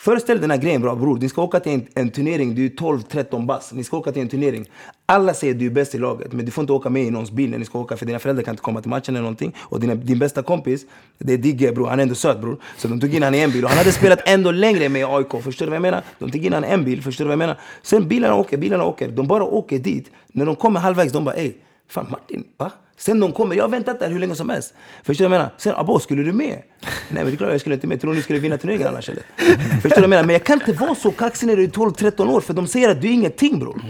Föreställ 0.00 0.40
den 0.40 0.50
här 0.50 0.58
grejen 0.58 0.82
bra 0.82 0.94
bror, 0.94 1.18
ni 1.18 1.28
ska 1.28 1.42
åka 1.42 1.60
till 1.60 1.72
en, 1.72 1.86
en 1.94 2.10
turnering, 2.10 2.54
du 2.54 2.66
är 2.66 2.70
12-13 2.70 3.46
bass, 3.46 3.72
ni 3.72 3.84
ska 3.84 3.96
åka 3.96 4.12
till 4.12 4.22
en 4.22 4.28
turnering. 4.28 4.64
Alla 5.06 5.34
säger 5.34 5.54
att 5.54 5.58
du 5.58 5.66
är 5.66 5.70
bäst 5.70 5.94
i 5.94 5.98
laget, 5.98 6.32
men 6.32 6.44
du 6.44 6.50
får 6.50 6.62
inte 6.62 6.72
åka 6.72 6.90
med 6.90 7.04
i 7.04 7.10
någons 7.10 7.30
bil 7.30 7.50
när 7.50 7.58
ni 7.58 7.64
ska 7.64 7.78
åka 7.78 7.96
för 7.96 8.06
dina 8.06 8.18
föräldrar 8.18 8.44
kan 8.44 8.52
inte 8.52 8.62
komma 8.62 8.80
till 8.80 8.90
matchen 8.90 9.14
eller 9.14 9.22
någonting. 9.22 9.54
Och 9.60 9.80
dina, 9.80 9.94
din 9.94 10.18
bästa 10.18 10.42
kompis, 10.42 10.86
det 11.18 11.32
är 11.32 11.38
Digge 11.38 11.72
bror, 11.72 11.86
han 11.86 11.98
är 11.98 12.02
ändå 12.02 12.14
söt 12.14 12.40
bror. 12.40 12.60
Så 12.76 12.88
de 12.88 13.00
tog 13.00 13.14
in 13.14 13.22
han 13.22 13.34
i 13.34 13.38
en 13.38 13.50
bil 13.50 13.64
och 13.64 13.70
han 13.70 13.78
hade 13.78 13.92
spelat 13.92 14.28
ändå 14.28 14.50
längre 14.50 14.88
med 14.88 15.06
AIK, 15.06 15.42
förstår 15.42 15.66
du 15.66 15.70
vad 15.70 15.76
jag 15.76 15.82
menar? 15.82 16.02
De 16.18 16.30
tog 16.30 16.44
in 16.44 16.52
han 16.52 16.64
i 16.64 16.68
en 16.68 16.84
bil, 16.84 17.02
förstår 17.02 17.24
du 17.24 17.28
vad 17.28 17.32
jag 17.32 17.38
menar? 17.38 17.60
Sen 17.82 18.08
bilarna 18.08 18.34
åker, 18.34 18.56
bilarna 18.56 18.84
åker, 18.84 19.08
de 19.08 19.26
bara 19.26 19.44
åker 19.44 19.78
dit. 19.78 20.10
När 20.26 20.46
de 20.46 20.56
kommer 20.56 20.80
halvvägs, 20.80 21.12
de 21.12 21.24
bara 21.24 21.34
ey, 21.34 21.52
fan 21.90 22.06
Martin, 22.10 22.44
va? 22.56 22.72
Sen 22.96 23.20
de 23.20 23.32
kommer, 23.32 23.56
jag 23.56 23.64
har 23.64 23.68
väntat 23.68 24.00
där 24.00 24.10
hur 24.10 24.18
länge 24.18 24.34
som 24.34 24.48
helst. 24.50 24.74
Förstår 25.02 25.24
du 25.24 25.28
vad 25.28 25.36
jag 25.36 25.40
menar? 25.40 25.54
Sen, 25.56 25.74
abo, 25.76 25.98
skulle 25.98 26.22
du 26.22 26.32
med? 26.32 26.46
Nej 26.82 26.92
men 27.08 27.26
det 27.26 27.32
är 27.32 27.36
klart 27.36 27.50
jag 27.50 27.60
skulle 27.60 27.74
inte 27.74 27.86
med. 27.86 28.00
Tror 28.00 28.10
du 28.10 28.16
ni 28.16 28.22
skulle 28.22 28.38
vinna 28.38 28.58
turneringen 28.58 28.88
annars 28.88 29.08
eller? 29.08 29.22
Förstår 29.82 29.88
du 29.88 29.94
vad 29.94 30.02
jag 30.02 30.10
menar? 30.10 30.24
Men 30.24 30.32
jag 30.32 30.44
kan 30.44 30.60
inte 30.60 30.72
vara 30.72 30.94
så 30.94 31.10
kaxig 31.10 31.46
när 31.46 31.56
du 31.56 31.64
är 31.64 31.68
12-13 31.68 32.30
år 32.30 32.40
för 32.40 32.54
de 32.54 32.66
säger 32.66 32.88
att 32.90 33.00
du 33.00 33.08
är 33.08 33.12
ingenting 33.12 33.58
bror. 33.58 33.82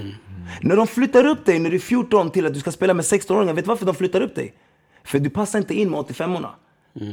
När 0.61 0.77
de 0.77 0.87
flyttar 0.87 1.27
upp 1.27 1.45
dig 1.45 1.59
när 1.59 1.71
du 1.71 1.77
är 1.77 1.81
14 1.81 2.31
till 2.31 2.47
att 2.47 2.55
du 2.55 2.61
ska 2.61 2.73
spela 2.73 2.95
med 2.95 3.05
16-åringar, 3.05 3.55
vet 3.55 3.65
du 3.65 3.69
varför 3.69 3.87
de 3.87 3.95
flyttar 3.95 4.21
upp 4.21 4.35
dig? 4.35 4.55
För 5.05 5.19
du 5.19 5.31
passar 5.31 5.59
inte 5.59 5.75
in 5.75 5.91
med 5.91 6.01
85orna. 6.01 6.49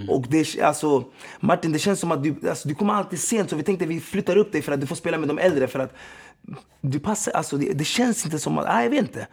Och 0.10 0.26
det, 0.30 0.62
alltså, 0.62 1.04
Martin, 1.40 1.72
det 1.72 1.80
känns 1.80 2.00
som 2.00 2.12
att 2.12 2.24
du, 2.24 2.36
alltså, 2.50 2.68
du 2.68 2.76
kommer 2.76 2.94
alltid 2.94 3.20
sent 3.20 3.50
så 3.50 3.56
vi 3.56 3.64
tänkte 3.64 3.86
vi 3.86 4.00
flyttar 4.00 4.38
upp 4.38 4.52
dig 4.52 4.62
för 4.62 4.72
att 4.72 4.82
du 4.82 4.88
får 4.88 4.96
spela 4.96 5.18
med 5.18 5.28
de 5.28 5.40
äldre 5.40 5.68
för 5.68 5.80
att 5.80 5.94
du 6.82 7.00
passar, 7.00 7.32
alltså 7.32 7.58
det, 7.58 7.74
det 7.74 7.84
känns 7.84 8.26
inte 8.26 8.40
som 8.40 8.58
att, 8.58 8.66
nej 8.66 8.84
jag 8.84 8.90
vet 8.90 9.00
inte. 9.00 9.28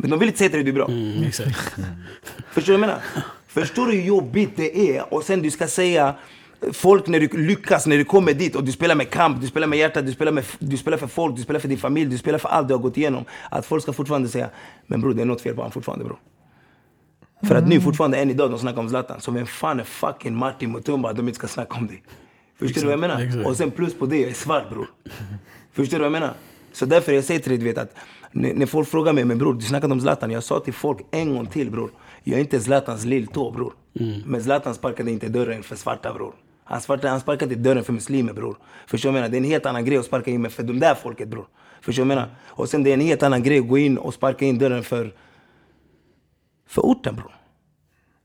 Men 0.00 0.10
de 0.10 0.18
vill 0.18 0.28
inte 0.28 0.38
säga 0.38 0.50
till 0.50 0.64
dig 0.64 0.70
att 0.70 0.74
du 0.74 0.82
är 0.82 0.86
bra. 0.86 0.88
Mm, 0.88 1.24
exakt. 1.24 1.74
Förstår 2.52 2.72
du 2.72 2.78
vad 2.78 2.88
jag 2.88 2.94
menar? 2.94 3.02
Förstår 3.46 3.86
du 3.86 3.92
hur 3.92 4.02
jobbigt 4.02 4.56
det 4.56 4.96
är? 4.96 5.14
Och 5.14 5.22
sen 5.22 5.42
du 5.42 5.50
ska 5.50 5.66
säga 5.66 6.14
folk 6.72 7.06
när 7.06 7.20
du 7.20 7.28
lyckas, 7.28 7.86
när 7.86 7.96
du 7.96 8.04
kommer 8.04 8.34
dit 8.34 8.56
och 8.56 8.64
du 8.64 8.72
spelar 8.72 8.94
med 8.94 9.10
kamp, 9.10 9.40
du 9.40 9.46
spelar 9.46 9.66
med 9.66 9.78
hjärta, 9.78 10.02
du 10.02 10.12
spelar, 10.12 10.32
med, 10.32 10.44
du 10.58 10.76
spelar 10.76 10.98
för 10.98 11.06
folk, 11.06 11.36
du 11.36 11.42
spelar 11.42 11.60
för 11.60 11.68
din 11.68 11.78
familj, 11.78 12.10
du 12.10 12.18
spelar 12.18 12.38
för 12.38 12.48
allt 12.48 12.68
du 12.68 12.74
har 12.74 12.78
gått 12.78 12.96
igenom. 12.96 13.24
Att 13.50 13.66
folk 13.66 13.82
ska 13.82 13.92
fortfarande 13.92 14.28
säga, 14.28 14.50
men 14.86 15.00
bror 15.00 15.14
det 15.14 15.22
är 15.22 15.26
något 15.26 15.40
fel 15.40 15.54
på 15.54 15.60
honom 15.60 15.72
fortfarande 15.72 16.04
bror. 16.04 16.18
För 17.42 17.54
att 17.54 17.68
nu 17.68 17.80
fortfarande 17.80 18.18
än 18.18 18.30
idag 18.30 18.50
de 18.50 18.58
snackar 18.58 18.80
om 18.80 18.88
Zlatan. 18.88 19.20
Så 19.20 19.30
vem 19.30 19.46
fan 19.46 19.80
är 19.80 19.84
fucking 19.84 20.36
Martin 20.36 20.72
Mutumba 20.72 21.10
att 21.10 21.16
de 21.16 21.28
inte 21.28 21.38
ska 21.38 21.48
snacka 21.48 21.76
om 21.76 21.86
dig? 21.86 22.02
Förstår 22.58 22.80
du 22.80 22.86
vad 22.86 22.92
jag 22.92 23.00
menar? 23.00 23.20
exakt. 23.20 23.46
Och 23.46 23.56
sen 23.56 23.70
plus 23.70 23.94
på 23.94 24.06
det, 24.06 24.16
jag 24.16 24.30
är 24.30 24.34
svart 24.34 24.70
bror. 24.70 24.86
Förstår 25.72 25.98
du 25.98 26.04
vad 26.04 26.06
jag 26.06 26.20
menar? 26.20 26.34
Så 26.72 26.86
därför 26.86 27.12
jag 27.12 27.24
säger 27.24 27.40
till 27.40 27.50
dig, 27.50 27.58
du 27.58 27.64
vet 27.64 27.78
att 27.78 27.94
när, 28.32 28.66
folk 28.66 28.88
frågar 28.88 29.12
mig, 29.12 29.24
men 29.24 29.38
bror 29.38 29.54
du 29.54 29.60
snackade 29.60 29.92
om 29.92 30.00
Zlatan. 30.00 30.30
Jag 30.30 30.42
sa 30.42 30.60
till 30.60 30.74
folk 30.74 30.98
en 31.10 31.34
gång 31.34 31.46
till 31.46 31.70
bror. 31.70 31.90
Jag 32.24 32.36
är 32.36 32.40
inte 32.40 32.60
Zlatans 32.60 33.04
lilltå 33.04 33.50
bror. 33.50 33.72
Men 34.26 34.42
Zlatan 34.42 34.74
sparkade 34.74 35.10
inte 35.10 35.28
dörren 35.28 35.62
för 35.62 35.76
svarta 35.76 36.14
bror. 36.14 36.34
Han, 36.64 36.80
sparkade, 36.80 37.08
han 37.08 37.20
sparkade 37.20 37.54
inte 37.54 37.68
dörren 37.68 37.84
för 37.84 37.92
muslimer 37.92 38.32
bror. 38.32 38.56
Förstår 38.86 39.08
jag 39.08 39.14
menar? 39.14 39.28
Det 39.28 39.36
är 39.36 39.38
en 39.38 39.44
helt 39.44 39.66
annan 39.66 39.84
grej 39.84 39.98
att 39.98 40.04
sparka 40.04 40.30
in 40.30 40.50
för 40.50 40.62
de 40.62 40.80
där 40.80 40.94
folket 40.94 41.28
bror. 41.28 41.46
Förstår 41.80 42.02
jag 42.02 42.08
menar? 42.08 42.28
Och 42.46 42.68
sen 42.68 42.82
det 42.82 42.90
är 42.90 42.94
en 42.94 43.00
helt 43.00 43.22
annan 43.22 43.42
grej 43.42 43.58
att 43.58 43.68
gå 43.68 43.78
in 43.78 43.98
och 43.98 44.14
sparka 44.14 44.44
in 44.44 44.58
dörren 44.58 44.82
för, 44.82 45.14
för 46.68 46.82
orten 46.82 47.16
bror. 47.16 47.34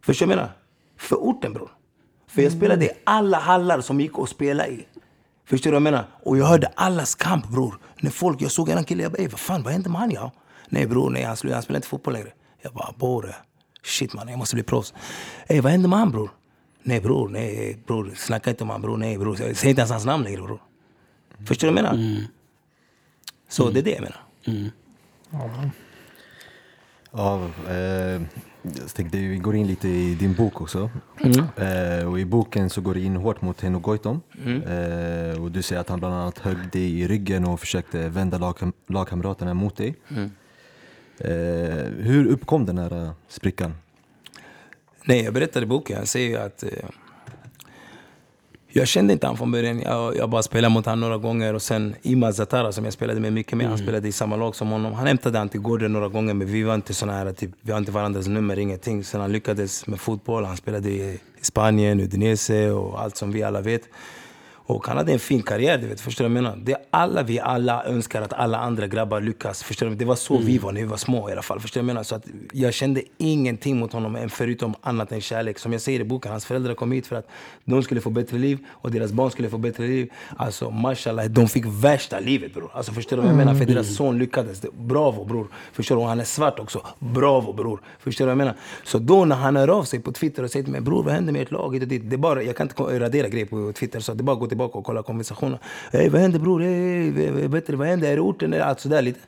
Förstår 0.02 0.28
jag 0.30 0.36
menar? 0.36 0.50
För 0.98 1.16
orten 1.16 1.54
bror. 1.54 1.70
För 2.28 2.42
jag 2.42 2.52
spelade 2.52 2.86
i 2.86 2.90
alla 3.04 3.38
hallar 3.38 3.82
som 3.82 4.02
gick 4.02 4.20
att 4.20 4.30
spela 4.30 4.68
i. 4.68 4.86
Förstår 5.46 5.72
du 5.72 5.72
vad 5.72 5.76
jag 5.76 5.84
menar? 5.84 6.08
Och 6.24 6.38
jag 6.38 6.46
hörde 6.46 6.68
allas 6.76 7.16
kamp 7.16 7.50
bror. 7.50 7.80
När 8.02 8.12
folk, 8.12 8.42
jag 8.42 8.52
såg 8.52 8.70
en 8.70 8.84
kille, 8.84 9.04
jag 9.04 9.12
bara 9.12 9.22
ey 9.22 9.28
vad 9.28 9.40
fan 9.40 9.64
vad 9.64 9.74
hände 9.74 9.90
med 9.90 10.02
han 10.02 10.12
ja? 10.12 10.32
Nej 10.70 10.88
bror, 10.88 11.10
nej 11.10 11.24
han, 11.24 11.38
han 11.52 11.62
spelar 11.62 11.76
inte 11.76 11.88
fotboll 11.88 12.14
längre. 12.14 12.32
Jag 12.62 12.74
bara 12.74 12.94
bore. 12.98 13.36
Shit 13.84 14.14
man, 14.14 14.28
jag 14.28 14.38
måste 14.38 14.56
bli 14.56 14.64
proffs. 14.64 14.94
Ey 15.48 15.62
vad 15.62 15.72
hände 15.72 15.88
med 15.88 16.00
han 16.00 16.12
bror? 16.12 16.30
Nej 16.84 17.02
bror, 17.02 17.30
nej 17.30 17.78
bror, 17.88 18.12
snacka 18.16 18.50
inte 18.50 18.64
om 18.64 18.70
han 18.70 18.82
bror, 18.82 18.98
nej 18.98 19.18
bror. 19.18 19.36
Säg 19.36 19.70
inte 19.70 19.82
ens 19.82 19.92
hans 19.92 20.06
namn 20.06 20.24
längre 20.24 20.42
bror. 20.42 20.62
Förstår 21.46 21.68
du 21.68 21.74
vad 21.74 21.84
jag 21.84 21.94
menar? 21.94 22.26
Så 23.50 23.70
det 23.70 23.80
är 23.80 23.84
det 23.84 23.92
jag 23.92 24.02
menar. 24.02 24.22
Ja, 27.18 27.50
eh, 27.70 28.22
jag 28.64 28.94
tänkte 28.94 29.18
vi 29.18 29.38
går 29.38 29.56
in 29.56 29.68
lite 29.68 29.88
i 29.88 30.16
din 30.16 30.34
bok 30.34 30.62
också. 30.62 30.90
Eh, 31.58 32.08
och 32.08 32.20
I 32.20 32.26
boken 32.26 32.70
så 32.70 32.82
går 32.82 32.94
du 32.94 33.02
in 33.02 33.16
hårt 33.16 33.42
mot 33.42 33.62
Henok 33.62 33.84
Goitom. 33.84 34.22
Eh, 34.46 35.42
och 35.44 35.52
du 35.52 35.62
säger 35.62 35.82
att 35.82 35.90
han 35.90 36.00
bland 36.00 36.16
annat 36.16 36.40
högg 36.40 36.72
dig 36.72 37.02
i 37.02 37.08
ryggen 37.08 37.46
och 37.46 37.60
försökte 37.60 38.10
vända 38.10 38.38
lagkam 38.38 38.74
lagkamraterna 38.88 39.54
mot 39.54 39.78
dig. 39.78 39.96
Eh, 41.18 41.86
hur 41.98 42.26
uppkom 42.26 42.66
den 42.66 42.78
här 42.78 43.04
eh, 43.04 43.12
sprickan? 43.28 43.74
Nej, 45.06 45.24
jag 45.24 45.34
berättar 45.34 45.62
i 45.62 45.66
boken. 45.66 45.98
Jag 45.98 46.08
säger 46.08 46.30
ju 46.30 46.38
att 46.38 46.64
eh, 46.64 46.70
jag 48.78 48.88
kände 48.88 49.14
inte 49.14 49.28
han 49.28 49.38
från 49.38 49.52
början. 49.52 49.82
Jag, 49.82 50.18
jag 50.18 50.30
bara 50.30 50.44
spelade 50.44 50.74
mot 50.74 50.86
honom 50.86 51.00
några 51.00 51.18
gånger. 51.18 51.54
Och 51.54 51.62
sen 51.62 51.96
Imad 52.02 52.36
Zatara 52.36 52.72
som 52.72 52.84
jag 52.84 52.94
spelade 52.94 53.20
med 53.20 53.34
mycket 53.34 53.58
med, 53.58 53.68
han 53.68 53.78
spelade 53.78 54.08
i 54.08 54.12
samma 54.12 54.36
lag 54.36 54.56
som 54.56 54.70
honom. 54.70 54.94
Han 54.94 55.08
hämtade 55.08 55.38
han 55.38 55.50
till 55.50 55.60
gården 55.60 55.94
några 55.94 56.08
gånger, 56.08 56.34
men 56.34 56.48
vi 56.48 56.64
var 56.64 56.76
inte 56.76 56.94
såna 56.94 57.14
här, 57.14 57.34
typ, 57.34 57.52
vi 57.62 57.72
har 57.72 57.80
inte 57.80 57.92
varandras 57.92 58.28
nummer, 58.28 58.60
ingenting. 58.60 59.04
Sen 59.04 59.22
han 59.22 59.32
lyckades 59.32 59.88
med 59.88 60.00
fotboll. 60.00 60.46
Han 60.46 60.58
spelade 60.58 60.90
i, 60.90 61.02
i 61.02 61.20
Spanien, 61.42 62.00
Udinese 62.00 62.72
och 62.72 63.02
allt 63.02 63.18
som 63.18 63.32
vi 63.32 63.44
alla 63.44 63.62
vet. 63.62 63.82
Och 64.68 64.88
han 64.88 64.98
hade 64.98 65.12
en 65.14 65.20
fin 65.20 65.42
karriär, 65.42 65.78
du 65.78 65.88
vet, 65.88 66.02
förstår 66.02 66.26
du 66.26 66.30
vad 66.30 66.38
jag 66.38 66.44
menar? 66.44 66.58
Det 66.64 66.72
är 66.72 66.78
alla 66.90 67.24
vi 67.24 67.40
alla 67.40 67.86
önskar 67.86 68.22
att 68.22 68.34
alla 68.34 68.58
andra 68.58 68.88
grabbar 68.88 69.22
lyckas. 69.22 69.64
Förstår 69.64 69.88
du? 69.88 69.96
Det 69.96 70.06
var 70.06 70.16
så 70.16 70.38
vi 70.38 70.58
var 70.58 70.72
när 70.72 70.82
vi 70.82 70.88
var 70.88 70.98
små 70.98 71.30
i 71.30 71.32
alla 71.32 71.42
fall. 71.42 71.60
Förstår 71.60 71.82
du 71.82 71.86
vad 71.86 71.90
jag 71.90 71.94
menar? 71.94 72.04
Så 72.04 72.16
att 72.16 72.26
jag 72.52 72.74
kände 72.74 73.02
ingenting 73.18 73.78
mot 73.78 73.94
honom 73.94 74.16
än 74.16 74.30
förutom 74.30 74.76
annat 74.82 75.12
än 75.12 75.22
kärlek. 75.22 75.60
Som 75.60 75.72
jag 75.72 75.82
säger 75.82 76.00
i 76.00 76.04
boken, 76.04 76.32
hans 76.32 76.46
föräldrar 76.46 76.74
kom 76.74 76.92
hit 76.92 77.08
för 77.08 77.16
att 77.16 77.28
de 77.66 77.84
skulle 77.84 78.02
få 78.02 78.10
bättre 78.10 78.38
liv 78.38 78.60
och 78.70 78.92
deras 78.92 79.12
barn 79.12 79.32
skulle 79.32 79.50
få 79.50 79.58
bättre 79.58 79.88
liv. 79.88 80.12
Alltså 80.38 80.72
mashallah, 80.72 81.26
de 81.26 81.48
fick 81.48 81.66
värsta 81.68 82.20
livet 82.20 82.54
bror. 82.54 82.72
Alltså 82.74 82.92
förstår 82.92 83.18
du 83.18 83.22
vad 83.22 83.32
jag 83.32 83.38
menar? 83.38 83.56
För 83.56 83.66
deras 83.66 83.96
son 83.96 84.20
lyckades. 84.20 84.62
Bravo 84.78 85.26
bror. 85.26 85.48
Förstår 85.74 85.96
du? 85.96 86.02
Och 86.02 86.08
han 86.08 86.20
är 86.20 86.24
svart 86.24 86.60
också. 86.60 86.82
Bravo 87.00 87.54
bror. 87.54 87.82
Förstår 88.00 88.26
du 88.26 88.28
vad 88.28 88.32
jag 88.32 88.38
menar? 88.38 88.56
Så 88.84 89.00
då 89.00 89.26
när 89.26 89.36
han 89.36 89.56
hör 89.56 89.68
av 89.68 89.84
sig 89.84 90.00
på 90.00 90.12
Twitter 90.12 90.44
och 90.44 90.52
säger 90.52 90.64
till 90.64 90.72
mig 90.72 90.82
bror 90.82 91.04
vad 91.04 91.14
händer 91.14 91.34
med 91.34 91.42
ert 91.42 91.52
lag? 91.52 91.88
Det 91.88 91.96
är 91.96 92.18
bara, 92.18 92.44
jag 92.44 92.56
kan 92.56 92.68
inte 92.68 93.00
radera 93.00 93.28
grejer 93.28 93.46
på 93.46 93.74
Twitter 93.74 94.00
så 94.00 94.14
det 94.14 94.24
bara 94.24 94.34
att 94.34 94.40
gå 94.40 94.55
tillbaka 94.56 94.78
och 94.78 94.86
kolla 94.86 95.04
konversationen. 95.04 95.60
Hey, 95.92 96.10
vad 96.10 96.22
händer 96.22 96.40
bror? 96.40 97.42
Vad- 97.42 97.52
bättre, 97.52 97.76
vad 97.76 97.88
händer? 97.88 98.12
Är 98.12 98.16
det 98.16 98.22
orten? 98.22 98.54
Allt 98.62 98.80
sådär 98.80 99.02
lite? 99.02 99.20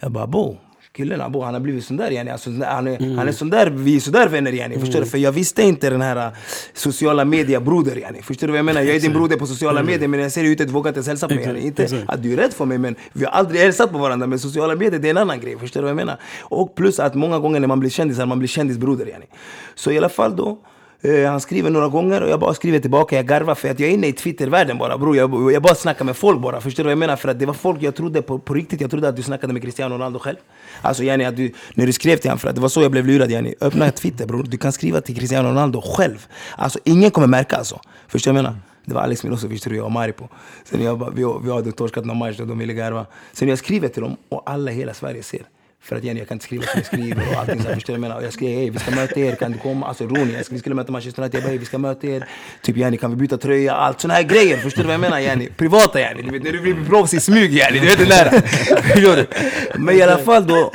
Jag 0.00 0.12
bara 0.12 0.26
bo. 0.26 0.56
Killen 0.92 1.20
han, 1.20 1.32
bo, 1.32 1.42
han 1.42 1.54
har 1.54 1.60
blivit 1.60 1.84
sån 1.84 1.96
där 1.96 2.10
yani. 2.10 2.30
Alltså, 2.30 2.50
han, 2.50 2.88
är, 2.88 3.16
han 3.16 3.28
är 3.28 3.32
sån 3.32 3.50
där, 3.50 3.70
vi 3.70 3.96
är 3.96 4.00
sådär 4.00 4.28
vänner 4.28 4.52
yani. 4.52 4.78
Förstår 4.78 5.00
du? 5.00 5.06
För 5.06 5.18
jag 5.18 5.32
visste 5.32 5.62
inte 5.62 5.90
den 5.90 6.00
här 6.00 6.16
uh, 6.16 6.36
sociala 6.74 7.24
media 7.24 7.60
broder 7.60 7.96
yani. 7.96 8.22
Förstår 8.22 8.46
du 8.46 8.50
vad 8.50 8.58
jag 8.58 8.64
menar? 8.64 8.82
Jag 8.82 8.96
är 8.96 9.00
din 9.00 9.12
broder 9.12 9.36
på 9.36 9.46
sociala 9.46 9.82
medier 9.82 10.08
men 10.08 10.18
när 10.18 10.24
jag 10.24 10.32
ser 10.32 10.42
dig 10.42 10.52
ute 10.52 10.66
vågar 10.66 10.88
inte 10.88 10.98
ens 10.98 11.08
hälsa 11.08 11.28
på 11.28 11.34
mig. 11.34 11.44
Yani. 11.44 11.60
Inte 11.60 11.82
Exakt. 11.84 12.04
att 12.08 12.22
du 12.22 12.32
är 12.32 12.36
rädd 12.36 12.52
för 12.52 12.64
mig 12.64 12.78
men 12.78 12.96
vi 13.12 13.24
har 13.24 13.32
aldrig 13.32 13.60
hälsat 13.60 13.92
på 13.92 13.98
varandra. 13.98 14.26
Men 14.26 14.38
sociala 14.38 14.74
medier 14.74 15.00
det 15.00 15.08
är 15.08 15.10
en 15.10 15.18
annan 15.18 15.40
grej. 15.40 15.58
Förstår 15.58 15.80
du 15.80 15.82
vad 15.82 15.90
jag 15.90 15.96
menar? 15.96 16.16
Och 16.40 16.74
plus 16.74 17.00
att 17.00 17.14
många 17.14 17.38
gånger 17.38 17.60
när 17.60 17.68
man 17.68 17.80
blir 17.80 17.90
kändis, 17.90 18.18
man 18.18 18.38
blir 18.38 18.48
kändisbroder 18.48 19.06
yani. 19.06 19.26
Så 19.74 19.90
i 19.90 19.98
alla 19.98 20.08
fall 20.08 20.36
då. 20.36 20.58
Eh, 21.02 21.30
han 21.30 21.40
skriver 21.40 21.70
några 21.70 21.88
gånger 21.88 22.20
och 22.20 22.28
jag 22.28 22.40
bara 22.40 22.54
skriver 22.54 22.78
tillbaka, 22.78 23.16
jag 23.16 23.26
garvar 23.26 23.54
för 23.54 23.70
att 23.70 23.80
jag 23.80 23.90
är 23.90 23.94
inne 23.94 24.06
i 24.06 24.12
Twittervärlden 24.12 24.78
bara 24.78 24.98
bror. 24.98 25.16
Jag, 25.16 25.52
jag 25.52 25.62
bara 25.62 25.74
snackar 25.74 26.04
med 26.04 26.16
folk 26.16 26.40
bara, 26.40 26.60
förstår 26.60 26.82
du 26.82 26.86
vad 26.86 26.92
jag 26.92 26.98
menar? 26.98 27.16
För 27.16 27.28
att 27.28 27.38
det 27.38 27.46
var 27.46 27.54
folk 27.54 27.82
jag 27.82 27.94
trodde 27.94 28.22
på, 28.22 28.38
på 28.38 28.54
riktigt, 28.54 28.80
jag 28.80 28.90
trodde 28.90 29.08
att 29.08 29.16
du 29.16 29.22
snackade 29.22 29.52
med 29.52 29.62
Cristiano 29.62 29.94
Ronaldo 29.94 30.18
själv. 30.18 30.36
Alltså 30.82 31.02
yani 31.02 31.24
att 31.24 31.36
du, 31.36 31.52
när 31.74 31.86
du 31.86 31.92
skrev 31.92 32.16
till 32.16 32.30
honom, 32.30 32.38
för 32.38 32.48
att 32.48 32.54
det 32.54 32.60
var 32.60 32.68
så 32.68 32.82
jag 32.82 32.90
blev 32.90 33.06
lurad 33.06 33.30
yani. 33.30 33.54
Öppna 33.60 33.90
Twitter 33.90 34.26
bror, 34.26 34.42
du 34.42 34.58
kan 34.58 34.72
skriva 34.72 35.00
till 35.00 35.16
Cristiano 35.16 35.48
Ronaldo 35.48 35.80
själv. 35.80 36.26
Alltså 36.56 36.78
ingen 36.84 37.10
kommer 37.10 37.26
märka 37.26 37.56
alltså. 37.56 37.80
Förstår 38.08 38.30
du 38.30 38.34
vad 38.34 38.38
jag 38.38 38.44
menar? 38.44 38.60
Det 38.84 38.94
var 38.94 39.02
Alex 39.02 39.24
Milosevic 39.24 39.62
tror 39.62 39.76
jag 39.76 39.84
och 39.84 39.92
Mari 39.92 40.12
på. 40.12 40.28
Sen 40.64 40.82
jag 40.82 40.98
bara, 40.98 41.10
vi, 41.10 41.24
vi 41.42 41.52
hade 41.52 41.72
torskat 41.72 42.04
någon 42.04 42.18
match 42.18 42.40
och 42.40 42.46
de 42.46 42.58
ville 42.58 42.72
garva. 42.72 43.06
Sen 43.32 43.48
jag 43.48 43.58
skriver 43.58 43.88
till 43.88 44.02
dem 44.02 44.16
och 44.28 44.42
alla 44.46 44.72
i 44.72 44.74
hela 44.74 44.94
Sverige 44.94 45.22
ser. 45.22 45.42
För 45.82 45.96
att 45.96 46.04
igen, 46.04 46.16
jag 46.16 46.28
kan 46.28 46.34
inte 46.34 46.44
skriva 46.44 46.62
som 46.62 46.72
jag 46.74 46.86
skriver 46.86 47.28
och 47.32 47.40
allting 47.40 47.62
så 47.62 47.68
här, 47.68 47.74
förstår 47.74 47.92
du 47.94 47.98
vad 47.98 48.04
jag 48.04 48.08
menar? 48.08 48.16
Och 48.16 48.26
jag 48.26 48.32
skrev 48.32 48.50
hej 48.50 48.70
vi 48.70 48.78
ska 48.78 48.90
möta 48.90 49.20
er, 49.20 49.34
kan 49.34 49.52
du 49.52 49.58
komma? 49.58 49.86
Alltså 49.86 50.04
Roni, 50.04 50.32
jag 50.34 50.44
ska, 50.44 50.54
vi 50.54 50.58
skulle 50.58 50.74
möta 50.74 50.92
Manchester 50.92 51.22
United, 51.22 51.38
jag 51.38 51.44
bara 51.44 51.48
hej 51.48 51.58
vi 51.58 51.64
ska 51.64 51.78
möta 51.78 52.06
er. 52.06 52.28
Typ 52.62 52.76
Jenny, 52.76 52.96
kan 52.96 53.10
vi 53.10 53.16
byta 53.16 53.38
tröja? 53.38 53.74
Allt 53.74 54.00
såna 54.00 54.14
här 54.14 54.22
grejer, 54.22 54.56
förstår 54.56 54.82
du 54.82 54.86
vad 54.86 54.94
jag 54.94 55.00
menar 55.00 55.18
Jenny? 55.18 55.48
Privata 55.56 56.00
Jenny, 56.00 56.22
du 56.22 56.30
vet 56.30 56.42
när 56.42 56.52
du 56.52 56.60
blir 56.60 56.84
proffs 56.84 57.14
i 57.14 57.20
smyg 57.20 57.52
Jenny, 57.52 57.78
du 57.78 57.86
vet 57.86 57.98
det 57.98 58.04
där. 58.04 59.78
Men 59.78 59.94
i 59.94 60.02
alla 60.02 60.18
fall 60.18 60.46
då, 60.46 60.72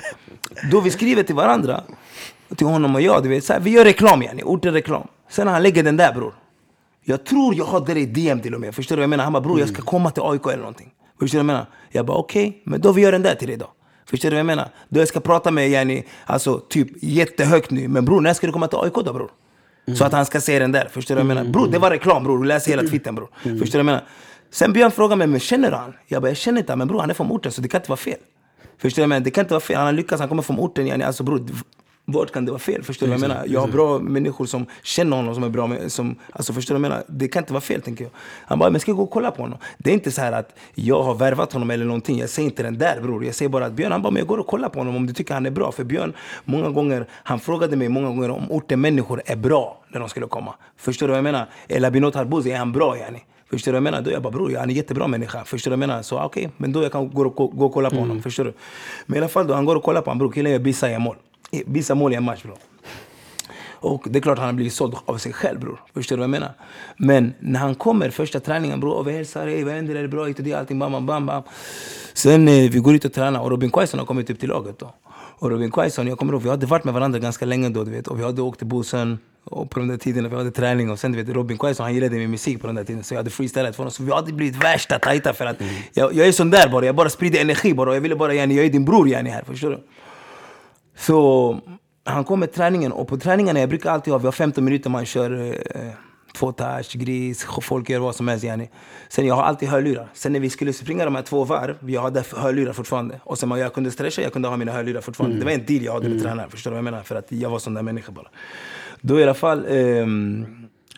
då 0.72 0.82
vi 0.82 0.92
skriver 0.92 1.24
till 1.24 1.36
varandra, 1.36 1.84
till 2.56 2.68
honom 2.68 2.96
och 2.96 3.02
jag, 3.02 3.24
du 3.24 3.30
vet, 3.30 3.44
så 3.44 3.54
här, 3.54 3.60
vi 3.60 3.72
gör 3.72 3.86
reklam 3.86 4.22
Jenny, 4.22 4.44
ortenreklam. 4.44 5.08
Sen 5.30 5.46
när 5.46 5.54
han 5.54 5.64
lägger 5.64 5.84
den 5.84 5.98
där 5.98 6.14
bror. 6.14 6.34
Jag 7.04 7.26
tror 7.26 7.56
jag 7.56 7.66
hade 7.66 7.94
det 7.94 8.00
i 8.00 8.06
DM 8.06 8.40
till 8.40 8.56
och 8.56 8.62
med. 8.62 8.76
Förstår 8.76 8.96
du 8.96 9.00
vad 9.00 9.04
jag 9.04 9.10
menar? 9.10 9.24
Han 9.24 9.34
bara 9.34 9.42
bror 9.42 9.60
jag 9.60 9.70
ska 9.70 9.82
komma 9.82 10.12
till 10.12 10.24
AIK 10.24 10.46
eller 10.46 10.58
någonting. 10.58 10.92
Förstår 11.20 11.40
du 11.40 11.46
vad 11.46 11.54
jag 11.54 11.58
menar? 11.58 11.66
Jag 11.92 12.06
bara 12.06 12.18
okej, 12.18 12.62
men 12.66 12.82
då 12.82 12.92
vi 12.92 13.02
gör 13.02 13.12
den 13.12 13.22
där 13.22 13.36
till 13.36 13.48
dig 13.48 13.58
då. 13.58 13.72
Förstår 14.10 14.30
du 14.30 14.36
vad 14.36 14.40
jag 14.40 14.46
menar? 14.46 14.70
Då 14.90 15.00
jag 15.00 15.08
ska 15.08 15.20
prata 15.20 15.52
med 15.52 15.70
Jenny, 15.70 16.04
alltså 16.26 16.60
typ 16.60 16.88
jättehögt 17.02 17.72
nu. 17.72 17.88
Men 17.88 18.06
bror 18.06 18.22
när 18.22 18.34
ska 18.34 18.48
du 18.48 18.54
komma 18.54 18.68
till 18.68 18.80
AIK 18.80 18.94
då 18.94 19.14
bror? 19.14 19.32
Så 19.98 20.06
att 20.06 20.12
han 20.12 20.26
ska 20.26 20.42
se 20.42 20.60
den 20.60 20.72
där. 20.72 20.88
Förstår 20.92 21.16
du 21.16 21.22
vad 21.22 21.30
jag 21.30 21.36
menar? 21.36 21.52
Bror 21.52 21.68
det 21.68 21.80
var 21.80 21.90
reklam 21.90 22.24
bror, 22.24 22.46
läs 22.46 22.68
hela 22.68 22.82
twittern 22.84 23.16
bror. 23.16 23.30
Förstår 23.42 23.56
du 23.56 23.70
vad 23.72 23.80
jag 23.80 23.86
menar? 23.86 24.04
Sen 24.52 24.74
Björn 24.74 24.92
frågade 24.92 25.18
mig, 25.18 25.28
men 25.28 25.40
känner 25.40 25.72
du 25.72 25.78
han? 25.78 25.94
Jag 26.08 26.22
bara 26.22 26.28
jag 26.28 26.38
känner 26.38 26.60
inte 26.60 26.72
han, 26.72 26.78
men 26.80 26.88
bror 26.88 27.00
han 27.00 27.10
är 27.10 27.14
från 27.14 27.32
orten 27.32 27.52
så 27.52 27.62
det 27.62 27.68
kan 27.68 27.82
inte 27.82 27.90
vara 27.90 27.98
fel. 27.98 28.18
Förstår 28.78 28.96
du 28.96 29.02
vad 29.02 29.04
jag 29.04 29.10
menar? 29.10 29.24
Det 29.24 29.32
kan 29.32 29.44
inte 29.44 29.54
vara 29.54 29.62
fel, 29.62 29.76
han 29.76 29.86
har 29.86 29.94
lyckats, 29.94 30.20
han 30.20 30.30
kommer 30.30 30.44
från 30.44 30.60
orten 30.60 30.88
Jenny. 30.88 31.04
Alltså 31.04 31.24
bror, 31.24 31.48
vart 32.06 32.32
kan 32.32 32.46
det 32.46 32.52
vara 32.52 32.60
fel? 32.60 32.84
Förstår 32.84 33.08
du 33.08 33.12
vad 33.14 33.22
jag 33.22 33.30
menar? 33.30 33.44
Jag 33.48 33.62
har 33.62 33.68
bra 33.68 34.00
människor 34.00 34.46
som 34.46 34.66
känner 34.84 35.18
honom 35.18 35.36
som 35.36 35.44
är 35.44 35.50
bra 35.50 35.70
som, 35.88 36.16
alltså 36.32 36.54
förstår 36.54 36.76
du 36.76 36.82
vad 36.82 36.86
jag 36.86 36.92
menar? 36.92 37.06
Det 37.08 37.28
kan 37.28 37.44
inte 37.44 37.54
vara 37.54 37.62
fel 37.62 37.82
tänker 37.82 38.04
jag. 38.04 38.12
Han 38.46 38.60
bara, 38.60 38.70
men 38.70 38.82
ska 38.82 38.92
jag 38.92 38.98
gå 38.98 39.04
och 39.04 39.10
kolla 39.10 39.32
på 39.32 39.42
honom? 39.42 39.58
Det 39.78 39.90
är 39.90 39.94
inte 39.94 40.12
så 40.12 40.22
här 40.22 40.32
att 40.32 40.56
jag 40.74 41.04
har 41.04 41.16
värvat 41.16 41.54
honom 41.54 41.72
eller 41.72 41.86
någonting. 41.86 42.20
Jag 42.20 42.30
säger 42.30 42.50
inte 42.50 42.64
den 42.64 42.78
där 42.78 43.02
bror. 43.02 43.26
Jag 43.26 43.36
säger 43.36 43.50
bara 43.50 43.66
att 43.66 43.74
Björn, 43.74 43.92
han 43.92 44.02
bara, 44.02 44.12
men 44.12 44.20
jag 44.20 44.28
går 44.28 44.38
och 44.38 44.48
kollar 44.48 44.70
på 44.70 44.80
honom 44.80 44.96
om 44.96 45.08
du 45.08 45.14
tycker 45.14 45.34
han 45.34 45.46
är 45.46 45.52
bra. 45.52 45.72
För 45.72 45.84
Björn, 45.84 46.14
många 46.46 46.70
gånger, 46.70 47.08
han 47.12 47.40
frågade 47.40 47.76
mig 47.76 47.90
många 47.90 48.08
gånger 48.08 48.30
om 48.30 48.52
orten 48.52 48.82
människor 48.82 49.22
är 49.26 49.36
bra 49.36 49.82
när 49.90 50.00
de 50.00 50.10
skulle 50.10 50.28
komma. 50.28 50.56
Förstår 50.78 51.08
du 51.08 51.12
vad 51.12 51.18
jag 51.18 51.24
menar? 51.24 51.46
Eller 51.68 51.92
Binot 51.92 52.16
Harbouz, 52.16 52.46
är 52.48 52.58
han 52.58 52.72
bra 52.72 52.98
yani? 52.98 53.20
Förstår 53.50 53.72
du 53.72 53.80
vad 53.80 53.88
jag 53.88 53.94
menar? 53.94 54.02
Då 54.02 54.12
jag 54.12 54.22
bara 54.22 54.32
bror, 54.32 54.50
han 54.50 54.58
är 54.58 54.64
en 54.64 54.70
jättebra 54.70 55.08
människa. 55.08 55.44
Förstår 55.46 55.72
du 55.72 55.78
vad 55.78 55.84
jag 55.84 55.90
menar? 55.90 56.02
Så 56.02 56.20
okej, 56.20 56.50
men 56.58 56.72
då 56.72 56.84
jag 56.84 56.92
kan 56.92 57.10
gå 57.10 57.26
och, 57.26 57.58
gå 57.58 57.66
och 57.66 57.74
kolla 57.74 57.90
på 57.90 57.96
honom. 57.96 58.22
Förstår 58.22 58.44
du? 58.44 58.54
Men 59.06 59.16
i 59.16 59.20
alla 59.20 59.28
fall 59.28 59.48
då, 59.48 59.54
han 59.54 59.66
går 59.66 59.76
och 59.76 59.84
kollar 59.84 60.02
på 60.02 60.10
honom. 60.10 60.20
Bror, 60.20 60.32
killen 60.32 60.52
gör 60.52 60.60
Bisa 60.60 60.92
i 60.92 61.00
mål. 61.00 61.16
Bisa 61.66 61.96
mål 61.96 62.14
i 62.14 62.16
en 62.16 62.24
match 62.24 62.44
bror. 62.44 62.58
Och 63.86 64.08
det 64.10 64.20
är 64.20 64.22
klart 64.22 64.38
han 64.38 64.48
har 64.48 64.54
blivit 64.54 64.74
såld 64.74 64.96
av 65.06 65.18
sig 65.18 65.34
själv 65.34 65.60
bror. 65.60 65.82
Förstår 65.94 66.16
du 66.16 66.20
vad 66.20 66.24
jag 66.24 66.32
menar? 66.32 66.54
Men 66.98 67.34
när 67.40 67.60
han 67.60 67.76
kommer 67.76 68.10
första 68.10 68.40
träningen 68.40 68.80
bror, 68.80 68.94
och 68.94 69.08
vi 69.08 69.12
hälsar, 69.12 69.48
hej 69.48 69.64
vad 69.64 69.74
händer, 69.74 69.96
är 69.96 70.02
det 70.02 70.08
bra? 70.08 70.26
Hit 70.26 70.38
och 70.38 70.44
dit, 70.44 70.56
allting 70.56 70.80
bam, 70.80 70.92
bam, 70.92 71.06
bam, 71.06 71.26
bam. 71.26 71.44
Sen 72.14 72.48
eh, 72.48 72.70
vi 72.72 72.80
går 72.80 72.96
ut 72.96 73.06
och 73.06 73.14
tränar 73.14 73.40
och 73.40 73.52
Robin 73.52 73.72
Quaison 73.72 74.00
har 74.00 74.06
kommit 74.06 74.30
upp 74.30 74.40
till 74.40 74.50
laget 74.50 74.80
då. 74.80 74.94
Och 75.38 75.50
Robin 75.50 75.72
Quaison, 75.72 76.08
jag 76.08 76.18
kommer 76.18 76.34
ihåg, 76.34 76.42
vi 76.42 76.50
hade 76.50 76.66
varit 76.66 76.84
med 76.84 76.94
varandra 76.94 77.20
ganska 77.20 77.46
länge 77.46 77.70
då 77.70 77.84
du 77.84 77.92
vet. 77.92 78.08
Och 78.08 78.20
vi 78.20 78.24
hade 78.24 78.42
åkt 78.42 78.60
till 78.60 78.68
bussen 78.68 79.20
och 79.44 79.70
på 79.70 79.80
de 79.80 79.88
där 79.88 79.98
tiderna 79.98 80.30
vi 80.30 80.36
hade 80.36 80.52
träning 80.52 80.92
och 80.92 81.00
sen 81.00 81.12
du 81.12 81.24
vet 81.24 81.36
Robin 81.36 81.58
Quaison 81.58 81.84
han 81.84 81.94
gillade 81.94 82.16
min 82.16 82.32
musik 82.32 82.62
på 82.62 82.68
den 82.68 82.76
där 82.76 82.84
tiden 82.84 83.04
så 83.04 83.14
jag 83.14 83.20
hade 83.20 83.30
freestylat 83.30 83.76
för 83.76 83.84
honom. 83.84 83.92
Så 83.92 84.04
vi 84.04 84.12
hade 84.12 84.34
blivit 84.34 84.64
värsta 84.64 85.00
tajta 85.00 85.34
för 85.34 85.46
att 85.46 85.58
jag, 85.94 86.14
jag 86.14 86.28
är 86.28 86.32
sån 86.32 86.50
där 86.50 86.70
bara, 86.70 86.86
jag 86.86 86.96
bara 86.96 87.10
sprider 87.10 87.42
energi 87.42 87.74
bara. 87.74 87.90
Och 87.90 87.96
jag 87.96 88.02
ville 88.02 88.16
bara, 88.16 88.34
yani, 88.34 88.56
jag 88.56 88.66
är 88.66 88.70
din 88.70 88.86
bror 88.86 89.10
yani 89.10 89.30
här, 89.30 89.44
förstår 89.44 89.70
du? 89.70 89.80
Så 90.96 91.60
han 92.04 92.24
kom 92.24 92.40
med 92.40 92.54
träningen 92.54 92.92
och 92.92 93.08
på 93.08 93.18
träningarna, 93.18 93.60
jag 93.60 93.70
brukar 93.70 93.92
alltid 93.92 94.14
ha, 94.14 94.18
vi 94.18 94.26
har 94.26 94.32
15 94.32 94.66
minuter 94.66 94.90
man 94.90 95.06
kör 95.06 95.56
eh, 95.76 95.92
två 96.36 96.52
touch, 96.52 96.94
gris, 96.94 97.48
folk 97.62 97.90
gör 97.90 98.00
vad 98.00 98.16
som 98.16 98.28
helst 98.28 98.44
yani. 98.44 98.70
Sen 99.10 99.26
jag 99.26 99.36
har 99.36 99.44
alltid 99.44 99.70
hörlurar. 99.70 100.10
Sen 100.14 100.32
när 100.34 100.40
vi 100.40 100.50
skulle 100.50 100.74
springa 100.74 101.06
de 101.06 101.16
här 101.16 101.22
två 101.22 101.44
varv, 101.44 101.90
jag 101.90 102.02
hade 102.02 102.24
hörlurar 102.36 102.74
fortfarande. 102.74 103.20
Och 103.24 103.38
sen 103.38 103.52
jag 103.52 103.74
kunde 103.74 103.92
stretcha, 103.92 104.22
jag 104.22 104.34
kunde 104.34 104.48
ha 104.48 104.58
mina 104.58 104.72
hörlurar 104.72 105.02
fortfarande. 105.02 105.38
Det 105.40 105.46
var 105.46 105.52
en 105.52 105.66
deal 105.66 105.84
jag 105.84 105.94
hade 105.94 106.10
med 106.10 106.22
tränaren, 106.22 106.50
förstår 106.50 106.72
du 106.72 106.74
vad 106.74 106.78
jag 106.78 106.84
menar? 106.84 107.04
För 107.04 107.16
att 107.16 107.32
jag 107.32 107.50
var 107.50 107.60
sån 107.60 107.74
där 107.74 107.82
människa 107.82 108.12
bara. 108.12 108.28
Då 109.02 109.20
i 109.20 109.24
alla 109.24 109.34
fall, 109.34 109.66
ehm, 109.70 110.46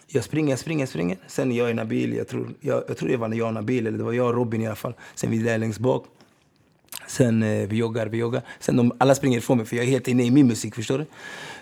jag 0.07 0.23
springer, 0.23 0.49
jag 0.49 0.59
springer, 0.59 0.81
jag 0.81 0.89
springer. 0.89 1.17
Sen 1.27 1.51
jag 1.51 1.69
är 1.69 1.73
Nabil, 1.73 2.13
jag 2.13 2.27
tror, 2.27 2.49
jag, 2.59 2.83
jag 2.87 2.97
tror 2.97 3.09
det 3.09 3.17
var 3.17 3.33
jag 3.33 3.47
och 3.47 3.53
Nabil, 3.53 3.87
eller 3.87 3.97
det 3.97 4.03
var 4.03 4.13
jag 4.13 4.27
och 4.27 4.33
Robin 4.33 4.61
i 4.61 4.67
alla 4.67 4.75
fall. 4.75 4.93
Sen 5.15 5.31
vi 5.31 5.39
är 5.39 5.43
där 5.43 5.57
längst 5.57 5.79
bak. 5.79 6.05
Sen 7.07 7.43
eh, 7.43 7.67
vi 7.67 7.77
joggar, 7.77 8.05
vi 8.07 8.17
joggar. 8.17 8.41
Sen 8.59 8.75
de, 8.77 8.91
alla 8.97 9.15
springer 9.15 9.37
ifrån 9.37 9.57
mig 9.57 9.65
för 9.65 9.75
jag 9.75 9.85
är 9.85 9.89
helt 9.89 10.07
inne 10.07 10.23
i 10.23 10.31
min 10.31 10.47
musik, 10.47 10.75
förstår 10.75 10.97
du? 10.97 11.05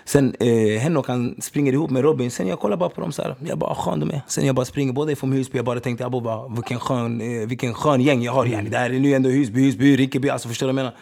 Sen 0.04 0.34
eh, 0.40 0.80
Henok 0.80 1.08
han 1.08 1.36
springer 1.40 1.72
ihop 1.72 1.90
med 1.90 2.02
Robin. 2.02 2.30
Sen 2.30 2.46
jag 2.46 2.60
kollar 2.60 2.76
bara 2.76 2.88
på 2.88 3.00
dem 3.00 3.12
så 3.12 3.22
här. 3.22 3.34
Jag 3.44 3.58
bara, 3.58 3.70
ah, 3.70 3.74
skön 3.74 4.00
de 4.00 4.10
är. 4.10 4.20
Sen 4.26 4.46
jag 4.46 4.54
bara 4.54 4.66
springer 4.66 4.92
båda 4.92 5.12
ifrån 5.12 5.32
Husby. 5.32 5.58
Jag 5.58 5.64
bara 5.64 5.80
tänkte, 5.80 6.06
abo, 6.06 6.20
bara, 6.20 6.48
vilken, 6.48 6.80
skön, 6.80 7.20
eh, 7.20 7.48
vilken 7.48 7.74
skön 7.74 8.00
gäng 8.00 8.22
jag 8.22 8.32
har. 8.32 8.46
Yani. 8.46 8.70
Det 8.70 8.78
här 8.78 8.90
är 8.90 9.00
nu 9.00 9.14
ändå 9.14 9.28
Husby, 9.28 9.64
Husby, 9.64 9.96
Rinkeby. 9.96 10.28
Alltså 10.28 10.48
förstår 10.48 10.66
du 10.66 10.72
vad 10.72 10.78
jag 10.78 10.84
menar? 10.84 10.96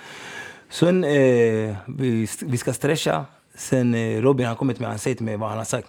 Sen 0.71 1.05
eh, 1.05 1.77
vi, 1.87 2.29
vi 2.43 2.57
ska 2.57 2.73
stretcha. 2.73 3.25
Sen 3.55 3.95
eh, 3.95 4.23
Robin 4.23 4.47
han 4.47 4.57
kommer 4.57 4.73
till 4.73 4.83
mig 4.83 4.91
han 4.91 4.99
säger 4.99 5.17
till 5.17 5.25
mig 5.25 5.37
vad 5.37 5.49
han 5.49 5.59
har 5.59 5.65
sagt. 5.65 5.89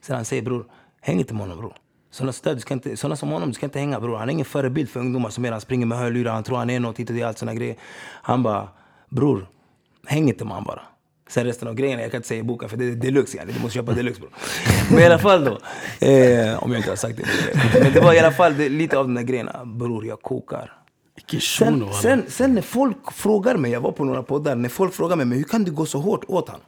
Sen 0.00 0.16
han 0.16 0.24
säger 0.24 0.42
bror, 0.42 0.64
häng 1.00 1.18
inte 1.18 1.34
med 1.34 1.40
honom 1.40 1.58
bror. 1.58 1.74
Såna, 2.10 2.32
stöd, 2.32 2.60
ska 2.60 2.74
inte, 2.74 2.96
såna 2.96 3.16
som 3.16 3.28
honom 3.28 3.48
du 3.48 3.54
ska 3.54 3.66
inte 3.66 3.78
hänga 3.78 4.00
bror. 4.00 4.16
Han 4.16 4.28
är 4.28 4.32
ingen 4.32 4.44
förebild 4.44 4.88
för 4.88 5.00
ungdomar 5.00 5.30
som 5.30 5.44
han 5.44 5.60
springer 5.60 5.86
med 5.86 5.98
hörlurar, 5.98 6.32
han 6.32 6.42
tror 6.42 6.56
han 6.56 6.70
är 6.70 6.80
något 6.80 6.98
hit 6.98 7.08
och 7.10 7.14
dit, 7.14 7.24
allt 7.24 7.38
såna 7.38 7.54
grejer. 7.54 7.76
Han 8.22 8.42
bara, 8.42 8.68
bror, 9.08 9.48
häng 10.06 10.28
inte 10.28 10.44
med 10.44 10.54
han 10.54 10.64
bara. 10.64 10.82
Sen 11.28 11.44
resten 11.44 11.68
av 11.68 11.74
grejerna, 11.74 12.02
jag 12.02 12.10
kan 12.10 12.18
inte 12.18 12.28
säga 12.28 12.40
i 12.40 12.42
boken 12.42 12.68
för 12.68 12.76
det 12.76 12.84
är 12.84 12.92
deluxe 12.92 13.36
yani. 13.36 13.52
Du 13.52 13.60
måste 13.60 13.74
köpa 13.74 13.92
deluxe 13.92 14.20
bror. 14.20 14.30
Men 14.90 14.98
i 14.98 15.06
alla 15.06 15.18
fall 15.18 15.44
då, 15.44 15.58
eh, 16.06 16.62
om 16.62 16.70
jag 16.70 16.78
inte 16.78 16.90
har 16.90 16.96
sagt 16.96 17.16
det. 17.16 17.24
Men 17.82 17.92
det 17.92 18.00
var 18.00 18.14
i 18.14 18.18
alla 18.18 18.32
fall 18.32 18.56
det, 18.56 18.68
lite 18.68 18.98
av 18.98 19.04
de 19.04 19.14
där 19.14 19.22
grejerna. 19.22 19.64
Bror, 19.64 20.06
jag 20.06 20.22
kokar. 20.22 20.76
Sen, 21.40 21.92
sen, 22.02 22.24
sen 22.28 22.54
när 22.54 22.62
folk 22.62 23.12
frågar 23.12 23.56
mig, 23.56 23.70
jag 23.70 23.80
var 23.80 23.92
på 23.92 24.04
några 24.04 24.22
poddar, 24.22 24.54
när 24.54 24.68
folk 24.68 24.94
frågar 24.94 25.16
mig 25.16 25.26
men 25.26 25.38
hur 25.38 25.44
kan 25.44 25.64
du 25.64 25.72
gå 25.72 25.86
så 25.86 25.98
hårt 25.98 26.24
åt 26.28 26.48
han? 26.48 26.60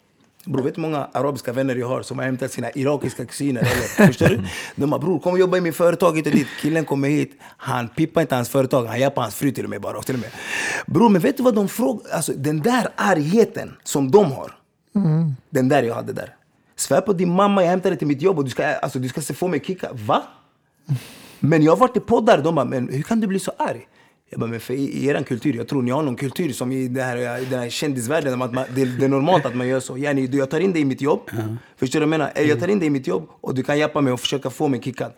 Bror, 0.45 0.63
vet 0.63 0.75
du 0.75 0.81
hur 0.81 0.89
många 0.89 1.09
arabiska 1.13 1.53
vänner 1.53 1.77
jag 1.77 1.89
har 1.89 2.03
som 2.03 2.19
har 2.19 2.25
hämtat 2.25 2.53
sina 2.53 2.71
irakiska 2.71 3.25
kusiner? 3.27 3.61
Eller, 3.61 4.07
förstår 4.07 4.27
du? 4.29 4.45
De 4.77 4.91
bara 4.91 5.01
bror, 5.01 5.19
kom 5.19 5.33
och 5.33 5.39
jobba 5.39 5.57
i 5.57 5.61
mitt 5.61 5.77
företag 5.77 6.17
hit 6.17 6.27
och 6.27 6.33
dit. 6.33 6.47
Killen 6.61 6.85
kommer 6.85 7.09
hit, 7.09 7.33
han 7.57 7.89
pippar 7.89 8.21
inte 8.21 8.35
hans 8.35 8.49
företag, 8.49 8.85
han 8.85 9.01
hjälper 9.01 9.23
hans 9.23 9.35
fru 9.35 9.51
till 9.51 9.65
och 9.65 9.71
med 9.71 9.81
bara. 9.81 10.03
Till 10.03 10.15
och 10.15 10.21
med. 10.21 10.31
Bror, 10.87 11.09
men 11.09 11.23
vet 11.23 11.37
du 11.37 11.43
vad 11.43 11.55
de 11.55 11.69
frågar? 11.69 12.13
Alltså 12.13 12.33
den 12.37 12.61
där 12.61 12.89
argheten 12.97 13.73
som 13.85 14.11
de 14.11 14.33
har. 14.33 14.53
Den 15.51 15.69
där 15.69 15.83
jag 15.83 15.95
hade 15.95 16.13
där. 16.13 16.35
Svär 16.77 17.01
på 17.01 17.13
din 17.13 17.31
mamma, 17.35 17.63
jag 17.63 17.71
hämtar 17.71 17.91
dig 17.91 17.99
till 17.99 18.09
mitt 18.09 18.23
jobb 18.23 18.39
och 18.39 18.45
du 18.45 18.51
ska, 18.51 18.67
alltså, 18.67 18.99
du 18.99 19.09
ska 19.09 19.21
se 19.21 19.35
få 19.35 19.49
mig 19.49 19.61
kicka. 19.65 19.89
Va? 19.93 20.23
Men 21.41 21.63
jag 21.63 21.73
har 21.73 21.77
varit 21.77 21.97
i 21.97 22.01
poddar, 22.01 22.43
de 22.43 22.55
bara, 22.55 22.65
men 22.65 22.89
hur 22.89 23.03
kan 23.03 23.21
du 23.21 23.27
bli 23.27 23.41
så 23.41 23.53
arg? 23.59 23.89
Jag 24.33 24.41
bara, 24.41 24.51
men 24.51 24.61
för 24.61 24.75
er 25.07 25.23
kultur, 25.23 25.55
jag 25.57 25.69
tror 25.69 25.83
ni 25.83 25.91
har 25.91 26.03
någon 26.03 26.17
kultur 26.17 26.53
som 26.53 26.73
i 26.73 26.89
det 26.89 27.03
här, 27.03 27.17
den 27.51 27.61
här 27.61 27.69
kändisvärlden, 27.69 28.43
att 28.43 28.55
man, 28.55 28.65
det, 28.75 28.85
det 28.85 29.05
är 29.05 29.09
normalt 29.09 29.47
att 29.47 29.55
man 29.55 29.69
gör 29.69 29.81
så. 29.81 29.99
Yani, 29.99 30.27
du, 30.27 30.39
jag 30.39 30.51
tar 30.51 30.61
in 30.61 30.73
dig 30.73 30.83
i 30.83 30.85
mitt 30.85 31.01
jobb, 31.01 31.31
förstår 31.77 32.01
du 32.01 32.07
vad 32.07 32.15
jag 32.15 32.19
menar? 32.19 32.49
Jag 32.49 32.61
tar 32.61 32.69
in 32.69 32.79
dig 32.79 32.87
i 32.87 32.91
mitt 32.91 33.07
jobb 33.07 33.29
och 33.41 33.55
du 33.55 33.63
kan 33.63 33.79
hjälpa 33.79 34.01
mig 34.01 34.13
och 34.13 34.21
försöka 34.21 34.51
få 34.51 34.69
mig 34.69 34.83
kickad. 34.83 35.13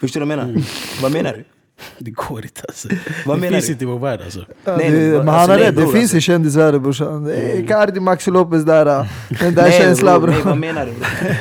Förstår 0.00 0.20
du 0.20 0.26
vad 0.26 0.38
jag 0.38 0.46
menar? 0.46 0.62
Vad 1.02 1.12
menar 1.12 1.32
du? 1.32 1.44
Det 1.98 2.10
går 2.10 2.42
inte 2.42 2.60
alltså. 2.68 2.88
Vad 3.26 3.36
det 3.36 3.40
menar 3.40 3.52
finns 3.52 3.66
du? 3.66 3.72
inte 3.72 3.84
i 3.84 3.86
vår 3.86 3.98
värld 3.98 4.20
alltså. 4.24 4.44
Ja, 4.64 4.76
Nej, 4.76 4.90
det, 4.90 4.96
nej, 4.98 5.08
men 5.08 5.18
alltså, 5.18 5.32
han 5.32 5.50
har 5.50 5.56
nej, 5.58 5.66
rätt, 5.66 5.76
det 5.76 5.82
finns 5.82 5.94
alltså. 5.96 6.16
i 6.16 6.20
kändisvärlden 6.20 6.82
brorsan. 6.82 7.26
Är 7.26 7.58
Icardi, 7.60 8.00
Maxi 8.00 8.30
Lopez 8.30 8.64
där. 8.64 8.86
äh. 9.00 9.06
Den 9.40 9.54
där 9.54 9.62
Nej, 9.62 9.80
känslan 9.80 10.20
bror, 10.20 10.30
Nej, 10.30 10.42
vad 10.44 10.58
menar 10.58 10.86
du? 10.86 10.92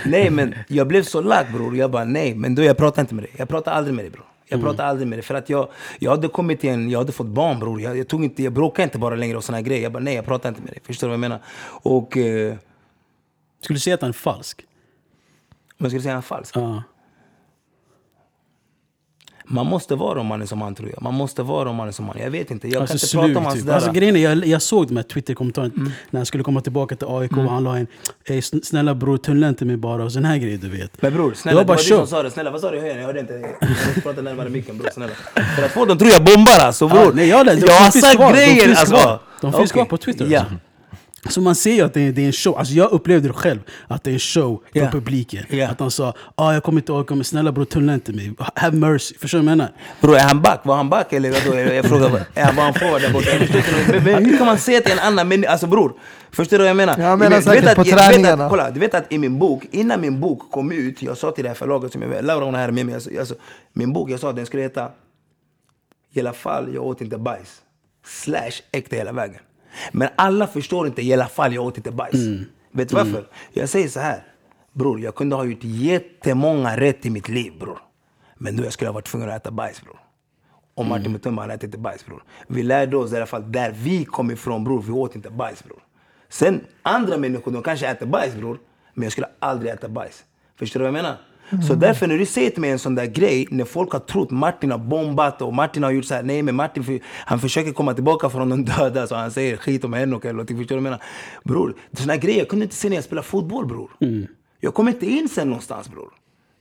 Nej 0.09 0.29
men 0.29 0.55
jag 0.67 0.87
blev 0.87 1.03
så 1.03 1.21
lack 1.21 1.53
bror. 1.53 1.75
Jag 1.77 1.91
bara 1.91 2.03
nej, 2.05 2.35
men 2.35 2.55
då 2.55 2.63
jag 2.63 2.77
pratar 2.77 3.01
inte 3.01 3.15
med 3.15 3.23
dig. 3.23 3.31
Jag 3.37 3.49
pratar 3.49 3.71
aldrig 3.71 3.95
med 3.95 4.05
dig 4.05 4.11
bror. 4.11 4.25
Jag 4.47 4.61
pratar 4.61 4.85
aldrig 4.85 5.07
med 5.07 5.17
dig 5.17 5.23
för 5.23 5.35
att 5.35 5.49
jag, 5.49 5.67
jag 5.99 6.11
hade 6.11 6.27
kommit 6.27 6.59
till 6.61 6.69
en, 6.69 6.89
jag 6.89 6.99
hade 6.99 7.11
fått 7.11 7.27
barn 7.27 7.59
bror. 7.59 7.81
Jag, 7.81 7.97
jag, 7.97 8.07
tog 8.07 8.23
inte, 8.23 8.43
jag 8.43 8.53
bråkade 8.53 8.83
inte 8.83 8.99
bara 8.99 9.15
längre 9.15 9.37
och 9.37 9.43
såna 9.43 9.57
här 9.57 9.63
grejer. 9.63 9.83
Jag 9.83 9.91
bara 9.91 10.03
nej, 10.03 10.15
jag 10.15 10.25
pratar 10.25 10.49
inte 10.49 10.61
med 10.61 10.71
dig. 10.71 10.79
Förstår 10.83 11.07
du 11.07 11.09
vad 11.09 11.13
jag 11.13 11.19
menar? 11.19 11.39
Och 11.65 12.17
eh, 12.17 12.55
Skulle 13.59 13.75
du 13.75 13.79
säga 13.79 13.93
att 13.93 14.01
han 14.01 14.09
är 14.09 14.13
falsk? 14.13 14.65
om 15.79 15.85
jag 15.85 15.91
skulle 15.91 16.01
säga 16.01 16.13
han 16.13 16.17
är 16.17 16.21
falsk. 16.21 16.55
Ja. 16.57 16.83
Man 19.53 19.65
måste 19.67 19.95
vara 19.95 20.19
om 20.19 20.27
man 20.27 20.41
är 20.41 20.45
som 20.45 20.61
han 20.61 20.75
tror 20.75 20.89
jag. 20.93 21.01
Man 21.01 21.13
måste 21.13 21.43
vara 21.43 21.69
om 21.69 21.75
man 21.75 21.87
är 21.87 21.91
som 21.91 22.07
han. 22.09 22.17
Jag 22.19 22.31
vet 22.31 22.51
inte, 22.51 22.67
jag 22.67 22.81
Alltså 22.81 22.91
kan 22.91 22.95
inte 22.95 23.07
slug 23.07 23.23
prata 23.25 23.39
om 23.39 23.45
hans 23.45 23.55
typ. 23.57 23.65
där. 23.65 23.73
Alltså 23.73 23.91
grejen 23.91 24.15
är, 24.15 24.19
jag, 24.19 24.45
jag 24.45 24.61
såg 24.61 24.87
de 24.87 24.95
här 24.95 25.03
Twitter-kommentarerna 25.03 25.73
Mm. 25.77 25.91
när 26.09 26.19
han 26.19 26.25
skulle 26.25 26.43
komma 26.43 26.61
tillbaka 26.61 26.95
till 26.95 27.07
AIK 27.09 27.31
och 27.37 27.43
han 27.43 27.63
la 27.63 27.79
in 27.79 27.87
Ey, 28.25 28.39
sn- 28.39 28.63
snälla 28.63 28.95
bror, 28.95 29.17
tunnla 29.17 29.49
inte 29.49 29.65
mig 29.65 29.77
bara 29.77 30.03
och 30.03 30.11
sån 30.11 30.25
här 30.25 30.37
grejer 30.37 30.57
du 30.57 30.69
vet. 30.69 31.01
Men 31.01 31.13
bror, 31.13 31.29
Det 31.31 31.37
snälla, 31.37 31.55
var 31.55 31.61
det 31.63 31.67
bara 31.67 31.73
var 31.73 31.83
du 31.83 31.87
som 31.89 32.07
sa 32.07 32.23
det. 32.23 32.31
Snälla, 32.31 32.51
vad 32.51 32.61
sa 32.61 32.71
du? 32.71 32.77
Jag 32.77 32.95
hörde 33.05 33.19
inte. 33.19 33.33
Jag 33.33 33.69
måste 33.69 34.01
prata 34.03 34.21
närmare 34.21 34.49
micken 34.49 34.77
bror, 34.77 34.89
snälla. 34.93 35.13
För 35.55 35.63
att 35.65 35.71
få 35.71 35.85
dem 35.85 35.97
tror 35.97 36.11
jag 36.11 36.23
bombar 36.23 36.59
alltså 36.59 36.87
bror. 36.87 36.99
Ja, 37.03 37.11
nej, 37.13 37.27
jag, 37.29 37.45
de, 37.45 37.51
jag 37.59 37.73
har 37.73 37.91
sagt 37.91 38.33
grejer 38.35 38.69
alltså. 38.79 39.19
De 39.41 39.53
finns 39.53 39.71
kvar 39.71 39.85
på 39.85 39.97
Twitter. 39.97 40.27
Ja. 40.29 40.39
Alltså. 40.39 40.55
Så 41.29 41.41
man 41.41 41.55
ser 41.55 41.73
ju 41.73 41.81
att 41.81 41.93
det 41.93 42.01
är, 42.01 42.11
det 42.11 42.21
är 42.21 42.25
en 42.25 42.31
show. 42.31 42.57
Alltså 42.57 42.73
jag 42.73 42.91
upplevde 42.91 43.27
det 43.27 43.33
själv, 43.33 43.59
att 43.87 44.03
det 44.03 44.09
är 44.09 44.13
en 44.13 44.19
show 44.19 44.63
Ja. 44.71 44.81
från 44.81 44.91
publiken. 44.91 45.45
Ja. 45.49 45.69
Att 45.69 45.79
han 45.79 45.91
sa 45.91 46.13
ah, 46.35 46.53
jag 46.53 46.63
kommer 46.63 46.81
inte 46.81 46.91
orka, 46.91 47.15
men 47.15 47.23
snälla 47.23 47.51
bror 47.51 47.65
tunnla 47.65 47.93
inte 47.93 48.13
mig. 48.13 48.33
Have 48.55 48.77
mercy. 48.77 49.15
Förstår 49.17 49.37
du 49.39 49.45
vad 49.45 49.51
jag 49.51 49.57
menar? 49.57 49.71
Bror, 50.01 50.15
är 50.15 50.23
han 50.23 50.41
back? 50.41 50.59
Var 50.63 50.75
han 50.75 50.89
back 50.89 51.13
eller 51.13 51.31
vadå? 51.31 51.59
Jag, 51.59 51.75
jag 51.75 51.85
frågar, 51.85 52.09
bara, 52.09 52.21
är 52.33 52.43
han, 52.45 52.55
var 52.55 52.63
han 52.63 52.73
forward 52.73 53.01
där 53.01 53.13
borta? 53.13 53.29
Hur 54.19 54.37
kan 54.37 54.45
man 54.45 54.57
säga 54.57 54.81
till 54.81 54.91
en 54.91 54.99
annan 54.99 55.27
människa? 55.27 55.51
Alltså 55.51 55.67
bror, 55.67 55.93
förstår 56.31 56.57
du 56.57 56.63
vad 56.63 56.69
jag 56.69 56.77
menar? 56.77 56.99
Jag 56.99 57.19
menar 57.19 57.37
du 57.37 57.43
säkert 57.43 57.63
vet 57.65 57.75
på 57.75 57.81
att, 57.81 57.87
vet 57.87 57.97
träningarna. 57.97 58.43
att, 58.45 58.49
kolla, 58.49 58.71
du 58.71 58.79
vet 58.79 58.93
att 58.93 59.11
i 59.13 59.17
min 59.17 59.39
bok, 59.39 59.63
innan 59.71 60.01
min 60.01 60.19
bok 60.19 60.51
kom 60.51 60.71
ut, 60.71 61.01
jag 61.01 61.17
sa 61.17 61.31
till 61.31 61.43
det 61.43 61.49
här 61.49 61.55
förlaget 61.55 61.91
som 61.91 62.01
jag 62.01 62.09
vet, 62.09 62.23
Laura 62.23 62.45
hon 62.45 62.55
är 62.55 62.59
här 62.59 62.71
med 62.71 62.85
mig, 62.85 62.95
alltså, 62.95 63.09
alltså, 63.19 63.35
min 63.73 63.93
bok, 63.93 64.09
jag 64.09 64.19
sa 64.19 64.29
att 64.29 64.35
den 64.35 64.45
skulle 64.45 64.63
heta 64.63 64.89
I 66.13 66.19
alla 66.19 66.33
fall, 66.33 66.73
jag 66.73 66.83
åt 66.85 67.01
inte 67.01 67.17
bajs. 67.17 67.61
Slash 68.05 68.51
äkta 68.71 68.95
hela 68.95 69.11
vägen. 69.11 69.39
Men 69.91 70.09
alla 70.15 70.47
förstår 70.47 70.87
inte 70.87 71.01
i 71.01 71.13
alla 71.13 71.27
fall, 71.27 71.53
jag 71.53 71.65
åt 71.65 71.77
inte 71.77 71.91
bajs. 71.91 72.19
Vet 72.71 72.89
du 72.89 72.95
varför? 72.95 73.27
Jag 73.51 73.69
säger 73.69 73.87
så 73.87 73.99
här. 73.99 74.23
Bror, 74.71 74.99
jag 74.99 75.15
kunde 75.15 75.35
ha 75.35 75.45
gjort 75.45 75.63
jättemånga 75.63 76.77
rätt 76.77 77.05
i 77.05 77.09
mitt 77.09 77.29
liv 77.29 77.53
bror. 77.59 77.77
Men 78.35 78.57
då 78.57 78.63
jag 78.63 78.73
skulle 78.73 78.89
ha 78.89 78.93
varit 78.93 79.05
tvungen 79.05 79.29
att 79.29 79.35
äta 79.35 79.51
bajs 79.51 79.81
bror. 79.81 79.99
Och 80.75 80.85
Martin 80.85 81.11
Mutumba 81.11 81.41
han 81.41 81.51
äter 81.51 81.65
inte 81.65 81.77
bajs 81.77 82.05
bror. 82.05 82.23
Vi 82.47 82.63
lärde 82.63 82.97
oss 82.97 83.13
i 83.13 83.15
alla 83.15 83.25
fall 83.25 83.51
där 83.51 83.71
vi 83.71 84.05
kom 84.05 84.31
ifrån 84.31 84.63
bror, 84.63 84.81
vi 84.81 84.91
åt 84.91 85.15
inte 85.15 85.29
bajs 85.29 85.63
bror. 85.63 85.79
Sen 86.29 86.61
andra 86.81 87.17
människor, 87.17 87.51
de 87.51 87.63
kanske 87.63 87.87
äter 87.87 88.05
bajs 88.05 88.35
bror. 88.35 88.59
Men 88.93 89.03
jag 89.03 89.11
skulle 89.11 89.27
aldrig 89.39 89.71
äta 89.71 89.89
bajs. 89.89 90.23
Förstår 90.55 90.79
du 90.79 90.83
vad 90.83 90.87
jag 90.87 91.03
menar? 91.03 91.17
Så 91.67 91.75
därför 91.75 92.07
när 92.07 92.17
du 92.17 92.25
säger 92.25 92.49
till 92.49 92.61
mig 92.61 92.69
en 92.69 92.79
sån 92.79 92.95
där 92.95 93.05
grej, 93.05 93.47
när 93.51 93.65
folk 93.65 93.91
har 93.91 93.99
trott 93.99 94.31
Martin 94.31 94.71
har 94.71 94.77
bombat 94.77 95.41
och 95.41 95.53
Martin 95.53 95.83
har 95.83 95.91
gjort 95.91 96.05
så 96.05 96.13
här, 96.13 96.23
nej 96.23 96.41
men 96.41 96.55
Martin 96.55 96.83
för, 96.83 96.99
han 97.25 97.39
försöker 97.39 97.71
komma 97.71 97.93
tillbaka 97.93 98.29
från 98.29 98.49
de 98.49 98.65
döda 98.65 99.07
så 99.07 99.15
han 99.15 99.31
säger 99.31 99.57
skit 99.57 99.83
om 99.83 99.93
Henok 99.93 100.25
eller 100.25 100.33
någonting, 100.33 100.57
förstår 100.57 100.75
du 100.75 100.81
vad 100.81 100.91
jag 100.91 100.99
menar? 100.99 101.03
Bror, 101.43 101.75
såna 101.97 102.13
här 102.13 102.19
grejer 102.19 102.39
jag 102.39 102.47
kunde 102.47 102.63
inte 102.63 102.75
se 102.75 102.89
när 102.89 102.95
jag 102.95 103.03
spelade 103.03 103.27
fotboll 103.27 103.65
bror. 103.65 103.91
Jag 104.59 104.73
kom 104.73 104.87
inte 104.87 105.05
in 105.05 105.29
sen 105.29 105.47
någonstans 105.47 105.89
bror. 105.89 106.09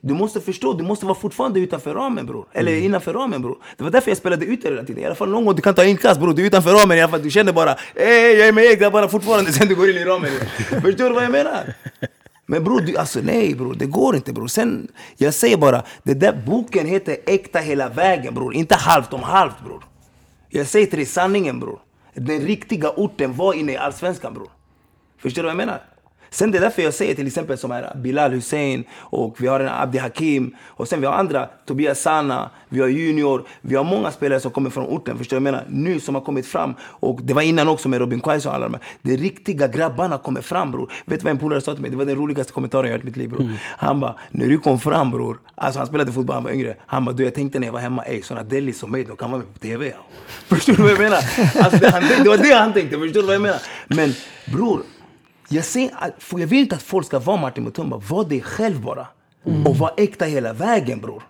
Du 0.05 0.15
måste 0.15 0.41
förstå, 0.41 0.73
du 0.73 0.85
måste 0.85 1.07
vara 1.07 1.15
fortfarande 1.15 1.61
utanför 1.61 1.95
ramen 1.95 2.27
bror. 2.27 2.47
Eller 2.53 2.73
innanför 2.77 3.13
ramen 3.13 3.43
bror. 3.43 3.59
Det 3.77 3.85
var 3.85 3.91
därför 3.91 4.11
jag 4.11 4.19
spelade 4.19 4.45
ute 4.47 4.69
hela 4.69 4.85
tiden. 4.85 5.03
I 5.03 5.07
alla 5.07 5.15
fall 5.15 5.29
någon 5.31 5.45
gång 5.45 5.57
du 5.57 5.63
kan 5.63 5.75
ta 5.75 5.85
inkast 5.85 6.21
bror. 6.21 6.35
Du 6.35 6.43
är 6.43 6.47
utanför 6.47 6.71
ramen 6.71 6.99
i 6.99 7.01
alla 7.01 7.11
fall. 7.11 7.23
Du 7.23 7.31
känner 7.31 7.53
bara 7.53 7.77
Ey 7.95 8.39
jag 8.39 8.49
är 8.49 8.53
med 8.53 8.79
grabbarna 8.79 9.09
fortfarande 9.09 9.53
sen 9.53 9.69
du 9.69 9.75
går 9.75 9.91
in 9.91 9.97
i 9.97 10.05
ramen. 10.05 10.31
Förstår 10.83 11.09
du 11.09 11.15
vad 11.15 11.25
jag 11.25 11.33
menar? 11.33 11.75
Men 12.47 12.65
bror, 12.65 12.99
alltså 12.99 13.21
nej 13.21 13.55
bror, 13.55 13.75
det 13.75 13.87
går 13.87 14.17
inte 14.17 14.33
bror. 14.33 14.47
Sen, 14.47 14.89
jag 15.17 15.35
säger 15.35 15.57
bara, 15.57 15.83
den 16.03 16.19
där 16.19 16.43
boken 16.47 16.87
heter 16.87 17.17
Äkta 17.27 17.59
hela 17.59 17.89
vägen 17.89 18.35
bror. 18.35 18.55
Inte 18.55 18.75
halvt 18.75 19.13
om 19.13 19.23
halvt 19.23 19.65
bror. 19.65 19.85
Jag 20.49 20.67
säger 20.67 20.87
till 20.87 20.99
dig 20.99 21.07
sanningen 21.07 21.61
bror. 21.61 21.79
Den 22.15 22.41
riktiga 22.41 22.91
orten 22.91 23.37
var 23.37 23.55
inne 23.55 23.73
i 23.73 23.77
Allsvenskan 23.77 24.35
bror. 24.35 24.51
Förstår 25.19 25.43
du 25.43 25.47
vad 25.47 25.51
jag 25.51 25.67
menar? 25.67 25.92
Sen 26.33 26.51
det 26.51 26.59
är 26.59 26.63
därför 26.63 26.83
jag 26.83 26.95
säger 26.95 27.15
till 27.15 27.27
exempel 27.27 27.59
som 27.59 27.71
här 27.71 27.95
Bilal 27.97 28.31
Hussein 28.31 28.85
och 28.95 29.37
vi 29.39 29.47
har 29.47 29.61
en 29.61 29.69
Abdi 29.69 29.99
Hakim 29.99 30.57
och 30.67 30.89
sen 30.89 31.01
vi 31.01 31.07
har 31.07 31.15
andra, 31.15 31.49
Tobias 31.67 32.01
Sana, 32.01 32.51
vi 32.69 32.81
har 32.81 32.89
Junior, 32.89 33.47
vi 33.61 33.77
har 33.77 33.85
många 33.85 34.11
spelare 34.11 34.41
som 34.41 34.51
kommer 34.51 34.71
från 34.71 34.87
orten, 34.87 35.19
förstår 35.19 35.37
du 35.37 35.41
vad 35.43 35.49
jag 35.49 35.53
menar? 35.53 35.67
Nu 35.93 36.01
som 36.01 36.15
har 36.15 36.23
kommit 36.23 36.47
fram 36.47 36.75
och 36.83 37.21
det 37.23 37.35
var 37.35 37.43
innan 37.43 37.69
också 37.69 37.89
med 37.89 38.01
Robin 38.01 38.21
Quaison 38.21 38.51
och 38.51 38.57
alla 38.57 38.69
de 38.69 38.75
här. 38.75 38.83
De 39.03 39.17
riktiga 39.17 39.69
grabbarna 39.69 40.19
kommer 40.19 40.41
fram 40.41 40.71
bror. 40.71 40.93
Vet 41.05 41.21
du 41.21 41.25
vad 41.25 41.31
en 41.31 41.39
polare 41.39 41.61
sa 41.61 41.73
till 41.73 41.83
mig? 41.83 41.91
Det 41.91 41.97
var 41.97 42.05
den 42.05 42.17
roligaste 42.17 42.53
kommentaren 42.53 42.87
jag 42.87 42.93
hört 42.93 43.03
i 43.03 43.07
mitt 43.07 43.17
liv 43.17 43.31
bror. 43.31 43.51
Han 43.79 44.01
bara, 44.01 44.15
när 44.31 44.49
du 44.49 44.59
kom 44.59 44.81
fram 44.81 45.11
bror, 45.11 45.39
alltså 45.55 45.81
han 45.81 45.87
spelade 45.87 46.13
fotboll, 46.13 46.35
han 46.35 46.45
var 46.45 46.51
yngre. 46.51 46.77
Han 46.87 47.05
bara, 47.05 47.13
du 47.13 47.25
jag 47.25 47.35
tänkte 47.35 47.59
när 47.59 47.67
jag 47.67 47.73
var 47.73 47.81
hemma, 47.81 48.03
ey 48.03 48.23
såna 48.23 48.43
delis 48.43 48.79
som 48.79 48.91
mig, 48.91 49.05
de 49.05 49.17
kan 49.17 49.31
vara 49.31 49.39
med 49.39 49.53
på 49.53 49.59
TV. 49.59 49.93
Förstår 50.49 50.73
du 50.73 50.83
vad 50.83 50.91
jag 50.91 50.99
menar? 50.99 51.17
Alltså, 51.65 51.79
det, 51.79 51.91
han, 51.91 52.03
det 52.23 52.29
var 52.29 52.37
det 52.39 52.53
han 52.55 52.73
tänkte, 52.73 52.99
förstår 52.99 53.21
du 53.21 53.27
vad 53.27 53.35
jag 53.35 53.43
menar? 53.43 53.61
Men 53.89 54.15
bror, 54.53 54.83
jag, 55.53 55.65
för 56.19 56.39
jag 56.39 56.47
vill 56.47 56.59
inte 56.59 56.77
att 56.77 56.83
folk 56.83 57.07
ska 57.07 57.19
vara 57.19 57.37
Martin 57.37 57.65
Mutumba. 57.65 58.03
Var 58.09 58.25
dig 58.25 58.41
själv 58.41 58.81
bara. 58.81 59.07
Och 59.67 59.77
var 59.77 59.95
äkta 59.97 60.25
hela 60.25 60.53
vägen 60.53 61.01
bror. 61.01 61.23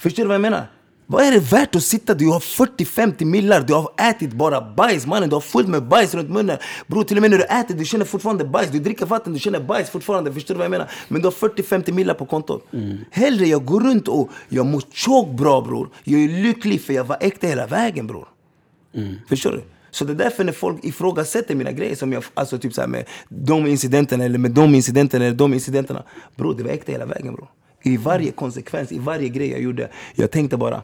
Förstår 0.00 0.22
du 0.22 0.26
vad 0.26 0.34
jag 0.34 0.40
menar? 0.40 0.66
Vad 1.10 1.24
är 1.24 1.32
det 1.32 1.38
värt 1.40 1.74
att 1.74 1.82
sitta? 1.82 2.14
Du 2.14 2.28
har 2.28 2.40
40-50 2.40 3.24
millar, 3.24 3.60
du 3.60 3.74
har 3.74 3.90
ätit 4.10 4.32
bara 4.32 4.60
bajs 4.60 5.06
mannen. 5.06 5.28
Du 5.28 5.36
har 5.36 5.40
fullt 5.40 5.68
med 5.68 5.88
bajs 5.88 6.14
runt 6.14 6.30
munnen. 6.30 6.56
Bror 6.86 7.04
till 7.04 7.16
och 7.16 7.20
med 7.20 7.30
när 7.30 7.38
du 7.38 7.44
äter, 7.44 7.74
du 7.74 7.84
känner 7.84 8.04
fortfarande 8.04 8.44
bajs. 8.44 8.70
Du 8.70 8.78
dricker 8.78 9.06
vatten, 9.06 9.32
du 9.32 9.38
känner 9.38 9.60
bajs 9.60 9.90
fortfarande. 9.90 10.32
Förstår 10.32 10.54
du 10.54 10.58
vad 10.58 10.64
jag 10.64 10.70
menar? 10.70 10.90
Men 11.08 11.22
du 11.22 11.26
har 11.26 11.32
40-50 11.32 11.92
millar 11.92 12.14
på 12.14 12.26
kontot. 12.26 12.64
Hellre 13.10 13.46
jag 13.46 13.64
går 13.64 13.80
runt 13.80 14.08
och 14.08 14.30
jag 14.48 14.66
mår 14.66 14.82
tjockt 14.92 15.30
bra 15.30 15.60
bror. 15.60 15.88
Jag 16.04 16.20
är 16.20 16.28
lycklig 16.28 16.80
för 16.82 16.92
jag 16.92 17.04
var 17.04 17.16
äkta 17.20 17.46
hela 17.46 17.66
vägen 17.66 18.06
bror. 18.06 18.28
Förstår 19.28 19.50
du? 19.52 19.62
Så 19.98 20.04
det 20.04 20.12
är 20.12 20.16
därför 20.16 20.44
när 20.44 20.52
folk 20.52 20.84
ifrågasätter 20.84 21.54
mina 21.54 21.72
grejer, 21.72 21.96
som 21.96 22.12
jag, 22.12 22.24
alltså 22.34 22.58
typ 22.58 22.74
så 22.74 22.80
här 22.80 22.88
med 22.88 23.04
de 23.28 23.66
incidenterna 23.66 24.24
eller 24.24 24.38
med 24.38 24.50
de 24.50 24.74
incidenterna 24.74 25.24
eller 25.24 25.36
de 25.36 25.54
incidenterna. 25.54 26.02
Bror, 26.36 26.54
det 26.54 26.62
var 26.62 26.70
äkta 26.70 26.92
hela 26.92 27.06
vägen 27.06 27.34
bror. 27.34 27.48
I 27.82 27.96
varje 27.96 28.30
konsekvens, 28.32 28.92
i 28.92 28.98
varje 28.98 29.28
grej 29.28 29.50
jag 29.50 29.60
gjorde. 29.60 29.88
Jag 30.14 30.30
tänkte 30.30 30.56
bara, 30.56 30.82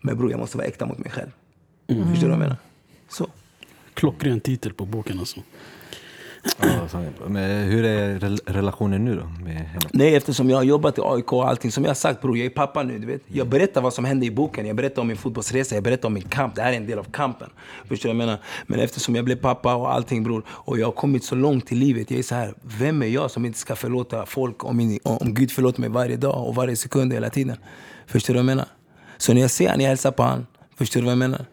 men 0.00 0.16
bror 0.16 0.30
jag 0.30 0.40
måste 0.40 0.56
vara 0.56 0.66
äkta 0.66 0.86
mot 0.86 0.98
mig 0.98 1.10
själv. 1.10 1.30
Förstår 1.86 2.12
du 2.12 2.20
vad 2.20 2.30
jag 2.30 2.38
menar? 2.38 2.56
Så. 3.08 3.26
Klockren 3.94 4.40
titel 4.40 4.72
på 4.72 4.84
boken 4.84 5.18
alltså. 5.18 5.40
Men 7.26 7.50
hur 7.68 7.84
är 7.84 8.18
rel- 8.18 8.40
relationen 8.46 9.04
nu 9.04 9.14
då 9.16 9.44
med 9.44 9.54
henne? 9.54 9.80
Nej, 9.92 10.14
eftersom 10.16 10.50
jag 10.50 10.56
har 10.56 10.64
jobbat 10.64 10.98
i 10.98 11.00
AIK 11.04 11.32
och 11.32 11.48
allting. 11.48 11.72
Som 11.72 11.84
jag 11.84 11.90
har 11.90 11.94
sagt 11.94 12.20
bror, 12.22 12.36
jag 12.38 12.46
är 12.46 12.50
pappa 12.50 12.82
nu. 12.82 12.98
Du 12.98 13.06
vet. 13.06 13.20
Jag 13.26 13.48
berättar 13.48 13.80
vad 13.80 13.94
som 13.94 14.04
hände 14.04 14.26
i 14.26 14.30
boken. 14.30 14.66
Jag 14.66 14.76
berättar 14.76 15.02
om 15.02 15.08
min 15.08 15.16
fotbollsresa. 15.16 15.74
Jag 15.74 15.84
berättar 15.84 16.06
om 16.08 16.14
min 16.14 16.22
kamp. 16.22 16.54
Det 16.54 16.62
här 16.62 16.72
är 16.72 16.76
en 16.76 16.86
del 16.86 16.98
av 16.98 17.04
kampen. 17.04 17.50
Förstår 17.88 18.08
du 18.08 18.14
vad 18.14 18.22
jag 18.22 18.26
menar? 18.26 18.40
Men 18.66 18.80
eftersom 18.80 19.14
jag 19.16 19.24
blev 19.24 19.36
pappa 19.36 19.74
och 19.74 19.92
allting 19.94 20.22
bror. 20.24 20.42
Och 20.48 20.78
jag 20.78 20.86
har 20.86 20.92
kommit 20.92 21.24
så 21.24 21.34
långt 21.34 21.72
i 21.72 21.74
livet. 21.74 22.10
Jag 22.10 22.18
är 22.18 22.22
så 22.22 22.34
här, 22.34 22.54
vem 22.62 23.02
är 23.02 23.06
jag 23.06 23.30
som 23.30 23.44
inte 23.44 23.58
ska 23.58 23.76
förlåta 23.76 24.26
folk 24.26 24.64
om, 24.64 24.76
min, 24.76 24.98
om 25.02 25.34
Gud 25.34 25.50
förlåter 25.52 25.80
mig 25.80 25.90
varje 25.90 26.16
dag 26.16 26.48
och 26.48 26.54
varje 26.54 26.76
sekund 26.76 27.12
hela 27.12 27.30
tiden? 27.30 27.56
Förstår 28.06 28.34
du 28.34 28.38
vad 28.38 28.42
jag 28.50 28.56
menar? 28.56 28.66
Så 29.18 29.34
när 29.34 29.40
jag 29.40 29.50
ser 29.50 29.68
han, 29.68 29.80
jag 29.80 29.88
hälsar 29.88 30.10
på 30.10 30.22
han. 30.22 30.46
Förstår 30.78 31.00
du 31.00 31.04
vad 31.04 31.12
jag 31.12 31.18
menar? 31.18 31.46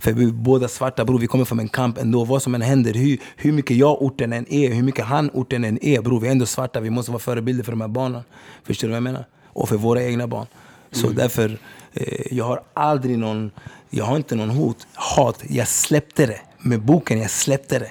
För 0.00 0.12
vi 0.12 0.32
båda 0.32 0.68
svarta 0.68 1.04
bror, 1.04 1.18
vi 1.18 1.26
kommer 1.26 1.44
från 1.44 1.60
en 1.60 1.68
kamp 1.68 1.98
ändå. 1.98 2.24
Vad 2.24 2.42
som 2.42 2.54
än 2.54 2.62
händer, 2.62 2.94
hur, 2.94 3.18
hur 3.36 3.52
mycket 3.52 3.76
jag 3.76 4.02
orten 4.02 4.32
än 4.32 4.52
är, 4.52 4.72
hur 4.72 4.82
mycket 4.82 5.04
han 5.04 5.30
orten 5.30 5.64
än 5.64 5.84
är 5.84 6.02
bror. 6.02 6.20
Vi 6.20 6.26
är 6.26 6.32
ändå 6.32 6.46
svarta, 6.46 6.80
vi 6.80 6.90
måste 6.90 7.10
vara 7.10 7.20
förebilder 7.20 7.64
för 7.64 7.72
de 7.72 7.80
här 7.80 7.88
barnen. 7.88 8.22
Förstår 8.64 8.88
du 8.88 8.92
vad 8.92 8.96
jag 8.96 9.02
menar? 9.02 9.24
Och 9.46 9.68
för 9.68 9.76
våra 9.76 10.02
egna 10.02 10.26
barn. 10.26 10.46
Så 10.92 11.08
därför, 11.08 11.58
eh, 11.92 12.36
jag 12.36 12.44
har 12.44 12.62
aldrig 12.74 13.18
någon, 13.18 13.50
jag 13.90 14.04
har 14.04 14.16
inte 14.16 14.34
någon 14.34 14.50
hot, 14.50 14.86
hat. 14.94 15.44
Jag 15.48 15.68
släppte 15.68 16.26
det. 16.26 16.40
Med 16.58 16.82
boken, 16.82 17.18
jag 17.20 17.30
släppte 17.30 17.78
det. 17.78 17.90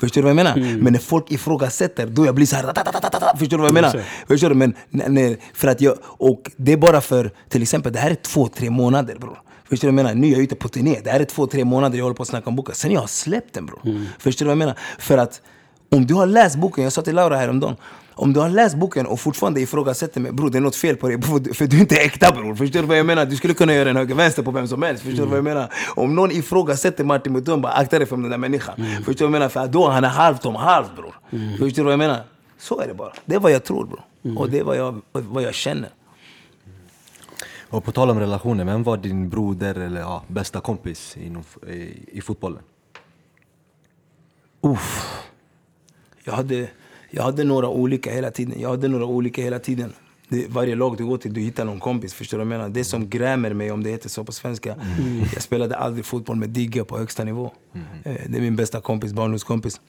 Förstår 0.00 0.20
du 0.20 0.22
vad 0.22 0.30
jag 0.30 0.36
menar? 0.36 0.82
Men 0.82 0.92
när 0.92 1.00
folk 1.00 1.32
ifrågasätter, 1.32 2.06
då 2.06 2.26
jag 2.26 2.34
blir 2.34 2.46
så 2.46 2.56
här... 2.56 2.62
Förstår 3.38 3.56
du 3.56 3.62
vad 3.62 3.66
jag 3.66 3.74
menar? 3.74 4.02
Förstår 4.28 4.48
du? 4.48 4.54
Men 4.54 4.74
nej, 4.90 5.06
nej, 5.08 5.38
för 5.54 5.68
att 5.68 5.80
jag, 5.80 5.96
och 6.02 6.50
det 6.56 6.72
är 6.72 6.76
bara 6.76 7.00
för, 7.00 7.30
till 7.48 7.62
exempel, 7.62 7.92
det 7.92 7.98
här 7.98 8.10
är 8.10 8.14
två, 8.14 8.48
tre 8.48 8.70
månader 8.70 9.16
bror. 9.18 9.38
Förstår 9.68 9.88
du 9.88 9.94
vad 9.94 9.98
jag 9.98 10.06
menar? 10.06 10.20
Nu 10.20 10.26
är 10.26 10.32
jag 10.32 10.40
ute 10.42 10.54
på 10.54 10.68
turné. 10.68 11.00
Det 11.04 11.10
här 11.10 11.20
är 11.20 11.24
två, 11.24 11.46
tre 11.46 11.64
månader 11.64 11.98
jag 11.98 12.04
håller 12.04 12.14
på 12.16 12.22
att 12.22 12.28
snacka 12.28 12.50
om 12.50 12.56
boken. 12.56 12.74
Sen 12.74 12.90
jag 12.92 13.00
har 13.00 13.06
släppt 13.06 13.54
den 13.54 13.66
bror. 13.66 13.80
Förstår 14.18 14.44
du 14.44 14.48
vad 14.48 14.52
jag 14.52 14.58
menar? 14.58 14.78
För 14.98 15.18
att 15.18 15.40
om 15.90 16.06
du 16.06 16.14
har 16.14 16.26
läst 16.26 16.56
boken, 16.56 16.84
jag 16.84 16.92
sa 16.92 17.02
till 17.02 17.14
Laura 17.14 17.36
häromdagen. 17.36 17.76
Om 18.18 18.32
du 18.32 18.40
har 18.40 18.48
läst 18.48 18.76
boken 18.76 19.06
och 19.06 19.20
fortfarande 19.20 19.60
ifrågasätter 19.60 20.20
mig, 20.20 20.32
bror 20.32 20.50
det 20.50 20.58
är 20.58 20.60
något 20.60 20.76
fel 20.76 20.96
på 20.96 21.08
dig. 21.08 21.22
För 21.54 21.66
du 21.66 21.76
är 21.76 21.80
inte 21.80 21.96
äkta 21.96 22.32
bror. 22.32 22.54
Förstår 22.54 22.80
du 22.80 22.86
vad 22.86 22.98
jag 22.98 23.06
menar? 23.06 23.26
Du 23.26 23.36
skulle 23.36 23.54
kunna 23.54 23.74
göra 23.74 23.90
en 23.90 23.96
höger-vänster 23.96 24.42
på 24.42 24.50
vem 24.50 24.68
som 24.68 24.82
helst. 24.82 25.02
Förstår 25.02 25.22
du 25.24 25.28
vad 25.28 25.38
jag 25.38 25.44
menar? 25.44 25.72
Om 25.94 26.14
någon 26.14 26.30
ifrågasätter 26.30 27.04
Martin 27.04 27.32
Mutumba, 27.32 27.68
akta 27.68 27.98
dig 27.98 28.06
för 28.06 28.16
den 28.16 28.30
där 28.30 28.38
människan. 28.38 28.74
Förstår 28.76 29.12
du 29.12 29.14
vad 29.14 29.20
jag 29.22 29.30
menar? 29.30 29.48
För 29.48 29.66
då 29.66 29.88
han 29.88 30.04
är 30.04 30.08
halvt 30.08 30.46
om 30.46 30.54
halvt 30.54 30.96
bror. 30.96 31.14
Förstår 31.58 31.76
du 31.76 31.82
vad 31.82 31.92
jag 31.92 31.98
menar? 31.98 32.20
Så 32.58 32.80
är 32.80 32.86
det 32.88 32.94
bara. 32.94 33.12
Det 33.24 33.34
är 33.34 33.38
vad 33.40 33.52
jag 33.52 33.64
tror 33.64 33.86
bror. 33.86 34.00
Och 34.38 34.50
det 34.50 34.58
är 34.58 34.64
vad 34.64 34.76
jag, 34.76 35.00
vad 35.12 35.42
jag 35.42 35.54
känner. 35.54 35.90
Och 37.70 37.84
på 37.84 37.92
tal 37.92 38.10
om 38.10 38.20
relationer, 38.20 38.64
vem 38.64 38.82
var 38.82 38.96
din 38.96 39.28
broder 39.28 39.74
eller 39.74 40.00
ja, 40.00 40.22
bästa 40.28 40.60
kompis 40.60 41.16
inom, 41.16 41.42
i, 41.68 42.04
i 42.18 42.20
fotbollen? 42.20 42.62
Uff. 44.60 45.06
Jag 46.24 46.32
hade, 46.32 46.68
jag 47.10 47.22
hade 47.22 47.44
några 47.44 47.68
olika 47.68 48.12
hela 48.12 48.30
tiden. 48.30 48.60
Jag 48.60 48.68
hade 48.70 48.88
några 48.88 49.04
olika 49.04 49.42
hela 49.42 49.58
tiden. 49.58 49.92
Det, 50.28 50.46
varje 50.48 50.74
lag 50.74 50.96
du 50.96 51.04
går 51.06 51.18
till, 51.18 51.34
du 51.34 51.40
hittar 51.40 51.64
någon 51.64 51.80
kompis. 51.80 52.14
Förstår 52.14 52.38
du 52.38 52.44
vad 52.44 52.52
jag 52.52 52.58
menar? 52.58 52.68
Det 52.74 52.84
som 52.84 53.08
grämer 53.10 53.52
mig, 53.54 53.70
om 53.70 53.82
det 53.82 53.90
heter 53.90 54.08
så 54.08 54.24
på 54.24 54.32
svenska. 54.32 54.76
Jag 55.34 55.42
spelade 55.42 55.76
aldrig 55.76 56.04
fotboll 56.04 56.36
med 56.36 56.48
Digge 56.50 56.84
på 56.84 56.98
högsta 56.98 57.24
nivå. 57.24 57.50
Eh, 58.04 58.14
Det 58.28 58.36
är 58.36 58.40
min 58.40 58.56
bästa 58.56 58.80
kompis, 58.80 59.12
barndomskompis. 59.12 59.80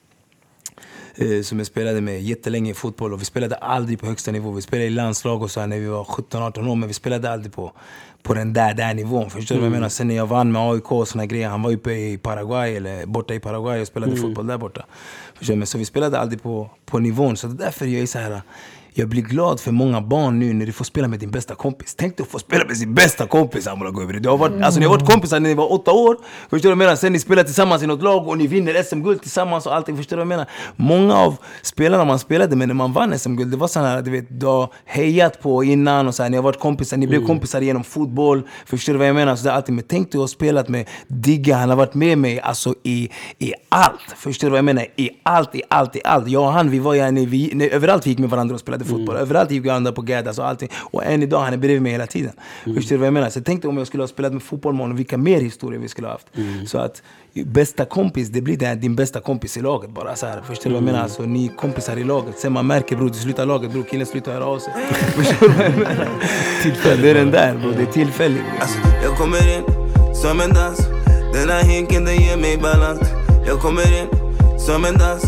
Eh, 1.20 1.42
Som 1.42 1.58
jag 1.58 1.66
spelade 1.66 2.00
med 2.00 2.22
jättelänge 2.22 2.70
i 2.70 2.74
fotboll. 2.74 3.12
Och 3.12 3.20
vi 3.20 3.24
spelade 3.24 3.56
aldrig 3.56 4.00
på 4.00 4.06
högsta 4.06 4.30
nivå. 4.30 4.50
Vi 4.52 4.62
spelade 4.62 4.86
i 4.86 4.90
landslag 4.90 5.42
och 5.42 5.50
så 5.50 5.66
när 5.66 5.78
vi 5.78 5.86
var 5.86 6.04
17-18 6.04 6.68
år. 6.70 6.74
Men 6.76 6.88
vi 6.88 6.94
spelade 6.94 7.30
aldrig 7.30 7.52
på, 7.52 7.72
på 8.22 8.34
den 8.34 8.52
där, 8.52 8.74
där 8.74 8.94
nivån. 8.94 9.30
Förstår 9.30 9.54
du 9.54 9.60
vad 9.60 9.66
jag 9.66 9.72
menar? 9.72 9.88
Sen 9.88 10.08
när 10.08 10.14
jag 10.16 10.26
vann 10.26 10.52
med 10.52 10.62
AIK 10.62 10.92
och 10.92 11.08
såna 11.08 11.26
grejer. 11.26 11.48
Han 11.48 11.62
var 11.62 11.72
uppe 11.72 11.92
i 11.92 12.18
Paraguay, 12.18 12.76
eller 12.76 13.06
borta 13.06 13.34
i 13.34 13.40
Paraguay 13.40 13.80
och 13.80 13.86
spelade 13.86 14.16
fotboll 14.16 14.46
där 14.46 14.58
borta. 14.58 14.84
Förstår 15.34 15.54
du? 15.54 15.58
Men 15.58 15.66
Så 15.66 15.78
vi 15.78 15.84
spelade 15.84 16.18
aldrig 16.18 16.42
på, 16.42 16.70
på 16.86 16.98
nivån. 16.98 17.36
Så 17.36 17.46
det 17.46 17.62
är 17.62 17.64
därför 17.66 17.86
jag 17.86 18.02
är 18.02 18.06
så 18.06 18.18
här. 18.18 18.42
Jag 18.98 19.08
blir 19.08 19.22
glad 19.22 19.60
för 19.60 19.72
många 19.72 20.00
barn 20.00 20.38
nu 20.38 20.52
när 20.52 20.66
du 20.66 20.72
får 20.72 20.84
spela 20.84 21.08
med 21.08 21.18
din 21.18 21.30
bästa 21.30 21.54
kompis. 21.54 21.94
Tänk 21.94 22.16
dig 22.16 22.24
att 22.24 22.30
få 22.30 22.38
spela 22.38 22.64
med 22.64 22.76
sin 22.76 22.94
bästa 22.94 23.26
kompis 23.26 23.66
Amula 23.66 23.90
Gubri. 23.90 24.18
Du 24.18 24.28
har 24.28 24.36
varit, 24.36 24.62
alltså, 24.62 24.80
ni 24.80 24.86
har 24.86 24.94
varit 24.94 25.06
kompisar 25.06 25.40
när 25.40 25.48
ni 25.48 25.54
var 25.54 25.72
åtta 25.72 25.92
år. 25.92 26.16
Förstår 26.50 26.56
du 26.56 26.62
vad 26.62 26.70
jag 26.70 26.78
menar? 26.78 26.96
Sen 26.96 27.12
ni 27.12 27.18
spelar 27.18 27.42
tillsammans 27.42 27.82
i 27.82 27.86
något 27.86 28.02
lag 28.02 28.28
och 28.28 28.38
ni 28.38 28.46
vinner 28.46 28.82
SM-guld 28.82 29.22
tillsammans 29.22 29.66
och 29.66 29.74
allting. 29.74 29.96
Förstår 29.96 30.16
du 30.16 30.20
vad 30.20 30.26
jag 30.26 30.28
menar? 30.28 30.46
Många 30.76 31.14
av 31.14 31.36
spelarna 31.62 32.04
man 32.04 32.18
spelade 32.18 32.56
med 32.56 32.68
när 32.68 32.74
man 32.74 32.92
vann 32.92 33.18
SM-guld, 33.18 33.50
det 33.50 33.56
var 33.56 33.68
sådana 33.68 33.88
här, 33.88 34.02
du 34.02 34.10
vet, 34.10 34.40
du 34.40 34.46
har 34.46 34.72
hejat 34.84 35.42
på 35.42 35.64
innan 35.64 36.08
och 36.08 36.14
så 36.14 36.22
här, 36.22 36.30
ni 36.30 36.36
har 36.36 36.44
varit 36.44 36.60
kompisar, 36.60 36.96
ni 36.96 37.06
blev 37.06 37.26
kompisar 37.26 37.60
genom 37.60 37.84
fotboll. 37.84 38.42
Förstår 38.66 38.92
du 38.92 38.98
vad 38.98 39.08
jag 39.08 39.14
menar? 39.14 39.36
Så 39.36 39.44
det 39.44 39.50
är 39.50 39.54
alltid, 39.54 39.74
men 39.74 39.84
tänk 39.88 40.12
dig 40.12 40.18
att 40.18 40.22
ha 40.22 40.28
spelat 40.28 40.68
med 40.68 40.88
Digga, 41.08 41.56
han 41.56 41.68
har 41.68 41.76
varit 41.76 41.94
med 41.94 42.18
mig 42.18 42.40
alltså 42.40 42.74
i, 42.82 43.10
i 43.38 43.52
allt. 43.68 44.14
Förstår 44.16 44.46
du 44.46 44.50
vad 44.50 44.58
jag 44.58 44.64
menar? 44.64 44.86
I 44.96 45.10
allt, 45.22 45.54
i 45.54 45.62
allt, 45.68 45.96
i 45.96 46.00
allt. 46.04 46.28
Jag 46.28 46.42
och 46.42 46.52
han, 46.52 46.70
vi 46.70 46.78
var 46.78 47.26
vi, 47.26 47.50
nej, 47.54 47.70
överallt 47.70 48.06
vi 48.06 48.10
gick 48.10 48.18
med 48.18 48.30
varandra 48.30 48.54
och 48.54 48.60
spelade 48.60 48.87
fotboll. 48.88 49.16
Överallt 49.16 49.50
gick 49.50 49.64
vi 49.64 49.70
andra 49.70 49.92
på 49.92 50.04
Gädas 50.06 50.38
och 50.38 50.46
allting. 50.46 50.68
Och 50.74 51.04
än 51.04 51.22
idag, 51.22 51.40
han 51.40 51.52
är 51.52 51.56
bredvid 51.56 51.82
mig 51.82 51.92
hela 51.92 52.06
tiden. 52.06 52.32
Förstår 52.64 52.88
du 52.88 52.96
vad 52.96 53.06
jag 53.06 53.14
menar? 53.14 53.30
Så 53.30 53.40
tänk 53.40 53.62
dig 53.62 53.68
om 53.68 53.78
jag 53.78 53.86
skulle 53.86 54.02
ha 54.02 54.08
spelat 54.08 54.32
med 54.32 54.42
fotboll 54.42 54.72
med 54.72 54.80
honom, 54.80 54.96
vilka 54.96 55.18
mer 55.18 55.40
historier 55.40 55.80
vi 55.80 55.88
skulle 55.88 56.06
ha 56.06 56.12
haft. 56.12 56.26
Så 56.66 56.78
att 56.78 57.02
bästa 57.44 57.84
kompis, 57.84 58.28
det 58.28 58.40
blir 58.40 58.56
den, 58.56 58.80
din 58.80 58.96
bästa 58.96 59.20
kompis 59.20 59.56
i 59.56 59.60
laget 59.60 59.90
bara. 59.90 60.16
Så 60.16 60.26
här, 60.26 60.40
förstår 60.46 60.70
du 60.70 60.74
vad 60.74 60.82
jag 60.82 60.86
menar? 60.86 61.02
Alltså, 61.02 61.22
ni 61.22 61.48
kompisar 61.48 61.96
i 61.96 62.04
laget. 62.04 62.38
Sen 62.38 62.52
man 62.52 62.66
märker 62.66 62.96
bror, 62.96 63.08
du 63.08 63.14
slutar 63.14 63.46
laget 63.46 63.72
bror, 63.72 63.82
killen 63.82 64.06
slutar 64.06 64.32
höra 64.32 64.44
av 64.44 64.58
sig. 64.58 64.72
förstår 65.16 65.48
du 65.48 65.54
vad 65.54 65.64
jag 65.64 65.78
menar? 65.78 66.08
Tillfälligt. 66.62 67.02
Det 67.02 67.10
är 67.10 67.14
den 67.14 67.30
där 67.30 67.56
bror, 67.56 67.72
det 67.76 67.82
är 67.82 67.92
tillfälligt. 67.92 68.42
Alltså, 68.60 68.78
jag 69.02 69.16
kommer 69.16 69.58
in 69.58 69.64
som 70.22 70.40
en 70.40 70.50
dans 70.50 70.78
Den 71.32 71.48
här 71.48 71.62
hinken 71.62 72.04
den 72.04 72.16
ger 72.16 72.36
mig 72.36 72.58
balans 72.58 73.00
Jag 73.46 73.58
kommer 73.60 74.00
in 74.00 74.08
som 74.58 74.84
en 74.84 74.98
dans 74.98 75.24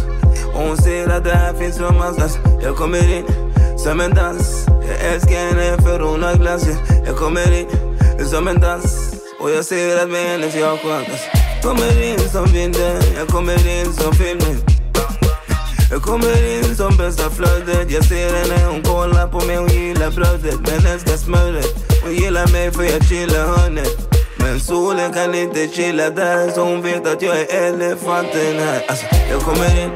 Och 0.54 0.60
hon 0.60 0.76
ser 0.76 1.08
att 1.08 1.24
det 1.24 1.34
här 1.34 1.54
finns 1.54 1.80
romans 1.80 2.18
alltså, 2.18 2.38
Jag 2.62 2.76
kommer 2.76 3.18
in 3.18 3.49
som 3.82 4.00
en 4.00 4.14
dans 4.14 4.66
Jag 4.66 5.12
älskar 5.12 5.36
henne 5.36 5.82
för 5.82 6.00
hon 6.00 6.22
har 6.22 6.34
glass. 6.34 6.64
Jag 7.06 7.16
kommer 7.16 7.52
in 7.60 7.66
som 8.26 8.48
en 8.48 8.60
dans 8.60 9.14
Och 9.40 9.50
jag 9.50 9.64
ser 9.64 10.02
att 10.02 10.10
med 10.10 10.30
hennes 10.30 10.54
jag 10.54 10.66
har. 10.68 11.04
Kommer 11.62 12.02
in 12.02 12.18
som 12.18 12.44
vinden 12.44 13.02
Jag 13.16 13.28
kommer 13.28 13.80
in 13.80 13.92
som 13.92 14.12
filmen 14.12 14.56
jag 15.92 16.02
kommer 16.02 16.58
in 16.58 16.76
som 16.76 16.96
bästa 16.96 17.30
flödet 17.30 17.90
Jag 17.90 18.04
ser 18.04 18.34
henne, 18.34 18.66
hon 18.72 18.82
kollar 18.82 19.26
på 19.26 19.46
mig, 19.46 19.56
hon 19.56 19.68
gillar 19.68 20.10
brödet 20.10 20.60
Men 20.60 20.92
älskar 20.92 21.16
smöret 21.16 21.66
Hon 22.02 22.14
gillar 22.14 22.52
mig 22.52 22.70
för 22.72 22.82
jag 22.82 23.04
chillar 23.08 23.46
hörnet 23.46 23.98
Men 24.36 24.60
solen 24.60 25.12
kan 25.12 25.34
inte 25.34 25.68
chilla 25.68 26.10
där 26.10 26.50
Så 26.50 26.60
hon 26.64 26.82
vet 26.82 27.06
att 27.06 27.22
jag 27.22 27.40
är 27.40 27.46
elefanten 27.66 28.58
här 28.58 28.82
alltså, 28.88 29.06
Jag 29.30 29.40
kommer 29.40 29.84
in 29.84 29.90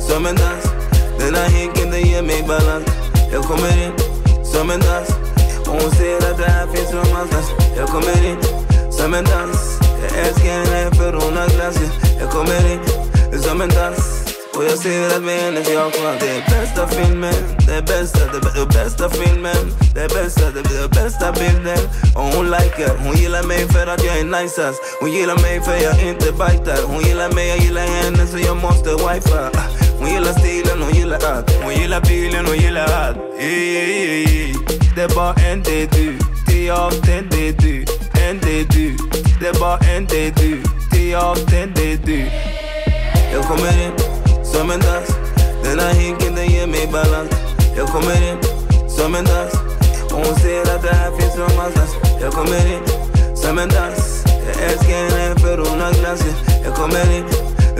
som 0.00 0.26
en 0.26 0.36
dans 0.36 0.64
Den 1.18 1.34
här 1.34 1.48
hinken 1.48 1.90
den 1.90 2.02
ger 2.02 2.22
mig 2.22 2.44
balans 2.48 2.97
Jag 3.32 3.42
kommer 3.44 3.84
in 3.86 3.92
som 4.44 4.70
en 4.70 4.80
dans 4.80 5.08
ser 5.96 6.16
att 6.16 6.38
det 6.38 6.44
här 6.44 6.66
finns 6.66 6.92
romans 6.92 7.30
Jag 7.76 7.88
kommer 7.88 8.24
in 8.30 8.38
som 8.92 9.14
en 9.14 9.24
dans 9.24 9.78
Jag 10.02 10.26
älskar 10.26 10.50
henne 10.50 10.90
för 10.94 11.12
och 14.58 14.64
jag 14.64 14.78
ser 14.78 15.16
att 15.16 15.22
med 15.22 15.40
henne 15.40 15.64
så 15.64 15.72
jag 15.72 15.92
Det 16.20 16.30
är 16.36 16.60
bästa 16.60 16.88
filmen, 16.88 17.34
det 17.66 17.74
är 17.74 17.82
bästa, 17.82 18.18
det 18.32 18.60
är 18.60 18.66
bästa 18.66 19.10
filmen 19.10 19.64
Det 19.94 20.00
är 20.00 20.08
bästa, 20.08 20.50
det 20.50 20.84
är 20.84 20.88
bästa 20.88 21.32
bilden 21.32 21.78
Och 22.16 22.22
hon 22.22 22.46
likar, 22.50 22.96
hon 23.04 23.16
gillar 23.16 23.42
mig 23.42 23.68
för 23.68 23.86
att 23.86 24.04
jag 24.04 24.18
är 24.18 24.24
niceast 24.24 24.80
Hon 25.00 25.12
gillar 25.12 25.36
mig 25.36 25.60
för 25.60 25.76
jag 25.76 26.08
inte 26.08 26.32
bajtar 26.32 26.78
Hon 26.86 27.02
gillar 27.02 27.32
mig, 27.32 27.48
jag 27.48 27.58
gillar 27.58 27.86
henne 27.86 28.26
så 28.26 28.38
jag 28.38 28.56
måste 28.56 28.90
wifa 28.90 29.42
Hon 29.98 30.08
gillar 30.10 30.32
stilen, 30.32 30.82
hon 30.82 30.92
gillar 30.94 31.18
allt 31.32 31.50
Hon 31.64 31.74
gillar 31.74 32.00
bilen, 32.00 32.46
hon 32.46 32.56
gillar 32.56 32.88
allt 33.02 33.18
Det 34.96 35.02
är 35.02 35.14
bara 35.16 35.34
en, 35.34 35.62
det 35.62 35.82
är 35.82 35.88
du 35.98 36.18
Tio 36.48 36.74
av 36.74 36.90
ten, 36.90 37.28
det 37.30 37.48
är 37.48 37.52
du 37.52 37.76
En, 38.28 38.38
det 38.42 38.60
är 38.60 38.64
du 38.64 38.96
Det 39.40 39.48
är 39.48 39.60
bara 39.60 39.78
en, 39.78 40.06
det 40.06 40.26
är 40.26 40.30
du 40.30 40.62
Tio 40.92 41.18
av 41.18 41.36
ten, 41.36 41.72
det 41.74 41.92
är 41.92 41.96
du 41.96 42.30
jag 43.32 43.44
kommer 43.44 43.86
in 43.86 44.17
som 44.58 44.70
en 44.70 44.80
dans 44.80 45.08
Den 45.62 45.78
här 45.78 45.94
hinken 45.94 46.34
den 46.34 46.46
ger 46.46 46.66
mig 46.66 46.88
balans 46.92 47.30
Jag 47.76 47.88
kommer 47.88 48.30
in. 48.30 48.38
Som 48.88 49.14
en 49.14 49.24
dans 49.24 49.54
Och 50.12 50.26
hon 50.26 50.34
ser 50.34 50.62
att 50.74 50.82
det 50.82 50.94
här 50.94 51.10
finns 51.18 51.36
romans. 51.36 51.96
Jag 52.20 52.32
kommer 52.32 52.66
in. 52.74 52.82
Som 53.36 53.58
en 53.58 53.68
dans 53.68 54.24
Jag 54.46 54.64
älskar 54.70 55.18
henne 55.18 55.34
för 55.40 55.58
hon 55.58 55.80
har 55.80 55.92
glass. 55.92 56.22
Jag 56.64 56.74
kommer 56.74 57.16
in. 57.16 57.24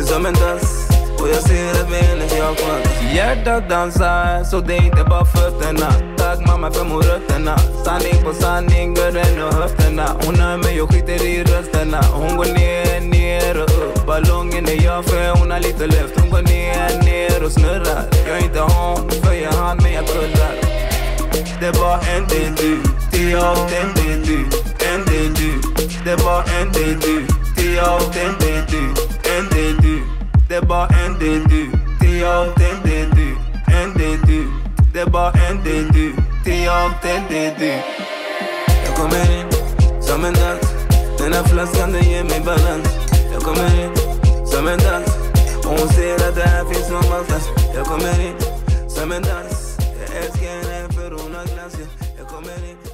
Som 0.07 0.27
en 0.27 0.35
dans 0.35 0.89
och 1.21 1.29
jag 1.29 1.43
ser 1.43 1.71
att 1.71 1.91
med 1.91 2.03
henne 2.03 2.25
jag 2.37 2.45
har 2.45 2.55
chans 2.55 3.15
Hjärtat 3.15 3.69
dansar, 3.69 4.45
så 4.45 4.61
det 4.61 4.77
är 4.77 4.83
inte 4.85 5.05
bara 5.05 5.25
fötterna 5.25 6.18
Tack 6.29 6.47
mamma 6.47 6.71
för 6.71 6.85
morötterna. 6.85 7.59
Sanning 7.59 8.23
på 8.25 8.33
sanning, 8.33 8.95
Gurren 8.95 9.43
och 9.43 9.55
höfterna. 9.55 10.07
Hon 10.25 10.35
hör 10.35 10.57
mig 10.57 10.83
och 10.83 10.91
skiter 10.91 11.25
i 11.27 11.45
rösterna. 11.45 12.01
Hon 12.13 12.37
går 12.37 12.45
ner, 12.45 13.01
ner 13.01 13.63
och 13.63 13.71
upp. 13.71 14.07
Ballongen 14.07 14.69
är 14.69 14.85
jag 14.85 15.05
för 15.05 15.39
hon 15.39 15.51
har 15.51 15.61
lite 15.61 15.87
luft 15.87 16.21
Hon 16.21 16.31
går 16.31 16.43
ner, 16.43 17.03
ner 17.05 17.45
och 17.45 17.53
snurrar. 17.53 18.03
Jag 18.27 18.39
är 18.39 18.45
inte 18.45 18.61
hon, 18.61 19.11
för 19.11 19.33
jag 19.33 19.53
han 19.53 19.77
men 19.83 19.93
jag 19.93 20.07
kullar 20.07 20.55
Det 21.61 21.71
var 21.81 21.95
en, 21.95 22.29
del 22.29 22.55
du 22.57 22.83
till 23.11 23.31
jag 23.31 23.57
ten, 23.57 23.89
det 23.95 24.17
du. 24.27 24.39
En, 24.91 25.05
del 25.05 25.35
du. 25.35 25.53
Det 26.05 26.25
var 26.25 26.45
en, 26.61 26.73
del 26.73 27.01
du 27.01 27.27
Till 27.57 27.75
jag 27.75 28.13
ten, 28.13 28.35
det 28.41 28.65
du. 28.71 28.83
En, 29.37 29.49
del 29.49 29.77
du. 29.83 30.03
Det 30.49 30.61
var 30.61 30.87
en, 31.05 31.19
del 31.19 31.43
du 31.49 31.71
till 32.01 32.19
jag 32.19 32.55
ten, 32.55 32.77
det 32.85 33.17
du. 33.17 33.18
Det 34.93 35.01
är 35.01 35.07
bara 35.07 35.33
en, 35.33 35.61
det 35.65 35.79
är 35.79 35.85
du 35.93 36.13
Till 36.45 36.65
jag, 36.65 36.91
det 37.03 37.11
är 37.11 37.59
du 37.59 37.67
Jag 38.87 38.97
kommer 38.97 39.41
in 39.41 39.47
som 40.03 40.25
en 40.25 40.35
dans. 40.35 40.73
Den 41.19 41.33
här 41.33 41.45
flaskan 41.45 41.93
den 41.93 42.03
ger 42.03 42.25
mig 42.25 42.41
balans. 42.41 42.89
Jag 43.33 43.43
kommer 43.43 43.85
in 43.85 43.97
som 44.47 44.69
en 44.69 44.79
dans. 44.79 45.17
Och 45.65 45.79
hon 45.79 45.89
ser 45.89 46.15
att 46.15 46.35
det 46.35 46.49
här 46.49 46.65
finns 46.65 46.91
någonstans 46.91 47.49
Jag 47.75 47.87
kommer 47.87 48.21
in 48.21 48.37
som 48.89 49.13
en 49.13 49.23
dans. 49.23 49.79
Jag 49.79 50.25
älskar 50.25 50.49
henne 50.49 50.93
för 50.93 51.11
hon 51.11 51.35
har 51.35 51.45
glans. 51.45 51.77
Jag 52.19 52.29
kommer 52.29 52.71
in 52.71 52.88